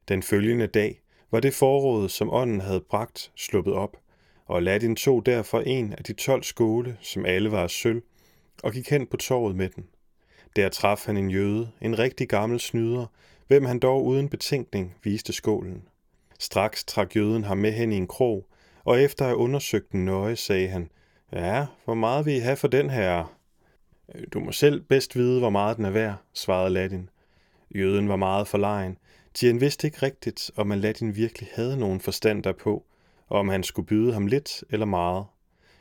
Den 0.08 0.24
følgende 0.24 0.68
dag 0.68 1.02
var 1.32 1.40
det 1.40 1.54
forråd, 1.54 2.10
som 2.10 2.34
ånden 2.34 2.62
havde 2.62 2.82
bragt, 2.82 3.32
sluppet 3.36 3.74
op, 3.74 3.98
og 4.46 4.58
Aladdin 4.58 4.96
tog 4.96 5.26
derfor 5.26 5.60
en 5.60 5.94
af 5.94 6.04
de 6.04 6.14
tolv 6.14 6.44
skåle, 6.44 6.98
som 7.02 7.26
alle 7.26 7.52
var 7.52 7.64
af 7.64 7.70
sølv, 7.70 8.02
og 8.64 8.72
gik 8.72 8.90
hen 8.90 9.08
på 9.08 9.18
torvet 9.18 9.56
med 9.56 9.70
den. 9.70 9.86
Der 10.56 10.70
traf 10.70 11.06
han 11.06 11.18
en 11.18 11.32
jøde, 11.32 11.70
en 11.82 12.00
rigtig 12.00 12.30
gammel 12.30 12.60
snyder, 12.60 13.06
hvem 13.48 13.66
han 13.66 13.80
dog 13.80 14.06
uden 14.06 14.30
betænkning 14.30 14.96
viste 15.04 15.34
skålen. 15.34 15.84
Straks 16.40 16.84
trak 16.84 17.16
jøden 17.16 17.44
ham 17.44 17.58
med 17.58 17.72
hen 17.72 17.92
i 17.92 17.96
en 17.98 18.08
krog, 18.08 18.48
og 18.84 19.02
efter 19.02 19.26
at 19.26 19.30
have 19.30 19.38
undersøgt 19.38 19.92
den 19.92 20.06
nøje, 20.06 20.36
sagde 20.36 20.68
han, 20.68 20.90
Ja, 21.34 21.66
hvor 21.86 21.94
meget 21.94 22.26
vil 22.26 22.36
I 22.36 22.40
have 22.40 22.56
for 22.56 22.68
den 22.68 22.90
her? 22.90 23.38
Du 24.34 24.40
må 24.40 24.52
selv 24.52 24.82
bedst 24.82 25.16
vide, 25.16 25.40
hvor 25.40 25.50
meget 25.50 25.78
den 25.78 25.86
er 25.86 25.90
værd, 25.90 26.16
svarede 26.34 26.66
Aladdin. 26.66 27.10
Jøden 27.76 28.10
var 28.10 28.16
meget 28.16 28.48
forlegen, 28.48 28.98
til 29.34 29.48
han 29.48 29.62
vidste 29.62 29.88
ikke 29.88 30.02
rigtigt, 30.02 30.52
om 30.56 30.72
Aladdin 30.72 31.16
virkelig 31.16 31.50
havde 31.54 31.78
nogen 31.78 32.00
forstand 32.00 32.44
derpå, 32.44 32.86
og 33.28 33.40
om 33.40 33.50
han 33.50 33.64
skulle 33.64 33.86
byde 33.86 34.14
ham 34.14 34.28
lidt 34.28 34.64
eller 34.70 34.86
meget. 34.86 35.26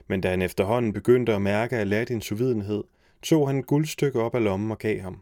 Men 0.09 0.21
da 0.21 0.31
han 0.31 0.43
efterhånden 0.43 0.93
begyndte 0.93 1.35
at 1.35 1.43
mærke 1.43 1.77
Aladdins 1.77 2.33
uvidenhed, 2.33 2.85
tog 3.23 3.49
han 3.49 3.59
et 3.59 3.67
guldstykke 3.67 4.21
op 4.21 4.35
af 4.35 4.45
lommen 4.45 4.71
og 4.71 4.79
gav 4.79 5.01
ham. 5.01 5.21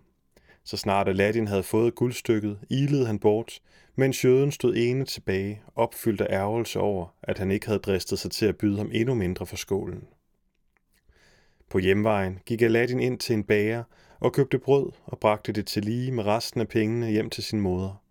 Så 0.65 0.77
snart 0.77 1.09
Aladdin 1.09 1.49
havde 1.49 1.63
fået 1.63 1.95
guldstykket, 1.95 2.59
ilede 2.71 3.07
han 3.07 3.19
bort, 3.19 3.61
mens 3.97 4.25
jøden 4.25 4.53
stod 4.53 4.77
ene 4.77 5.05
tilbage, 5.05 5.63
opfyldt 5.75 6.21
af 6.21 6.35
ærgelse 6.35 6.81
over, 6.81 7.07
at 7.23 7.39
han 7.39 7.51
ikke 7.51 7.67
havde 7.67 7.79
dristet 7.79 8.19
sig 8.19 8.31
til 8.31 8.47
at 8.47 8.57
byde 8.57 8.79
ham 8.79 8.91
endnu 8.93 9.15
mindre 9.15 9.47
for 9.47 9.57
skålen. 9.57 10.05
På 11.71 11.79
hjemvejen 11.79 12.39
gik 12.47 12.63
Aladdin 12.63 13.01
ind 13.01 13.19
til 13.19 13.35
en 13.35 13.45
bager 13.45 13.83
og 14.21 14.33
købte 14.33 14.59
brød 14.59 14.93
og 15.05 15.19
bragte 15.19 15.53
det 15.53 15.67
til 15.67 15.85
lige 15.85 16.13
med 16.13 16.27
resten 16.27 16.61
af 16.61 16.69
pengene 16.69 17.11
hjem 17.11 17.31
til 17.31 17.45
sin 17.45 17.61
moder. 17.61 18.03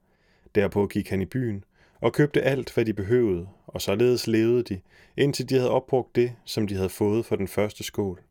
Derpå 0.55 0.87
gik 0.87 1.09
han 1.09 1.21
i 1.21 1.25
byen 1.25 1.63
og 2.01 2.13
købte 2.13 2.41
alt, 2.41 2.73
hvad 2.73 2.85
de 2.85 2.93
behøvede, 2.93 3.47
og 3.67 3.81
således 3.81 4.27
levede 4.27 4.63
de, 4.63 4.81
indtil 5.17 5.49
de 5.49 5.55
havde 5.55 5.71
opbrugt 5.71 6.15
det, 6.15 6.35
som 6.45 6.67
de 6.67 6.75
havde 6.75 6.89
fået 6.89 7.25
for 7.25 7.35
den 7.35 7.47
første 7.47 7.83
skål. 7.83 8.21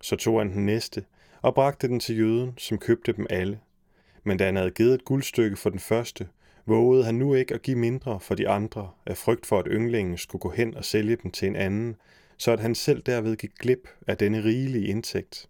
Så 0.00 0.16
tog 0.16 0.40
han 0.40 0.52
den 0.52 0.66
næste 0.66 1.04
og 1.42 1.54
bragte 1.54 1.88
den 1.88 2.00
til 2.00 2.18
jøden, 2.18 2.54
som 2.58 2.78
købte 2.78 3.12
dem 3.12 3.26
alle. 3.30 3.60
Men 4.24 4.38
da 4.38 4.44
han 4.44 4.56
havde 4.56 4.70
givet 4.70 4.94
et 4.94 5.04
guldstykke 5.04 5.56
for 5.56 5.70
den 5.70 5.78
første, 5.78 6.28
vågede 6.66 7.04
han 7.04 7.14
nu 7.14 7.34
ikke 7.34 7.54
at 7.54 7.62
give 7.62 7.78
mindre 7.78 8.20
for 8.20 8.34
de 8.34 8.48
andre, 8.48 8.90
af 9.06 9.16
frygt 9.16 9.46
for, 9.46 9.58
at 9.58 9.66
ynglingen 9.70 10.18
skulle 10.18 10.40
gå 10.40 10.50
hen 10.50 10.74
og 10.74 10.84
sælge 10.84 11.16
dem 11.16 11.30
til 11.30 11.48
en 11.48 11.56
anden, 11.56 11.96
så 12.36 12.52
at 12.52 12.60
han 12.60 12.74
selv 12.74 13.02
derved 13.02 13.36
gik 13.36 13.54
glip 13.58 13.88
af 14.06 14.18
denne 14.18 14.44
rigelige 14.44 14.86
indtægt. 14.86 15.48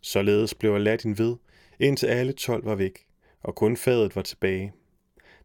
Således 0.00 0.54
blev 0.54 0.74
Aladdin 0.74 1.18
ved, 1.18 1.36
indtil 1.80 2.06
alle 2.06 2.32
tolv 2.32 2.64
var 2.64 2.74
væk, 2.74 3.06
og 3.42 3.54
kun 3.54 3.76
fadet 3.76 4.16
var 4.16 4.22
tilbage. 4.22 4.72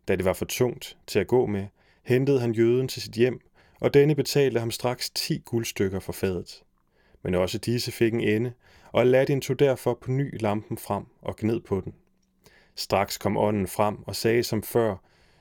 Da 0.07 0.15
det 0.15 0.25
var 0.25 0.33
for 0.33 0.45
tungt 0.45 0.97
til 1.07 1.19
at 1.19 1.27
gå 1.27 1.45
med, 1.45 1.65
hentede 2.03 2.39
han 2.39 2.51
jøden 2.51 2.87
til 2.87 3.01
sit 3.01 3.13
hjem, 3.13 3.39
og 3.79 3.93
denne 3.93 4.15
betalte 4.15 4.59
ham 4.59 4.71
straks 4.71 5.09
ti 5.09 5.41
guldstykker 5.45 5.99
for 5.99 6.13
fadet. 6.13 6.63
Men 7.23 7.35
også 7.35 7.57
disse 7.57 7.91
fik 7.91 8.13
en 8.13 8.21
ende, 8.21 8.53
og 8.91 9.01
Aladdin 9.01 9.41
tog 9.41 9.59
derfor 9.59 9.93
på 9.93 10.11
ny 10.11 10.41
lampen 10.41 10.77
frem 10.77 11.03
og 11.21 11.35
gned 11.37 11.59
på 11.59 11.81
den. 11.81 11.93
Straks 12.75 13.17
kom 13.17 13.37
ånden 13.37 13.67
frem 13.67 14.07
og 14.07 14.15
sagde 14.15 14.43
som 14.43 14.63
før, 14.63 14.95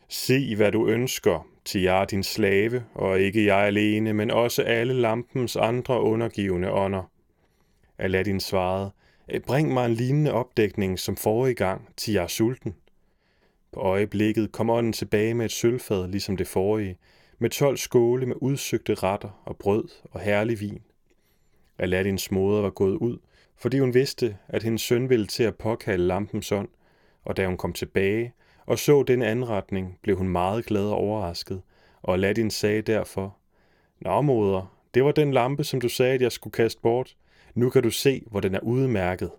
Se 0.08 0.56
hvad 0.56 0.72
du 0.72 0.88
ønsker, 0.88 1.46
til 1.64 1.82
jeg 1.82 2.00
er 2.00 2.04
din 2.04 2.22
slave, 2.22 2.84
og 2.94 3.20
ikke 3.20 3.46
jeg 3.46 3.66
alene, 3.66 4.12
men 4.12 4.30
også 4.30 4.62
alle 4.62 4.94
lampens 4.94 5.56
andre 5.56 6.00
undergivende 6.00 6.72
ånder. 6.72 7.10
Aladdin 7.98 8.40
svarede, 8.40 8.90
Bring 9.46 9.72
mig 9.72 9.86
en 9.86 9.92
lignende 9.92 10.32
opdækning 10.32 10.98
som 10.98 11.16
forrige 11.16 11.54
gang, 11.54 11.88
til 11.96 12.14
jeg 12.14 12.22
er 12.22 12.28
sulten. 12.28 12.74
På 13.72 13.80
øjeblikket 13.80 14.52
kom 14.52 14.70
ånden 14.70 14.92
tilbage 14.92 15.34
med 15.34 15.44
et 15.44 15.52
sølvfad, 15.52 16.08
ligesom 16.08 16.36
det 16.36 16.46
forrige, 16.46 16.98
med 17.38 17.50
tolv 17.50 17.76
skåle 17.76 18.26
med 18.26 18.36
udsøgte 18.40 18.94
retter 18.94 19.42
og 19.44 19.56
brød 19.56 19.88
og 20.04 20.20
herlig 20.20 20.60
vin. 20.60 20.82
Aladdins 21.78 22.30
moder 22.30 22.62
var 22.62 22.70
gået 22.70 22.96
ud, 22.96 23.18
fordi 23.56 23.78
hun 23.78 23.94
vidste, 23.94 24.36
at 24.48 24.62
hendes 24.62 24.82
søn 24.82 25.08
ville 25.08 25.26
til 25.26 25.42
at 25.42 25.56
påkalde 25.56 26.06
lampens 26.06 26.52
ånd, 26.52 26.68
og 27.24 27.36
da 27.36 27.46
hun 27.46 27.56
kom 27.56 27.72
tilbage 27.72 28.32
og 28.66 28.78
så 28.78 29.02
den 29.02 29.22
anretning, 29.22 29.98
blev 30.02 30.16
hun 30.16 30.28
meget 30.28 30.66
glad 30.66 30.84
og 30.84 30.96
overrasket, 30.96 31.62
og 32.02 32.14
Aladdin 32.14 32.50
sagde 32.50 32.82
derfor, 32.82 33.36
Nå 34.00 34.20
moder, 34.20 34.76
det 34.94 35.04
var 35.04 35.12
den 35.12 35.32
lampe, 35.32 35.64
som 35.64 35.80
du 35.80 35.88
sagde, 35.88 36.14
at 36.14 36.22
jeg 36.22 36.32
skulle 36.32 36.52
kaste 36.52 36.80
bort. 36.82 37.16
Nu 37.54 37.70
kan 37.70 37.82
du 37.82 37.90
se, 37.90 38.24
hvor 38.30 38.40
den 38.40 38.54
er 38.54 38.60
udmærket. 38.60 39.30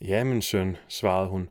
Ja, 0.00 0.24
min 0.24 0.42
søn, 0.42 0.76
svarede 0.88 1.28
hun, 1.28 1.48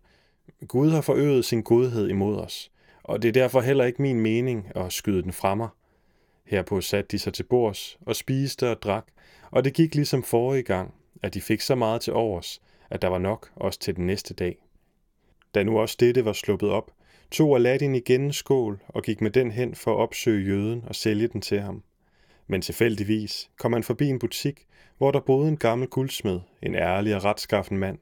Gud 0.67 0.89
har 0.89 1.01
forøget 1.01 1.45
sin 1.45 1.61
godhed 1.61 2.09
imod 2.09 2.37
os, 2.37 2.71
og 3.03 3.21
det 3.21 3.27
er 3.27 3.33
derfor 3.33 3.61
heller 3.61 3.85
ikke 3.85 4.01
min 4.01 4.19
mening 4.19 4.71
at 4.75 4.93
skyde 4.93 5.23
den 5.23 5.31
fra 5.31 5.55
mig. 5.55 5.69
Herpå 6.45 6.81
satte 6.81 7.07
de 7.11 7.19
sig 7.19 7.33
til 7.33 7.43
bords 7.43 7.97
og 8.01 8.15
spiste 8.15 8.69
og 8.69 8.81
drak, 8.81 9.07
og 9.51 9.63
det 9.63 9.73
gik 9.73 9.95
ligesom 9.95 10.23
forrige 10.23 10.63
gang, 10.63 10.93
at 11.23 11.33
de 11.33 11.41
fik 11.41 11.61
så 11.61 11.75
meget 11.75 12.01
til 12.01 12.13
overs, 12.13 12.61
at 12.89 13.01
der 13.01 13.07
var 13.07 13.17
nok 13.17 13.51
også 13.55 13.79
til 13.79 13.95
den 13.95 14.07
næste 14.07 14.33
dag. 14.33 14.57
Da 15.55 15.63
nu 15.63 15.79
også 15.79 15.97
dette 15.99 16.25
var 16.25 16.33
sluppet 16.33 16.69
op, 16.69 16.91
tog 17.31 17.55
Aladdin 17.55 17.95
igen 17.95 18.21
en 18.21 18.33
skål 18.33 18.83
og 18.87 19.03
gik 19.03 19.21
med 19.21 19.31
den 19.31 19.51
hen 19.51 19.75
for 19.75 19.91
at 19.91 19.97
opsøge 19.97 20.45
jøden 20.45 20.83
og 20.87 20.95
sælge 20.95 21.27
den 21.27 21.41
til 21.41 21.61
ham. 21.61 21.83
Men 22.47 22.61
tilfældigvis 22.61 23.49
kom 23.57 23.73
han 23.73 23.83
forbi 23.83 24.07
en 24.07 24.19
butik, 24.19 24.65
hvor 24.97 25.11
der 25.11 25.19
boede 25.19 25.47
en 25.47 25.57
gammel 25.57 25.87
guldsmed, 25.87 26.39
en 26.63 26.75
ærlig 26.75 27.15
og 27.15 27.23
retskaffen 27.23 27.77
mand. 27.77 27.99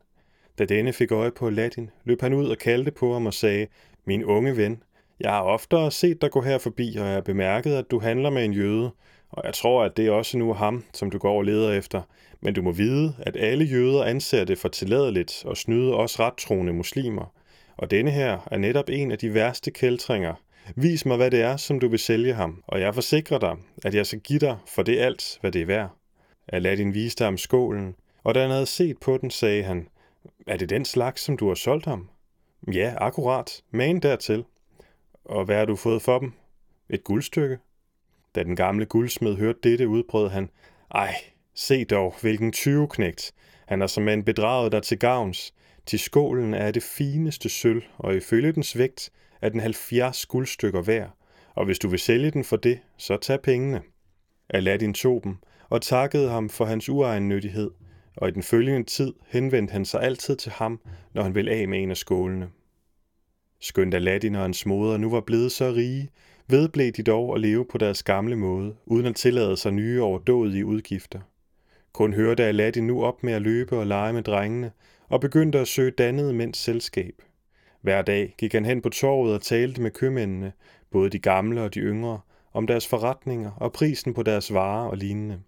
Da 0.60 0.66
denne 0.66 0.94
fik 0.94 1.12
øje 1.12 1.32
på 1.32 1.48
Aladdin, 1.48 1.90
løb 2.04 2.22
han 2.22 2.34
ud 2.34 2.50
og 2.50 2.58
kaldte 2.58 2.92
på 2.92 3.14
ham 3.14 3.26
og 3.26 3.34
sagde, 3.34 3.68
Min 4.06 4.24
unge 4.24 4.58
ven, 4.58 4.84
jeg 5.20 5.32
har 5.32 5.42
oftere 5.42 5.92
set 5.92 6.22
dig 6.22 6.32
gå 6.32 6.42
her 6.42 6.58
forbi, 6.58 6.96
og 7.00 7.06
jeg 7.06 7.14
har 7.14 7.22
bemærket, 7.22 7.76
at 7.76 7.92
du 7.92 8.00
handler 8.00 8.30
med 8.30 8.46
en 8.46 8.54
jøde, 8.54 8.92
og 9.30 9.42
jeg 9.46 9.54
tror, 9.54 9.84
at 9.84 9.98
det 9.98 10.08
er 10.08 10.12
også 10.12 10.38
nu 10.38 10.54
ham, 10.54 10.84
som 10.94 11.12
du 11.12 11.18
går 11.18 11.38
og 11.38 11.44
leder 11.44 11.72
efter. 11.72 12.02
Men 12.42 12.54
du 12.54 12.62
må 12.62 12.72
vide, 12.72 13.16
at 13.20 13.38
alle 13.40 13.66
jøder 13.66 14.04
anser 14.04 14.44
det 14.44 14.58
for 14.58 14.70
tilladeligt 14.70 15.44
og 15.46 15.58
snyde 15.58 15.94
også 15.94 16.24
rettroende 16.24 16.74
muslimer. 16.74 17.34
Og 17.78 17.92
denne 17.92 18.12
her 18.12 18.48
er 18.52 18.58
netop 18.58 18.90
en 18.90 19.12
af 19.12 19.18
de 19.18 19.34
værste 19.34 19.72
kæltringer. 19.72 20.34
Vis 20.76 21.06
mig, 21.06 21.18
hvad 21.18 21.32
det 21.32 21.42
er, 21.42 21.58
som 21.58 21.80
du 21.80 21.88
vil 21.88 22.00
sælge 22.00 22.34
ham, 22.34 22.64
og 22.68 22.82
jeg 22.82 22.94
forsikrer 22.94 23.40
dig, 23.40 23.56
at 23.84 23.96
jeg 23.96 24.06
skal 24.06 24.20
give 24.20 24.40
dig 24.40 24.58
for 24.76 24.84
det 24.84 25.00
alt, 25.00 25.38
hvad 25.42 25.52
det 25.52 25.62
er 25.62 25.66
værd. 25.66 25.90
Aladdin 26.48 26.94
viste 26.94 27.24
ham 27.24 27.38
skålen, 27.38 27.96
og 28.24 28.36
da 28.36 28.42
han 28.42 28.52
havde 28.52 28.66
set 28.66 28.98
på 28.98 29.18
den, 29.18 29.32
sagde 29.32 29.64
han, 29.64 29.88
er 30.48 30.58
det 30.58 30.70
den 30.70 30.86
slags, 30.86 31.22
som 31.22 31.38
du 31.38 31.48
har 31.48 31.56
solgt 31.56 31.86
ham? 31.86 32.10
Ja, 32.74 32.94
akkurat. 32.98 33.62
Men 33.72 34.00
dertil. 34.00 34.46
Og 35.26 35.46
hvad 35.46 35.58
har 35.58 35.66
du 35.66 35.76
fået 35.76 36.02
for 36.02 36.20
dem? 36.20 36.34
Et 36.90 37.04
guldstykke? 37.04 37.58
Da 38.36 38.44
den 38.44 38.56
gamle 38.56 38.86
guldsmed 38.86 39.36
hørte 39.36 39.60
dette, 39.64 39.88
udbrød 39.88 40.30
han, 40.30 40.50
ej, 40.92 41.16
se 41.56 41.84
dog, 41.84 42.16
hvilken 42.22 42.52
tyveknægt. 42.52 43.34
Han 43.68 43.80
har 43.80 43.88
som 43.88 44.08
en 44.08 44.24
bedraget 44.24 44.72
dig 44.72 44.84
til 44.84 45.00
gavns. 45.00 45.54
Til 45.86 46.00
skålen 46.00 46.54
er 46.54 46.72
det 46.72 46.84
fineste 46.84 47.50
sølv, 47.50 47.84
og 47.98 48.16
ifølge 48.16 48.52
dens 48.52 48.78
vægt 48.78 49.12
er 49.42 49.50
den 49.50 49.60
70 49.60 50.26
guldstykker 50.26 50.82
værd, 50.82 51.10
og 51.56 51.66
hvis 51.66 51.80
du 51.80 51.88
vil 51.88 52.00
sælge 52.00 52.32
den 52.32 52.44
for 52.44 52.58
det, 52.58 52.80
så 52.98 53.18
tag 53.18 53.42
pengene. 53.42 53.82
Aladdin 54.50 54.94
tog 54.94 55.22
dem, 55.24 55.38
og 55.70 55.82
takkede 55.82 56.30
ham 56.30 56.50
for 56.50 56.66
hans 56.66 56.90
uegennyttighed, 56.90 57.72
og 58.18 58.28
i 58.28 58.32
den 58.32 58.44
følgende 58.44 58.84
tid 58.84 59.14
henvendte 59.28 59.72
han 59.72 59.86
sig 59.86 60.02
altid 60.02 60.36
til 60.36 60.52
ham, 60.52 60.80
når 61.14 61.24
han 61.24 61.36
ville 61.36 61.52
af 61.52 61.68
med 61.68 61.84
en 61.84 61.92
af 61.92 61.98
skålene. 61.98 62.50
Skønt 63.60 63.94
Aladdin 63.94 64.36
og 64.36 64.42
hans 64.42 64.66
moder 64.66 64.98
nu 64.98 65.10
var 65.10 65.22
blevet 65.22 65.52
så 65.52 65.72
rige, 65.72 66.10
vedblev 66.48 66.92
de 66.92 67.04
dog 67.04 67.36
at 67.36 67.42
leve 67.42 67.66
på 67.66 67.78
deres 67.78 68.04
gamle 68.04 68.36
måde, 68.36 68.76
uden 68.86 69.06
at 69.06 69.16
tillade 69.16 69.58
sig 69.58 69.72
nye 69.72 70.02
overdådige 70.02 70.66
udgifter. 70.66 71.20
Kun 71.94 72.14
hørte 72.14 72.44
Aladdin 72.44 72.88
nu 72.88 73.04
op 73.04 73.24
med 73.24 73.34
at 73.34 73.42
løbe 73.42 73.78
og 73.78 73.88
lege 73.88 74.14
med 74.14 74.24
drengene, 74.24 74.72
og 75.10 75.22
begyndte 75.22 75.60
at 75.60 75.68
søge 75.68 75.92
dannede 75.92 76.34
mænds 76.34 76.58
selskab. 76.58 77.22
Hver 77.82 78.02
dag 78.02 78.36
gik 78.38 78.54
han 78.54 78.66
hen 78.66 78.82
på 78.82 78.90
torvet 78.90 79.34
og 79.34 79.42
talte 79.42 79.82
med 79.82 79.92
købmændene, 79.92 80.52
både 80.92 81.10
de 81.10 81.20
gamle 81.20 81.62
og 81.62 81.74
de 81.74 81.80
yngre, 81.80 82.20
om 82.54 82.68
deres 82.68 82.88
forretninger 82.88 83.52
og 83.52 83.72
prisen 83.74 84.14
på 84.14 84.24
deres 84.24 84.54
varer 84.54 84.88
og 84.88 84.98
lignende. 84.98 85.42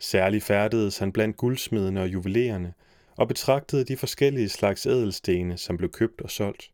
Særligt 0.00 0.44
færdedes 0.44 0.98
han 0.98 1.12
blandt 1.12 1.36
guldsmedene 1.36 2.00
og 2.00 2.08
juvelererne, 2.08 2.74
og 3.16 3.28
betragtede 3.28 3.84
de 3.84 3.96
forskellige 3.96 4.48
slags 4.48 4.86
ædelstene, 4.86 5.56
som 5.56 5.76
blev 5.76 5.90
købt 5.90 6.20
og 6.20 6.30
solgt. 6.30 6.70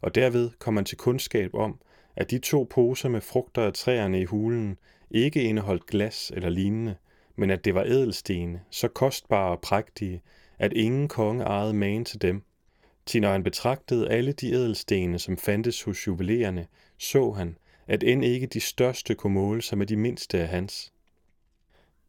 Og 0.00 0.14
derved 0.14 0.50
kom 0.58 0.76
han 0.76 0.84
til 0.84 0.98
kundskab 0.98 1.54
om, 1.54 1.78
at 2.16 2.30
de 2.30 2.38
to 2.38 2.66
poser 2.70 3.08
med 3.08 3.20
frugter 3.20 3.62
af 3.62 3.72
træerne 3.72 4.20
i 4.20 4.24
hulen 4.24 4.78
ikke 5.10 5.42
indeholdt 5.42 5.86
glas 5.86 6.32
eller 6.34 6.48
lignende, 6.48 6.94
men 7.36 7.50
at 7.50 7.64
det 7.64 7.74
var 7.74 7.84
ædelstene, 7.84 8.60
så 8.70 8.88
kostbare 8.88 9.50
og 9.50 9.60
prægtige, 9.60 10.22
at 10.58 10.72
ingen 10.72 11.08
konge 11.08 11.44
ejede 11.44 11.74
magen 11.74 12.04
til 12.04 12.22
dem. 12.22 12.42
Til 13.06 13.20
når 13.20 13.32
han 13.32 13.42
betragtede 13.42 14.08
alle 14.08 14.32
de 14.32 14.52
ædelstene, 14.52 15.18
som 15.18 15.36
fandtes 15.36 15.82
hos 15.82 16.06
juvelererne, 16.06 16.66
så 16.98 17.30
han, 17.30 17.56
at 17.88 18.02
end 18.02 18.24
ikke 18.24 18.46
de 18.46 18.60
største 18.60 19.14
kunne 19.14 19.34
måle 19.34 19.62
sig 19.62 19.78
med 19.78 19.86
de 19.86 19.96
mindste 19.96 20.38
af 20.38 20.48
hans. 20.48 20.92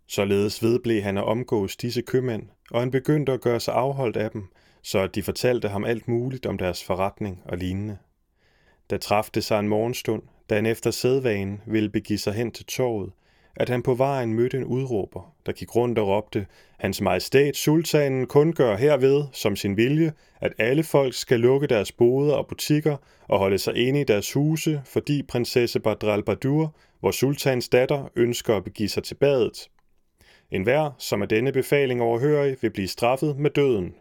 Således 0.07 0.63
vedblev 0.63 1.01
han 1.01 1.17
at 1.17 1.23
omgås 1.23 1.75
disse 1.75 2.01
købmænd, 2.01 2.43
og 2.71 2.79
han 2.79 2.91
begyndte 2.91 3.31
at 3.31 3.41
gøre 3.41 3.59
sig 3.59 3.73
afholdt 3.73 4.17
af 4.17 4.31
dem, 4.31 4.47
så 4.81 4.99
at 4.99 5.15
de 5.15 5.23
fortalte 5.23 5.67
ham 5.67 5.85
alt 5.85 6.07
muligt 6.07 6.45
om 6.45 6.57
deres 6.57 6.83
forretning 6.83 7.41
og 7.45 7.57
lignende. 7.57 7.97
Da 8.89 8.97
træffede 8.97 9.41
sig 9.41 9.59
en 9.59 9.67
morgenstund, 9.67 10.21
da 10.49 10.55
han 10.55 10.65
efter 10.65 10.91
sædvanen 10.91 11.61
ville 11.65 11.89
begive 11.89 12.19
sig 12.19 12.33
hen 12.33 12.51
til 12.51 12.65
torvet, 12.65 13.11
at 13.55 13.69
han 13.69 13.83
på 13.83 13.93
vejen 13.93 14.33
mødte 14.33 14.57
en 14.57 14.63
udråber, 14.63 15.33
der 15.45 15.51
gik 15.51 15.75
rundt 15.75 15.99
og 15.99 16.07
råbte, 16.07 16.45
Hans 16.77 17.01
Majestæt 17.01 17.55
Sultanen 17.55 18.27
kun 18.27 18.53
gør 18.53 18.77
herved, 18.77 19.23
som 19.31 19.55
sin 19.55 19.77
vilje, 19.77 20.13
at 20.41 20.53
alle 20.57 20.83
folk 20.83 21.13
skal 21.13 21.39
lukke 21.39 21.67
deres 21.67 21.91
boder 21.91 22.33
og 22.33 22.47
butikker 22.47 22.97
og 23.27 23.39
holde 23.39 23.57
sig 23.57 23.75
inde 23.75 24.01
i 24.01 24.03
deres 24.03 24.33
huse, 24.33 24.81
fordi 24.85 25.23
prinsesse 25.23 25.79
Badral 25.79 26.23
Badur, 26.23 26.75
sultans 27.11 27.69
datter, 27.69 28.09
ønsker 28.15 28.55
at 28.55 28.63
begive 28.63 28.89
sig 28.89 29.03
til 29.03 29.15
badet. 29.15 29.69
En 30.51 30.63
hver, 30.63 30.91
som 30.97 31.21
er 31.21 31.25
denne 31.25 31.51
befaling 31.51 32.01
overhørig, 32.01 32.57
vil 32.61 32.69
blive 32.69 32.87
straffet 32.87 33.37
med 33.37 33.49
døden. 33.49 33.95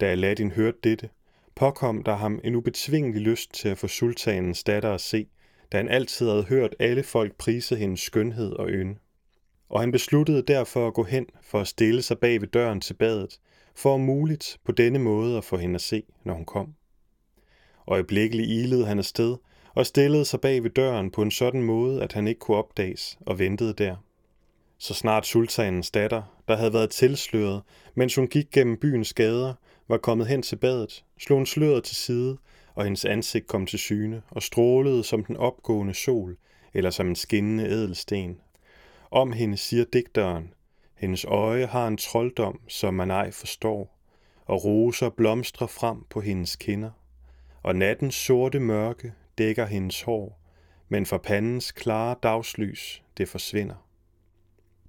Da 0.00 0.06
Aladdin 0.06 0.50
hørte 0.50 0.78
dette, 0.84 1.08
påkom 1.54 2.02
der 2.02 2.16
ham 2.16 2.40
en 2.44 2.54
ubetvingelig 2.54 3.22
lyst 3.22 3.54
til 3.54 3.68
at 3.68 3.78
få 3.78 3.88
sultanens 3.88 4.64
datter 4.64 4.94
at 4.94 5.00
se, 5.00 5.26
da 5.72 5.76
han 5.76 5.88
altid 5.88 6.28
havde 6.28 6.42
hørt 6.42 6.74
alle 6.78 7.02
folk 7.02 7.36
prise 7.36 7.76
hendes 7.76 8.00
skønhed 8.00 8.52
og 8.52 8.68
ynde. 8.68 8.96
Og 9.68 9.80
han 9.80 9.92
besluttede 9.92 10.42
derfor 10.42 10.86
at 10.86 10.94
gå 10.94 11.04
hen 11.04 11.26
for 11.42 11.60
at 11.60 11.68
stille 11.68 12.02
sig 12.02 12.18
bag 12.18 12.40
ved 12.40 12.48
døren 12.48 12.80
til 12.80 12.94
badet, 12.94 13.40
for 13.74 13.94
om 13.94 14.00
muligt 14.00 14.60
på 14.64 14.72
denne 14.72 14.98
måde 14.98 15.36
at 15.36 15.44
få 15.44 15.56
hende 15.56 15.74
at 15.74 15.80
se, 15.80 16.02
når 16.24 16.34
hun 16.34 16.44
kom. 16.44 16.74
Øjeblikkeligt 17.86 18.50
ilede 18.50 18.86
han 18.86 18.98
afsted 18.98 19.36
og 19.74 19.86
stillede 19.86 20.24
sig 20.24 20.40
bag 20.40 20.62
ved 20.62 20.70
døren 20.70 21.10
på 21.10 21.22
en 21.22 21.30
sådan 21.30 21.62
måde, 21.62 22.02
at 22.02 22.12
han 22.12 22.28
ikke 22.28 22.38
kunne 22.38 22.56
opdages 22.56 23.18
og 23.20 23.38
ventede 23.38 23.72
der. 23.72 23.96
Så 24.82 24.94
snart 24.94 25.26
sultanens 25.26 25.90
datter, 25.90 26.22
der 26.48 26.56
havde 26.56 26.72
været 26.72 26.90
tilsløret, 26.90 27.62
mens 27.94 28.14
hun 28.14 28.28
gik 28.28 28.50
gennem 28.50 28.76
byens 28.76 29.14
gader, 29.14 29.54
var 29.88 29.98
kommet 29.98 30.26
hen 30.26 30.42
til 30.42 30.56
badet, 30.56 31.04
slog 31.18 31.38
hun 31.38 31.46
sløret 31.46 31.84
til 31.84 31.96
side, 31.96 32.38
og 32.74 32.84
hendes 32.84 33.04
ansigt 33.04 33.46
kom 33.46 33.66
til 33.66 33.78
syne 33.78 34.22
og 34.30 34.42
strålede 34.42 35.04
som 35.04 35.24
den 35.24 35.36
opgående 35.36 35.94
sol, 35.94 36.36
eller 36.74 36.90
som 36.90 37.08
en 37.08 37.16
skinnende 37.16 37.64
ædelsten. 37.64 38.38
Om 39.10 39.32
hende 39.32 39.56
siger 39.56 39.84
digteren, 39.92 40.52
hendes 40.94 41.24
øje 41.24 41.66
har 41.66 41.88
en 41.88 41.96
trolddom, 41.96 42.60
som 42.68 42.94
man 42.94 43.10
ej 43.10 43.30
forstår, 43.30 43.98
og 44.44 44.64
roser 44.64 45.08
blomstrer 45.08 45.66
frem 45.66 46.04
på 46.10 46.20
hendes 46.20 46.56
kinder, 46.56 46.90
og 47.62 47.76
nattens 47.76 48.14
sorte 48.14 48.60
mørke 48.60 49.12
dækker 49.38 49.66
hendes 49.66 50.02
hår, 50.02 50.40
men 50.88 51.06
for 51.06 51.18
pandens 51.18 51.72
klare 51.72 52.16
dagslys 52.22 53.02
det 53.16 53.28
forsvinder. 53.28 53.89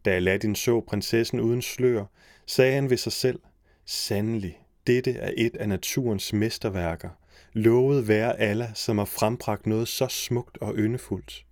Da 0.06 0.12
Aladdin 0.12 0.56
så 0.56 0.82
prinsessen 0.82 1.40
uden 1.40 1.62
slør, 1.62 2.06
sagde 2.46 2.74
han 2.74 2.90
ved 2.90 2.98
sig 2.98 3.12
selv, 3.12 3.40
Sandelig, 3.86 4.60
dette 4.88 5.12
er 5.12 5.32
et 5.38 5.56
af 5.56 5.70
naturens 5.70 6.34
mesterværker. 6.34 7.10
Lovet 7.54 8.08
være 8.08 8.40
Allah, 8.40 8.70
som 8.74 8.98
har 8.98 9.06
frembragt 9.06 9.68
noget 9.68 9.88
så 9.88 10.08
smukt 10.08 10.58
og 10.58 10.76
yndefuldt. 10.76 11.46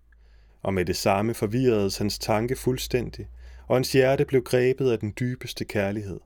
Og 0.62 0.74
med 0.74 0.86
det 0.86 0.96
samme 0.96 1.34
forvirredes 1.34 1.98
hans 1.98 2.20
tanke 2.20 2.56
fuldstændig, 2.56 3.28
og 3.68 3.76
hans 3.76 3.92
hjerte 3.92 4.26
blev 4.26 4.44
grebet 4.44 4.92
af 4.92 5.00
den 5.00 5.14
dybeste 5.20 5.66
kærlighed. 5.66 6.20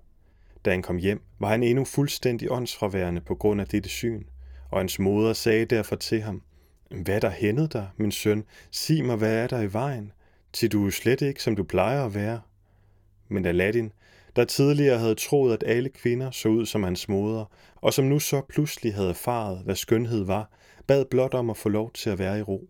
Da 0.65 0.71
han 0.71 0.81
kom 0.81 0.97
hjem, 0.97 1.21
var 1.39 1.49
han 1.49 1.63
endnu 1.63 1.85
fuldstændig 1.85 2.51
åndsfraværende 2.51 3.21
på 3.21 3.35
grund 3.35 3.61
af 3.61 3.67
dette 3.67 3.89
syn, 3.89 4.23
og 4.71 4.79
hans 4.79 4.99
moder 4.99 5.33
sagde 5.33 5.65
derfor 5.65 5.95
til 5.95 6.21
ham, 6.21 6.41
Hvad 6.89 7.21
der 7.21 7.29
hændede 7.29 7.67
dig, 7.67 7.89
min 7.97 8.11
søn? 8.11 8.43
Sig 8.71 9.05
mig, 9.05 9.15
hvad 9.15 9.33
er 9.33 9.47
der 9.47 9.61
i 9.61 9.73
vejen? 9.73 10.11
Til 10.53 10.71
du 10.71 10.85
er 10.85 10.89
slet 10.89 11.21
ikke, 11.21 11.43
som 11.43 11.55
du 11.55 11.63
plejer 11.63 12.05
at 12.05 12.15
være. 12.15 12.41
Men 13.27 13.45
Aladdin, 13.45 13.91
der 14.35 14.45
tidligere 14.45 14.99
havde 14.99 15.15
troet, 15.15 15.53
at 15.53 15.63
alle 15.67 15.89
kvinder 15.89 16.31
så 16.31 16.49
ud 16.49 16.65
som 16.65 16.83
hans 16.83 17.09
moder, 17.09 17.45
og 17.75 17.93
som 17.93 18.05
nu 18.05 18.19
så 18.19 18.41
pludselig 18.49 18.93
havde 18.93 19.09
erfaret, 19.09 19.61
hvad 19.63 19.75
skønhed 19.75 20.23
var, 20.23 20.51
bad 20.87 21.05
blot 21.05 21.33
om 21.33 21.49
at 21.49 21.57
få 21.57 21.69
lov 21.69 21.91
til 21.91 22.09
at 22.09 22.19
være 22.19 22.39
i 22.39 22.41
ro. 22.41 22.69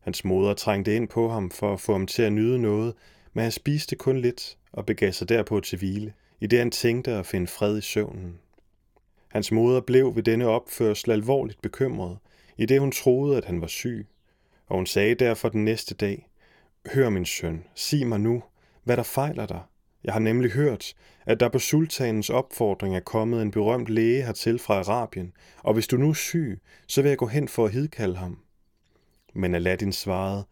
Hans 0.00 0.24
moder 0.24 0.54
trængte 0.54 0.96
ind 0.96 1.08
på 1.08 1.28
ham 1.28 1.50
for 1.50 1.72
at 1.72 1.80
få 1.80 1.92
ham 1.92 2.06
til 2.06 2.22
at 2.22 2.32
nyde 2.32 2.58
noget, 2.58 2.94
men 3.32 3.42
han 3.42 3.52
spiste 3.52 3.96
kun 3.96 4.20
lidt 4.20 4.58
og 4.72 4.86
begav 4.86 5.12
sig 5.12 5.28
derpå 5.28 5.60
til 5.60 5.78
hvile, 5.78 6.12
i 6.40 6.46
det 6.46 6.58
han 6.58 6.70
tænkte 6.70 7.12
at 7.12 7.26
finde 7.26 7.46
fred 7.46 7.78
i 7.78 7.80
søvnen. 7.80 8.38
Hans 9.28 9.52
moder 9.52 9.80
blev 9.80 10.16
ved 10.16 10.22
denne 10.22 10.46
opførsel 10.46 11.10
alvorligt 11.10 11.62
bekymret, 11.62 12.18
i 12.58 12.66
det 12.66 12.80
hun 12.80 12.92
troede, 12.92 13.36
at 13.36 13.44
han 13.44 13.60
var 13.60 13.66
syg, 13.66 14.06
og 14.66 14.76
hun 14.76 14.86
sagde 14.86 15.14
derfor 15.14 15.48
den 15.48 15.64
næste 15.64 15.94
dag, 15.94 16.29
Hør 16.86 17.08
min 17.08 17.24
søn, 17.24 17.64
sig 17.74 18.06
mig 18.06 18.20
nu, 18.20 18.42
hvad 18.84 18.96
der 18.96 19.02
fejler 19.02 19.46
dig. 19.46 19.60
Jeg 20.04 20.12
har 20.12 20.20
nemlig 20.20 20.50
hørt, 20.50 20.94
at 21.26 21.40
der 21.40 21.48
på 21.48 21.58
sultanens 21.58 22.30
opfordring 22.30 22.96
er 22.96 23.00
kommet 23.00 23.42
en 23.42 23.50
berømt 23.50 23.88
læge 23.88 24.22
hertil 24.22 24.58
fra 24.58 24.74
Arabien, 24.78 25.32
og 25.58 25.74
hvis 25.74 25.86
du 25.86 25.96
nu 25.96 26.08
er 26.08 26.14
syg, 26.14 26.60
så 26.86 27.02
vil 27.02 27.08
jeg 27.08 27.18
gå 27.18 27.26
hen 27.26 27.48
for 27.48 27.64
at 27.64 27.72
hidkalde 27.72 28.16
ham. 28.16 28.38
Men 29.34 29.54
Aladdin 29.54 29.92
svarede, 29.92 30.44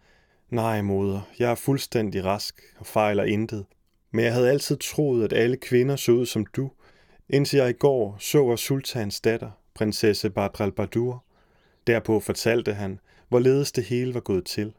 Nej, 0.50 0.82
moder, 0.82 1.20
jeg 1.38 1.50
er 1.50 1.54
fuldstændig 1.54 2.24
rask 2.24 2.62
og 2.78 2.86
fejler 2.86 3.24
intet, 3.24 3.66
men 4.10 4.24
jeg 4.24 4.32
havde 4.32 4.50
altid 4.50 4.76
troet, 4.76 5.24
at 5.24 5.32
alle 5.32 5.56
kvinder 5.56 5.96
så 5.96 6.12
ud 6.12 6.26
som 6.26 6.46
du, 6.46 6.70
indtil 7.28 7.56
jeg 7.56 7.70
i 7.70 7.72
går 7.72 8.16
så 8.18 8.56
sultans 8.56 9.20
datter, 9.20 9.50
prinsesse 9.74 10.30
Badr 10.30 10.60
al-Badur. 10.60 11.24
Derpå 11.86 12.20
fortalte 12.20 12.74
han, 12.74 13.00
hvorledes 13.28 13.72
det 13.72 13.84
hele 13.84 14.14
var 14.14 14.20
gået 14.20 14.44
til– 14.44 14.72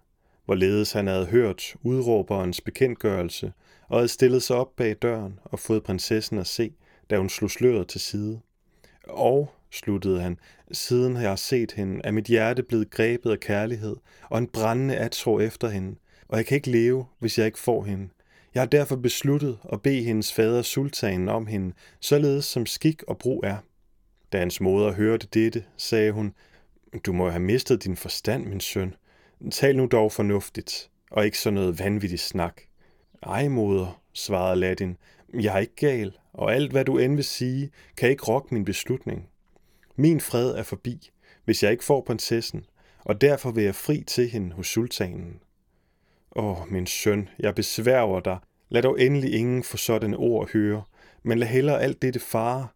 hvorledes 0.49 0.91
han 0.91 1.07
havde 1.07 1.25
hørt 1.25 1.75
udråberens 1.83 2.61
bekendtgørelse 2.61 3.53
og 3.87 3.97
havde 3.97 4.07
stillet 4.07 4.43
sig 4.43 4.55
op 4.55 4.75
bag 4.77 4.95
døren 5.01 5.39
og 5.43 5.59
fået 5.59 5.83
prinsessen 5.83 6.37
at 6.37 6.47
se, 6.47 6.71
da 7.09 7.17
hun 7.17 7.29
slog 7.29 7.51
sløret 7.51 7.87
til 7.87 8.01
side. 8.01 8.39
Og, 9.03 9.53
sluttede 9.71 10.21
han, 10.21 10.37
siden 10.71 11.15
har 11.15 11.23
jeg 11.23 11.39
set 11.39 11.71
hende, 11.71 12.01
er 12.03 12.11
mit 12.11 12.25
hjerte 12.25 12.63
blevet 12.63 12.89
grebet 12.89 13.31
af 13.31 13.39
kærlighed 13.39 13.95
og 14.29 14.37
en 14.37 14.47
brændende 14.47 14.97
atro 14.97 15.39
efter 15.39 15.69
hende, 15.69 15.95
og 16.27 16.37
jeg 16.37 16.45
kan 16.45 16.55
ikke 16.55 16.71
leve, 16.71 17.05
hvis 17.19 17.37
jeg 17.37 17.45
ikke 17.45 17.59
får 17.59 17.83
hende. 17.83 18.09
Jeg 18.53 18.61
har 18.61 18.67
derfor 18.67 18.95
besluttet 18.95 19.57
at 19.73 19.81
bede 19.81 20.03
hendes 20.03 20.33
fader 20.33 20.61
sultanen 20.61 21.29
om 21.29 21.47
hende, 21.47 21.73
således 21.99 22.45
som 22.45 22.65
skik 22.65 23.03
og 23.03 23.17
brug 23.17 23.43
er. 23.43 23.57
Da 24.31 24.39
hans 24.39 24.61
moder 24.61 24.93
hørte 24.93 25.27
dette, 25.33 25.63
sagde 25.77 26.11
hun, 26.11 26.33
Du 27.05 27.13
må 27.13 27.29
have 27.29 27.39
mistet 27.39 27.83
din 27.83 27.97
forstand, 27.97 28.45
min 28.45 28.59
søn. 28.59 28.93
Tal 29.51 29.77
nu 29.77 29.85
dog 29.85 30.11
fornuftigt, 30.11 30.89
og 31.11 31.25
ikke 31.25 31.39
sådan 31.39 31.53
noget 31.53 31.79
vanvittigt 31.79 32.21
snak. 32.21 32.61
Ej, 33.23 33.47
moder, 33.47 34.01
svarede 34.13 34.59
Ladin, 34.59 34.97
jeg 35.33 35.55
er 35.55 35.59
ikke 35.59 35.75
gal, 35.75 36.17
og 36.33 36.55
alt 36.55 36.71
hvad 36.71 36.85
du 36.85 36.97
end 36.97 37.15
vil 37.15 37.23
sige, 37.23 37.71
kan 37.97 38.09
ikke 38.09 38.23
rokke 38.23 38.53
min 38.53 38.65
beslutning. 38.65 39.29
Min 39.95 40.21
fred 40.21 40.51
er 40.51 40.63
forbi, 40.63 41.09
hvis 41.45 41.63
jeg 41.63 41.71
ikke 41.71 41.83
får 41.83 42.01
prinsessen, 42.01 42.65
og 42.99 43.21
derfor 43.21 43.51
vil 43.51 43.63
jeg 43.63 43.75
fri 43.75 44.03
til 44.07 44.29
hende 44.29 44.55
hos 44.55 44.67
sultanen. 44.67 45.39
Åh, 46.35 46.71
min 46.71 46.87
søn, 46.87 47.29
jeg 47.39 47.55
besværger 47.55 48.19
dig. 48.19 48.37
Lad 48.69 48.81
dog 48.81 49.01
endelig 49.01 49.33
ingen 49.33 49.63
få 49.63 49.77
sådan 49.77 50.15
ord 50.15 50.51
høre, 50.51 50.83
men 51.23 51.39
lad 51.39 51.47
hellere 51.47 51.81
alt 51.81 52.01
dette 52.01 52.19
fare. 52.19 52.67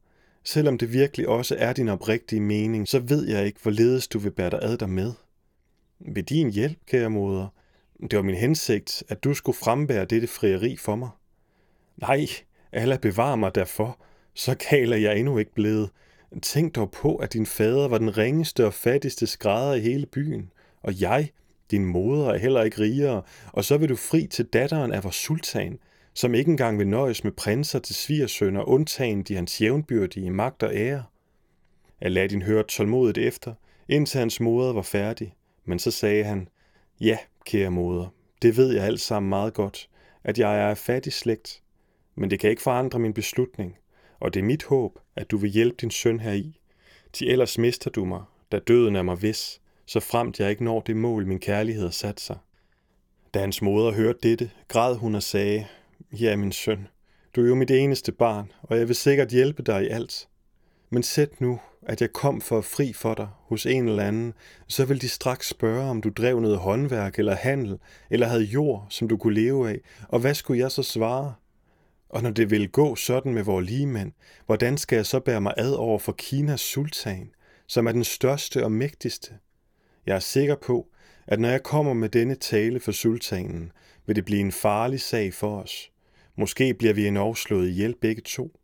Selvom 0.44 0.78
det 0.78 0.94
virkelig 0.94 1.28
også 1.28 1.56
er 1.60 1.74
din 1.74 1.90
oprigtige 1.90 2.42
mening, 2.42 2.88
så 2.88 3.00
ved 3.00 3.28
jeg 3.28 3.46
ikke, 3.46 3.60
hvorledes 3.62 4.08
du 4.08 4.20
vil 4.20 4.32
bære 4.32 4.50
dig 4.50 4.60
ad 4.62 4.78
dig 4.78 4.90
med. 4.90 5.14
Ved 6.08 6.24
din 6.24 6.50
hjælp, 6.50 6.78
kære 6.88 7.10
moder. 7.10 7.48
Det 8.02 8.16
var 8.18 8.22
min 8.22 8.36
hensigt, 8.36 9.04
at 9.10 9.24
du 9.24 9.34
skulle 9.34 9.58
frembære 9.58 10.06
dette 10.06 10.28
frieri 10.28 10.78
for 10.78 10.96
mig. 10.96 11.10
Nej, 11.98 12.28
Allah 12.72 13.00
bevar 13.00 13.36
mig 13.36 13.56
derfor. 13.56 14.00
Så 14.34 14.56
kaler 14.56 14.98
jeg 14.98 15.18
endnu 15.18 15.38
ikke 15.38 15.54
blevet. 15.54 15.90
Tænk 16.42 16.76
dog 16.76 16.92
på, 16.92 17.16
at 17.16 17.34
din 17.34 17.46
fader 17.46 17.88
var 17.88 17.98
den 17.98 18.18
ringeste 18.18 18.66
og 18.66 18.74
fattigste 18.74 19.28
skrædder 19.28 19.74
i 19.74 19.80
hele 19.80 20.06
byen. 20.06 20.52
Og 20.82 21.02
jeg, 21.02 21.30
din 21.72 21.86
moder, 21.86 22.30
er 22.30 22.38
heller 22.38 22.64
ikke 22.64 22.82
rigere, 22.82 23.22
og 23.52 23.66
så 23.66 23.78
vil 23.78 23.90
du 23.90 23.96
fri 23.96 24.28
til 24.28 24.46
datteren 24.46 24.92
af 24.92 25.04
vores 25.04 25.16
sultan, 25.16 25.80
som 26.14 26.34
ikke 26.34 26.52
engang 26.52 26.80
vil 26.80 26.88
nøjes 26.88 27.24
med 27.24 27.32
prinser 27.32 27.80
til 27.80 27.96
svigersønner, 27.96 28.70
undtagen 28.70 29.24
de 29.24 29.36
hans 29.36 29.62
jævnbyrdige 29.62 30.32
magt 30.32 30.64
og 30.64 30.76
ære. 30.76 31.04
Aladdin 32.02 32.42
hørte 32.42 32.68
tålmodigt 32.68 33.18
efter, 33.18 33.54
indtil 33.90 34.20
hans 34.20 34.40
moder 34.40 34.74
var 34.74 34.82
færdig. 34.82 35.34
Men 35.66 35.80
så 35.80 35.92
sagde 35.92 36.24
han, 36.24 36.48
ja, 37.02 37.18
kære 37.46 37.72
moder, 37.72 38.08
det 38.42 38.58
ved 38.58 38.74
jeg 38.74 38.84
alt 38.84 39.02
sammen 39.02 39.30
meget 39.30 39.54
godt, 39.54 39.90
at 40.24 40.40
jeg 40.40 40.60
er 40.60 40.68
af 40.68 40.78
fattig 40.78 41.14
slægt, 41.14 41.62
men 42.16 42.32
det 42.32 42.40
kan 42.40 42.50
ikke 42.50 42.62
forandre 42.62 43.00
min 43.00 43.14
beslutning, 43.14 43.78
og 44.20 44.34
det 44.34 44.40
er 44.40 44.44
mit 44.44 44.64
håb, 44.64 45.00
at 45.16 45.32
du 45.32 45.38
vil 45.38 45.50
hjælpe 45.50 45.76
din 45.82 45.92
søn 45.92 46.20
heri. 46.20 46.60
Til 47.14 47.32
ellers 47.32 47.58
mister 47.58 47.90
du 47.90 48.06
mig, 48.06 48.24
da 48.52 48.60
døden 48.60 48.96
er 48.96 49.04
mig 49.04 49.22
vis, 49.22 49.62
så 49.86 50.00
fremt 50.00 50.40
jeg 50.40 50.50
ikke 50.50 50.64
når 50.64 50.82
det 50.82 50.96
mål, 50.96 51.28
min 51.28 51.40
kærlighed 51.40 51.84
har 51.84 51.92
sat 51.92 52.20
sig. 52.20 52.38
Da 53.34 53.40
hans 53.40 53.62
moder 53.62 53.92
hørte 53.92 54.20
dette, 54.24 54.52
græd 54.68 54.96
hun 54.96 55.16
og 55.16 55.24
sagde, 55.24 55.68
Ja, 56.12 56.36
min 56.36 56.52
søn, 56.52 56.88
du 57.36 57.44
er 57.44 57.48
jo 57.48 57.56
mit 57.56 57.72
eneste 57.72 58.12
barn, 58.12 58.52
og 58.62 58.78
jeg 58.78 58.88
vil 58.88 58.96
sikkert 58.96 59.30
hjælpe 59.30 59.64
dig 59.64 59.84
i 59.84 59.88
alt. 59.88 60.28
Men 60.90 61.04
sæt 61.04 61.42
nu, 61.42 61.60
at 61.86 62.02
jeg 62.02 62.14
kom 62.14 62.42
for 62.42 62.62
fri 62.62 62.94
for 62.94 63.14
dig 63.14 63.28
hos 63.48 63.66
en 63.66 63.88
eller 63.88 64.04
anden, 64.04 64.34
så 64.68 64.86
vil 64.86 65.02
de 65.02 65.10
straks 65.10 65.50
spørge, 65.50 65.90
om 65.90 66.02
du 66.02 66.10
drev 66.10 66.40
noget 66.40 66.58
håndværk 66.58 67.20
eller 67.20 67.36
handel, 67.36 67.80
eller 68.10 68.28
havde 68.28 68.44
jord, 68.44 68.88
som 68.90 69.08
du 69.08 69.18
kunne 69.18 69.34
leve 69.34 69.70
af, 69.70 69.80
og 70.10 70.20
hvad 70.20 70.34
skulle 70.34 70.60
jeg 70.60 70.72
så 70.72 70.84
svare? 70.84 71.34
Og 72.10 72.24
når 72.24 72.30
det 72.30 72.52
vil 72.52 72.70
gå 72.70 72.96
sådan 72.96 73.34
med 73.34 73.44
vores 73.44 73.70
ligemænd, 73.70 74.12
hvordan 74.46 74.78
skal 74.78 74.96
jeg 74.96 75.06
så 75.06 75.20
bære 75.20 75.42
mig 75.42 75.54
ad 75.58 75.72
over 75.72 76.00
for 76.00 76.12
Kinas 76.12 76.62
sultan, 76.62 77.30
som 77.68 77.88
er 77.88 77.92
den 77.92 78.04
største 78.04 78.64
og 78.64 78.72
mægtigste? 78.72 79.34
Jeg 80.06 80.16
er 80.16 80.20
sikker 80.20 80.56
på, 80.56 80.88
at 81.28 81.40
når 81.40 81.50
jeg 81.50 81.64
kommer 81.64 81.94
med 81.94 82.10
denne 82.10 82.36
tale 82.36 82.80
for 82.80 82.92
sultanen, 82.92 83.72
vil 84.06 84.16
det 84.16 84.26
blive 84.26 84.40
en 84.40 84.52
farlig 84.52 85.02
sag 85.02 85.34
for 85.34 85.62
os. 85.62 85.92
Måske 86.38 86.74
bliver 86.74 86.94
vi 86.94 87.08
endnu 87.08 87.34
slået 87.34 87.70
ihjel 87.70 87.96
begge 88.02 88.22
to. 88.22 88.60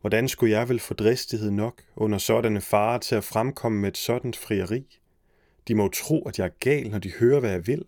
Hvordan 0.00 0.28
skulle 0.28 0.58
jeg 0.58 0.68
vel 0.68 0.80
få 0.80 0.94
dristighed 0.94 1.50
nok 1.50 1.82
under 1.96 2.18
sådanne 2.18 2.60
farer 2.60 2.98
til 2.98 3.14
at 3.14 3.24
fremkomme 3.24 3.80
med 3.80 3.88
et 3.88 3.96
sådan 3.96 4.34
frieri? 4.34 4.98
De 5.68 5.74
må 5.74 5.88
tro, 5.88 6.22
at 6.28 6.38
jeg 6.38 6.44
er 6.44 6.58
gal, 6.60 6.90
når 6.90 6.98
de 6.98 7.12
hører, 7.20 7.40
hvad 7.40 7.50
jeg 7.50 7.66
vil. 7.66 7.84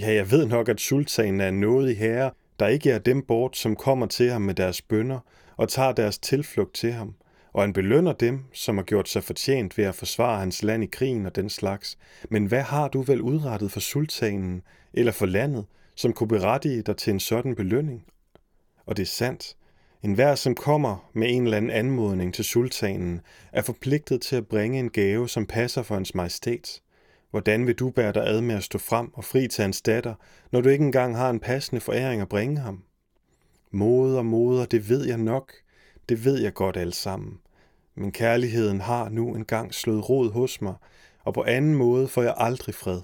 Ja, 0.00 0.14
jeg 0.14 0.30
ved 0.30 0.46
nok, 0.46 0.68
at 0.68 0.80
sultanen 0.80 1.40
er 1.40 1.50
noget 1.50 1.90
i 1.90 1.94
herre, 1.94 2.30
der 2.58 2.66
ikke 2.66 2.90
er 2.90 2.98
dem 2.98 3.22
bort, 3.22 3.56
som 3.56 3.76
kommer 3.76 4.06
til 4.06 4.30
ham 4.30 4.42
med 4.42 4.54
deres 4.54 4.82
bønder 4.82 5.18
og 5.56 5.68
tager 5.68 5.92
deres 5.92 6.18
tilflugt 6.18 6.74
til 6.74 6.92
ham, 6.92 7.14
og 7.52 7.62
han 7.62 7.72
belønner 7.72 8.12
dem, 8.12 8.44
som 8.52 8.76
har 8.76 8.84
gjort 8.84 9.08
sig 9.08 9.24
fortjent 9.24 9.78
ved 9.78 9.84
at 9.84 9.94
forsvare 9.94 10.38
hans 10.38 10.62
land 10.62 10.84
i 10.84 10.86
krigen 10.86 11.26
og 11.26 11.36
den 11.36 11.50
slags. 11.50 11.98
Men 12.30 12.46
hvad 12.46 12.62
har 12.62 12.88
du 12.88 13.02
vel 13.02 13.20
udrettet 13.20 13.72
for 13.72 13.80
sultanen 13.80 14.62
eller 14.92 15.12
for 15.12 15.26
landet, 15.26 15.66
som 15.94 16.12
kunne 16.12 16.28
berettige 16.28 16.82
dig 16.82 16.96
til 16.96 17.10
en 17.10 17.20
sådan 17.20 17.54
belønning? 17.54 18.04
Og 18.86 18.96
det 18.96 19.02
er 19.02 19.06
sandt, 19.06 19.56
en 20.04 20.14
hver, 20.14 20.34
som 20.34 20.54
kommer 20.54 21.10
med 21.12 21.28
en 21.30 21.44
eller 21.44 21.56
anden 21.56 21.70
anmodning 21.70 22.34
til 22.34 22.44
sultanen, 22.44 23.20
er 23.52 23.62
forpligtet 23.62 24.20
til 24.20 24.36
at 24.36 24.46
bringe 24.46 24.78
en 24.78 24.90
gave, 24.90 25.28
som 25.28 25.46
passer 25.46 25.82
for 25.82 25.94
hans 25.94 26.14
majestæt. 26.14 26.80
Hvordan 27.30 27.66
vil 27.66 27.74
du 27.74 27.90
bære 27.90 28.12
dig 28.12 28.26
ad 28.26 28.40
med 28.40 28.54
at 28.54 28.64
stå 28.64 28.78
frem 28.78 29.14
og 29.14 29.24
fri 29.24 29.48
til 29.48 29.62
hans 29.62 29.82
datter, 29.82 30.14
når 30.52 30.60
du 30.60 30.68
ikke 30.68 30.84
engang 30.84 31.16
har 31.16 31.30
en 31.30 31.40
passende 31.40 31.80
foræring 31.80 32.22
at 32.22 32.28
bringe 32.28 32.60
ham? 32.60 32.82
Moder, 33.70 34.22
moder, 34.22 34.64
det 34.64 34.88
ved 34.88 35.06
jeg 35.06 35.18
nok. 35.18 35.52
Det 36.08 36.24
ved 36.24 36.42
jeg 36.42 36.54
godt 36.54 36.76
alle 36.76 36.94
sammen. 36.94 37.38
Men 37.94 38.12
kærligheden 38.12 38.80
har 38.80 39.08
nu 39.08 39.34
engang 39.34 39.74
slået 39.74 40.08
rod 40.08 40.32
hos 40.32 40.60
mig, 40.60 40.74
og 41.24 41.34
på 41.34 41.44
anden 41.44 41.74
måde 41.74 42.08
får 42.08 42.22
jeg 42.22 42.34
aldrig 42.36 42.74
fred. 42.74 43.00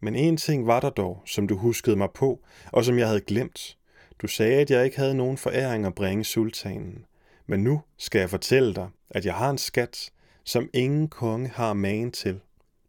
Men 0.00 0.14
en 0.14 0.36
ting 0.36 0.66
var 0.66 0.80
der 0.80 0.90
dog, 0.90 1.22
som 1.26 1.48
du 1.48 1.56
huskede 1.56 1.96
mig 1.96 2.08
på, 2.14 2.40
og 2.72 2.84
som 2.84 2.98
jeg 2.98 3.06
havde 3.06 3.20
glemt. 3.20 3.76
Du 4.22 4.26
sagde, 4.26 4.60
at 4.60 4.70
jeg 4.70 4.84
ikke 4.84 4.96
havde 4.96 5.14
nogen 5.14 5.36
foræring 5.36 5.86
at 5.86 5.94
bringe 5.94 6.24
sultanen. 6.24 7.04
Men 7.46 7.64
nu 7.64 7.80
skal 7.98 8.18
jeg 8.18 8.30
fortælle 8.30 8.74
dig, 8.74 8.88
at 9.10 9.26
jeg 9.26 9.34
har 9.34 9.50
en 9.50 9.58
skat, 9.58 10.10
som 10.44 10.70
ingen 10.72 11.08
konge 11.08 11.48
har 11.48 11.72
magen 11.72 12.12
til. 12.12 12.40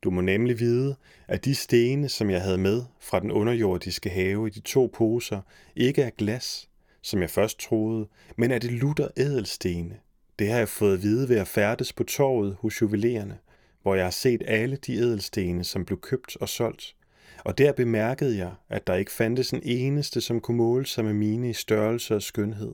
Du 0.03 0.09
må 0.09 0.21
nemlig 0.21 0.59
vide, 0.59 0.95
at 1.27 1.45
de 1.45 1.55
stene, 1.55 2.09
som 2.09 2.29
jeg 2.29 2.41
havde 2.41 2.57
med 2.57 2.83
fra 2.99 3.19
den 3.19 3.31
underjordiske 3.31 4.09
have 4.09 4.47
i 4.47 4.49
de 4.49 4.59
to 4.59 4.91
poser, 4.93 5.41
ikke 5.75 6.01
er 6.01 6.09
glas, 6.09 6.69
som 7.01 7.21
jeg 7.21 7.29
først 7.29 7.59
troede, 7.59 8.07
men 8.37 8.51
er 8.51 8.59
det 8.59 8.71
lutter 8.71 9.07
ædelstene. 9.17 9.95
Det 10.39 10.49
har 10.49 10.57
jeg 10.57 10.69
fået 10.69 10.93
at 10.93 11.03
vide 11.03 11.29
ved 11.29 11.37
at 11.37 11.47
færdes 11.47 11.93
på 11.93 12.03
torvet 12.03 12.57
hos 12.59 12.81
juvelererne, 12.81 13.37
hvor 13.81 13.95
jeg 13.95 14.05
har 14.05 14.11
set 14.11 14.43
alle 14.47 14.75
de 14.75 14.95
ædelstene, 14.95 15.63
som 15.63 15.85
blev 15.85 15.99
købt 15.99 16.37
og 16.37 16.49
solgt. 16.49 16.95
Og 17.39 17.57
der 17.57 17.71
bemærkede 17.71 18.37
jeg, 18.37 18.51
at 18.69 18.87
der 18.87 18.95
ikke 18.95 19.11
fandtes 19.11 19.51
en 19.51 19.61
eneste, 19.63 20.21
som 20.21 20.39
kunne 20.39 20.57
måle 20.57 20.85
sig 20.85 21.05
med 21.05 21.13
mine 21.13 21.49
i 21.49 21.53
størrelse 21.53 22.15
og 22.15 22.21
skønhed. 22.21 22.73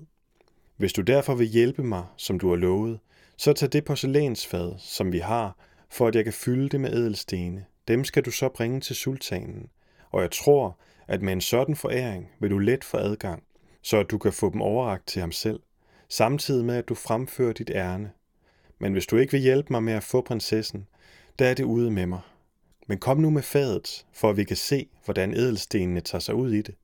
Hvis 0.77 0.93
du 0.93 1.01
derfor 1.01 1.35
vil 1.35 1.47
hjælpe 1.47 1.83
mig, 1.83 2.05
som 2.17 2.39
du 2.39 2.49
har 2.49 2.55
lovet, 2.55 2.99
så 3.37 3.53
tag 3.53 3.69
det 3.71 3.85
porcelænsfad, 3.85 4.73
som 4.77 5.11
vi 5.11 5.19
har, 5.19 5.57
for 5.89 6.07
at 6.07 6.15
jeg 6.15 6.23
kan 6.23 6.33
fylde 6.33 6.69
det 6.69 6.81
med 6.81 6.93
ædelstene. 6.93 7.65
Dem 7.87 8.03
skal 8.03 8.25
du 8.25 8.31
så 8.31 8.49
bringe 8.49 8.81
til 8.81 8.95
sultanen. 8.95 9.69
Og 10.11 10.21
jeg 10.21 10.31
tror, 10.31 10.77
at 11.07 11.21
med 11.21 11.33
en 11.33 11.41
sådan 11.41 11.75
foræring 11.75 12.29
vil 12.39 12.51
du 12.51 12.57
let 12.57 12.83
få 12.83 12.97
adgang, 12.97 13.43
så 13.81 13.97
at 13.97 14.11
du 14.11 14.17
kan 14.17 14.33
få 14.33 14.49
dem 14.49 14.61
overragt 14.61 15.07
til 15.07 15.19
ham 15.19 15.31
selv, 15.31 15.59
samtidig 16.09 16.65
med 16.65 16.75
at 16.75 16.89
du 16.89 16.95
fremfører 16.95 17.53
dit 17.53 17.71
ærne. 17.73 18.11
Men 18.79 18.93
hvis 18.93 19.05
du 19.05 19.17
ikke 19.17 19.31
vil 19.31 19.41
hjælpe 19.41 19.73
mig 19.73 19.83
med 19.83 19.93
at 19.93 20.03
få 20.03 20.21
prinsessen, 20.21 20.87
der 21.39 21.47
er 21.47 21.53
det 21.53 21.63
ude 21.63 21.91
med 21.91 22.05
mig. 22.05 22.19
Men 22.89 22.97
kom 22.97 23.17
nu 23.17 23.29
med 23.29 23.41
fadet, 23.41 24.05
for 24.13 24.29
at 24.29 24.37
vi 24.37 24.43
kan 24.43 24.55
se, 24.55 24.87
hvordan 25.05 25.33
ædelstenene 25.33 26.01
tager 26.01 26.19
sig 26.19 26.35
ud 26.35 26.51
i 26.51 26.61
det. 26.61 26.75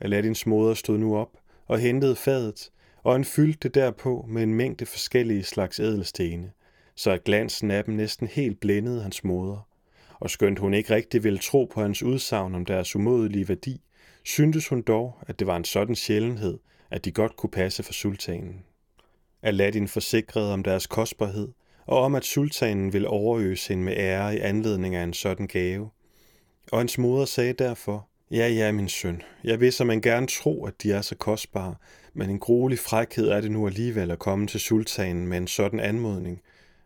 Aladdins 0.00 0.46
moder 0.46 0.74
stod 0.74 0.98
nu 0.98 1.16
op 1.16 1.30
og 1.66 1.78
hentede 1.78 2.16
fadet, 2.16 2.70
og 3.02 3.12
han 3.12 3.24
fyldte 3.24 3.58
det 3.62 3.74
derpå 3.74 4.24
med 4.28 4.42
en 4.42 4.54
mængde 4.54 4.86
forskellige 4.86 5.44
slags 5.44 5.80
ædelstene, 5.80 6.52
så 6.94 7.10
at 7.10 7.24
glansen 7.24 7.70
af 7.70 7.84
dem 7.84 7.94
næsten 7.94 8.26
helt 8.26 8.60
blændede 8.60 9.02
hans 9.02 9.24
moder. 9.24 9.68
Og 10.20 10.30
skønt 10.30 10.58
hun 10.58 10.74
ikke 10.74 10.94
rigtig 10.94 11.24
ville 11.24 11.38
tro 11.38 11.64
på 11.64 11.80
hans 11.80 12.02
udsagn 12.02 12.54
om 12.54 12.64
deres 12.64 12.96
umådelige 12.96 13.48
værdi, 13.48 13.80
syntes 14.24 14.68
hun 14.68 14.82
dog, 14.82 15.18
at 15.26 15.38
det 15.38 15.46
var 15.46 15.56
en 15.56 15.64
sådan 15.64 15.96
sjældenhed, 15.96 16.58
at 16.90 17.04
de 17.04 17.12
godt 17.12 17.36
kunne 17.36 17.50
passe 17.50 17.82
for 17.82 17.92
sultanen. 17.92 18.64
Aladdin 19.42 19.88
forsikrede 19.88 20.52
om 20.52 20.62
deres 20.62 20.86
kostbarhed, 20.86 21.48
og 21.90 21.98
om 21.98 22.14
at 22.14 22.24
sultanen 22.24 22.92
ville 22.92 23.08
overøse 23.08 23.68
hende 23.68 23.84
med 23.84 23.96
ære 23.96 24.36
i 24.36 24.38
anledning 24.38 24.94
af 24.94 25.04
en 25.04 25.12
sådan 25.12 25.46
gave. 25.46 25.90
Og 26.72 26.78
hans 26.78 26.98
moder 26.98 27.24
sagde 27.24 27.52
derfor, 27.52 28.06
Ja, 28.30 28.48
ja, 28.48 28.72
min 28.72 28.88
søn, 28.88 29.22
jeg 29.44 29.60
vil 29.60 29.72
så 29.72 29.84
man 29.84 30.00
gerne 30.00 30.26
tro, 30.26 30.64
at 30.64 30.82
de 30.82 30.92
er 30.92 31.00
så 31.00 31.14
kostbare, 31.14 31.74
men 32.14 32.30
en 32.30 32.38
gruelig 32.38 32.78
frækhed 32.78 33.28
er 33.28 33.40
det 33.40 33.50
nu 33.50 33.66
alligevel 33.66 34.10
at 34.10 34.18
komme 34.18 34.46
til 34.46 34.60
sultanen 34.60 35.26
med 35.26 35.38
en 35.38 35.46
sådan 35.46 35.80
anmodning, 35.80 36.40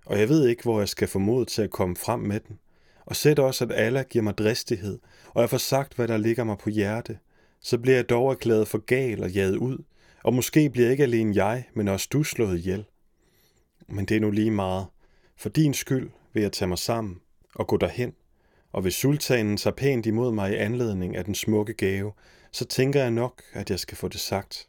og 0.07 0.18
jeg 0.18 0.28
ved 0.28 0.48
ikke, 0.48 0.62
hvor 0.62 0.78
jeg 0.78 0.88
skal 0.88 1.09
få 1.09 1.18
mod 1.18 1.46
til 1.46 1.62
at 1.62 1.70
komme 1.70 1.96
frem 1.96 2.20
med 2.20 2.40
den. 2.40 2.59
Og 3.07 3.16
sæt 3.16 3.38
også, 3.38 3.64
at 3.64 3.72
Allah 3.74 4.05
giver 4.11 4.22
mig 4.22 4.38
dristighed, 4.38 4.98
og 5.28 5.40
jeg 5.40 5.50
får 5.50 5.59
sagt, 5.59 5.94
hvad 5.94 6.09
der 6.09 6.16
ligger 6.16 6.44
mig 6.44 6.59
på 6.59 6.70
hjerte, 6.70 7.18
så 7.61 7.78
bliver 7.78 7.96
jeg 7.96 8.09
dog 8.09 8.30
erklæret 8.30 8.68
for 8.68 8.78
gal 8.78 9.22
og 9.22 9.30
jaget 9.30 9.57
ud, 9.57 9.78
og 10.22 10.34
måske 10.34 10.70
bliver 10.70 10.90
ikke 10.90 11.02
alene 11.02 11.44
jeg, 11.44 11.64
men 11.74 11.88
også 11.88 12.09
du 12.12 12.22
slået 12.22 12.59
ihjel. 12.59 12.84
Men 13.88 14.05
det 14.05 14.16
er 14.16 14.20
nu 14.20 14.30
lige 14.30 14.50
meget. 14.50 14.86
For 15.37 15.49
din 15.49 15.74
skyld 15.74 16.11
vil 16.32 16.43
jeg 16.43 16.53
tage 16.53 16.68
mig 16.68 16.78
sammen 16.78 17.20
og 17.55 17.66
gå 17.66 17.76
derhen, 17.76 18.12
og 18.72 18.82
hvis 18.82 18.95
sultanen 18.95 19.57
tager 19.57 19.74
pænt 19.74 20.07
imod 20.07 20.32
mig 20.32 20.53
i 20.53 20.57
anledning 20.57 21.16
af 21.16 21.24
den 21.24 21.35
smukke 21.35 21.74
gave, 21.74 22.12
så 22.53 22.64
tænker 22.64 23.01
jeg 23.01 23.11
nok, 23.11 23.43
at 23.53 23.70
jeg 23.70 23.78
skal 23.78 23.97
få 23.97 24.09
det 24.09 24.20
sagt. 24.20 24.68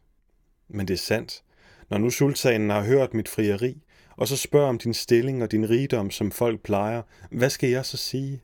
Men 0.68 0.88
det 0.88 0.93
er 0.93 0.97
sandt. 0.97 1.43
Når 1.89 1.97
nu 1.97 2.09
sultanen 2.09 2.70
har 2.70 2.84
hørt 2.84 3.13
mit 3.13 3.30
frieri, 3.30 3.84
og 4.18 4.28
så 4.28 4.38
spørger 4.38 4.70
om 4.70 4.78
din 4.78 4.93
stilling 4.93 5.43
og 5.43 5.51
din 5.51 5.70
rigdom, 5.70 6.11
som 6.11 6.32
folk 6.32 6.63
plejer, 6.63 7.01
hvad 7.32 7.49
skal 7.49 7.70
jeg 7.70 7.86
så 7.86 7.97
sige? 7.97 8.41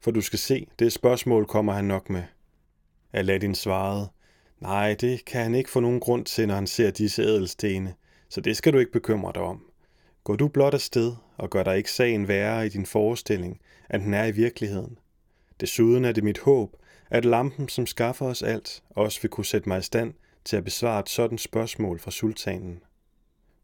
For 0.00 0.10
du 0.10 0.20
skal 0.20 0.38
se, 0.38 0.66
det 0.78 0.92
spørgsmål 0.92 1.46
kommer 1.46 1.72
han 1.72 1.84
nok 1.84 2.10
med. 2.10 2.22
Aladdin 3.12 3.54
svarede, 3.54 4.08
nej, 4.60 4.94
det 4.94 5.24
kan 5.24 5.42
han 5.42 5.54
ikke 5.54 5.70
få 5.70 5.80
nogen 5.80 6.00
grund 6.00 6.24
til, 6.24 6.48
når 6.48 6.54
han 6.54 6.66
ser 6.66 6.90
disse 6.90 7.22
ædelstene, 7.22 7.94
så 8.28 8.40
det 8.40 8.56
skal 8.56 8.72
du 8.72 8.78
ikke 8.78 8.92
bekymre 8.92 9.32
dig 9.34 9.42
om. 9.42 9.64
Går 10.24 10.36
du 10.36 10.48
blot 10.48 10.74
afsted 10.74 11.12
og 11.42 11.50
gør 11.50 11.62
dig 11.62 11.76
ikke 11.76 11.90
sagen 11.90 12.28
værre 12.28 12.66
i 12.66 12.68
din 12.68 12.86
forestilling, 12.86 13.60
end 13.94 14.02
den 14.02 14.14
er 14.14 14.24
i 14.24 14.30
virkeligheden. 14.30 14.98
Desuden 15.60 16.04
er 16.04 16.12
det 16.12 16.24
mit 16.24 16.38
håb, 16.38 16.76
at 17.10 17.24
lampen, 17.24 17.68
som 17.68 17.86
skaffer 17.86 18.26
os 18.26 18.42
alt, 18.42 18.82
også 18.90 19.22
vil 19.22 19.30
kunne 19.30 19.44
sætte 19.44 19.68
mig 19.68 19.78
i 19.78 19.82
stand 19.82 20.14
til 20.44 20.56
at 20.56 20.64
besvare 20.64 21.00
et 21.00 21.08
sådan 21.08 21.38
spørgsmål 21.38 21.98
fra 21.98 22.10
sultanen. 22.10 22.82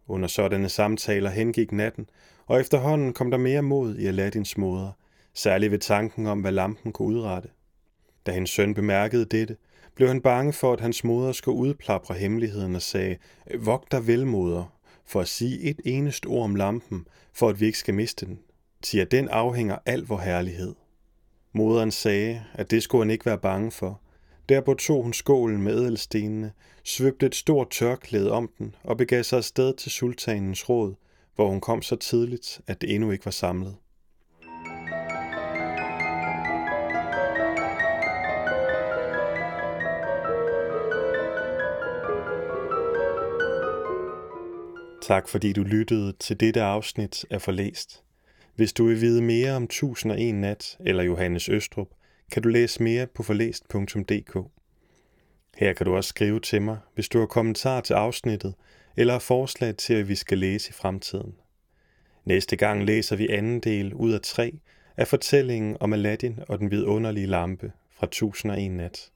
Under 0.07 0.29
sådanne 0.29 0.69
samtaler 0.69 1.31
hengik 1.31 1.73
natten, 1.73 2.09
og 2.47 2.61
efterhånden 2.61 3.13
kom 3.13 3.31
der 3.31 3.39
mere 3.39 3.63
mod 3.63 3.97
i 3.97 4.07
Aladdins 4.07 4.57
moder, 4.57 4.93
særligt 5.35 5.73
ved 5.73 5.79
tanken 5.79 6.27
om, 6.27 6.41
hvad 6.41 6.53
lampen 6.53 6.93
kunne 6.93 7.09
udrette. 7.09 7.49
Da 8.27 8.33
hendes 8.33 8.51
søn 8.51 8.75
bemærkede 8.75 9.25
dette, 9.25 9.57
blev 9.95 10.09
han 10.09 10.21
bange 10.21 10.53
for, 10.53 10.73
at 10.73 10.81
hans 10.81 11.05
moder 11.05 11.33
skulle 11.33 11.59
udplapre 11.59 12.15
hemmeligheden 12.15 12.75
og 12.75 12.83
sagde, 12.83 13.17
Vogt 13.59 13.93
dig 13.93 14.07
vel, 14.07 14.27
moder, 14.27 14.78
for 15.09 15.21
at 15.21 15.29
sige 15.29 15.61
et 15.61 15.81
eneste 15.85 16.27
ord 16.27 16.45
om 16.45 16.55
lampen, 16.55 17.07
for 17.33 17.49
at 17.49 17.61
vi 17.61 17.67
ikke 17.67 17.79
skal 17.79 17.95
miste 17.95 18.27
den. 18.27 18.39
Til 18.83 18.99
at 18.99 19.11
den 19.11 19.29
afhænger 19.29 19.79
al 19.87 20.01
vor 20.01 20.19
herlighed. 20.19 20.75
Moderen 21.53 21.91
sagde, 21.91 22.45
at 22.55 22.71
det 22.71 22.83
skulle 22.83 23.05
han 23.05 23.11
ikke 23.11 23.27
være 23.27 23.39
bange 23.39 23.71
for. 23.71 24.01
Derpå 24.49 24.75
tog 24.75 25.03
hun 25.03 25.13
skålen 25.13 25.63
med 25.63 25.73
ædelstenene, 25.73 26.53
svøbte 26.85 27.27
et 27.27 27.35
stort 27.35 27.71
tørklæde 27.71 28.33
om 28.33 28.51
den 28.59 28.75
og 28.83 28.97
begav 28.97 29.23
sig 29.23 29.37
afsted 29.37 29.75
til 29.75 29.91
sultanens 29.91 30.69
råd, 30.69 30.95
hvor 31.35 31.49
hun 31.49 31.61
kom 31.61 31.83
så 31.83 31.97
tidligt, 31.97 32.61
at 32.67 32.81
det 32.81 32.95
endnu 32.95 33.11
ikke 33.11 33.25
var 33.25 33.31
samlet. 33.31 33.77
Tak 45.09 45.29
fordi 45.29 45.53
du 45.53 45.63
lyttede 45.63 46.13
til 46.13 46.41
dette 46.41 46.63
afsnit 46.63 47.25
af 47.31 47.43
Forlæst. 47.43 48.03
Hvis 48.55 48.73
du 48.73 48.87
vil 48.87 49.01
vide 49.01 49.23
mere 49.23 49.53
om 49.53 49.63
1001 49.63 50.35
nat 50.35 50.77
eller 50.81 51.03
Johannes 51.03 51.49
Østrup, 51.49 51.89
kan 52.33 52.43
du 52.43 52.49
læse 52.49 52.83
mere 52.83 53.07
på 53.07 53.23
forlæst.dk. 53.23 54.39
Her 55.57 55.73
kan 55.73 55.87
du 55.87 55.97
også 55.97 56.09
skrive 56.09 56.41
til 56.41 56.63
mig, 56.63 56.79
hvis 56.95 57.09
du 57.09 57.19
har 57.19 57.27
kommentar 57.27 57.81
til 57.81 57.95
afsnittet 57.95 58.55
eller 58.97 59.15
har 59.15 59.21
forslag 59.21 59.77
til, 59.77 59.95
at 59.95 60.09
vi 60.09 60.15
skal 60.15 60.39
læse 60.39 60.71
i 60.71 60.73
fremtiden. 60.73 61.35
Næste 62.25 62.57
gang 62.57 62.85
læser 62.85 63.17
vi 63.17 63.29
anden 63.29 63.61
del 63.61 63.95
ud 63.95 64.13
af 64.13 64.21
tre 64.21 64.53
af 64.97 65.09
fortællingen 65.09 65.77
om 65.81 65.93
Aladdin 65.93 66.39
og 66.49 66.59
den 66.59 66.71
vidunderlige 66.71 67.27
lampe 67.27 67.73
fra 67.91 68.07
1001 68.07 68.71
nat. 68.71 69.11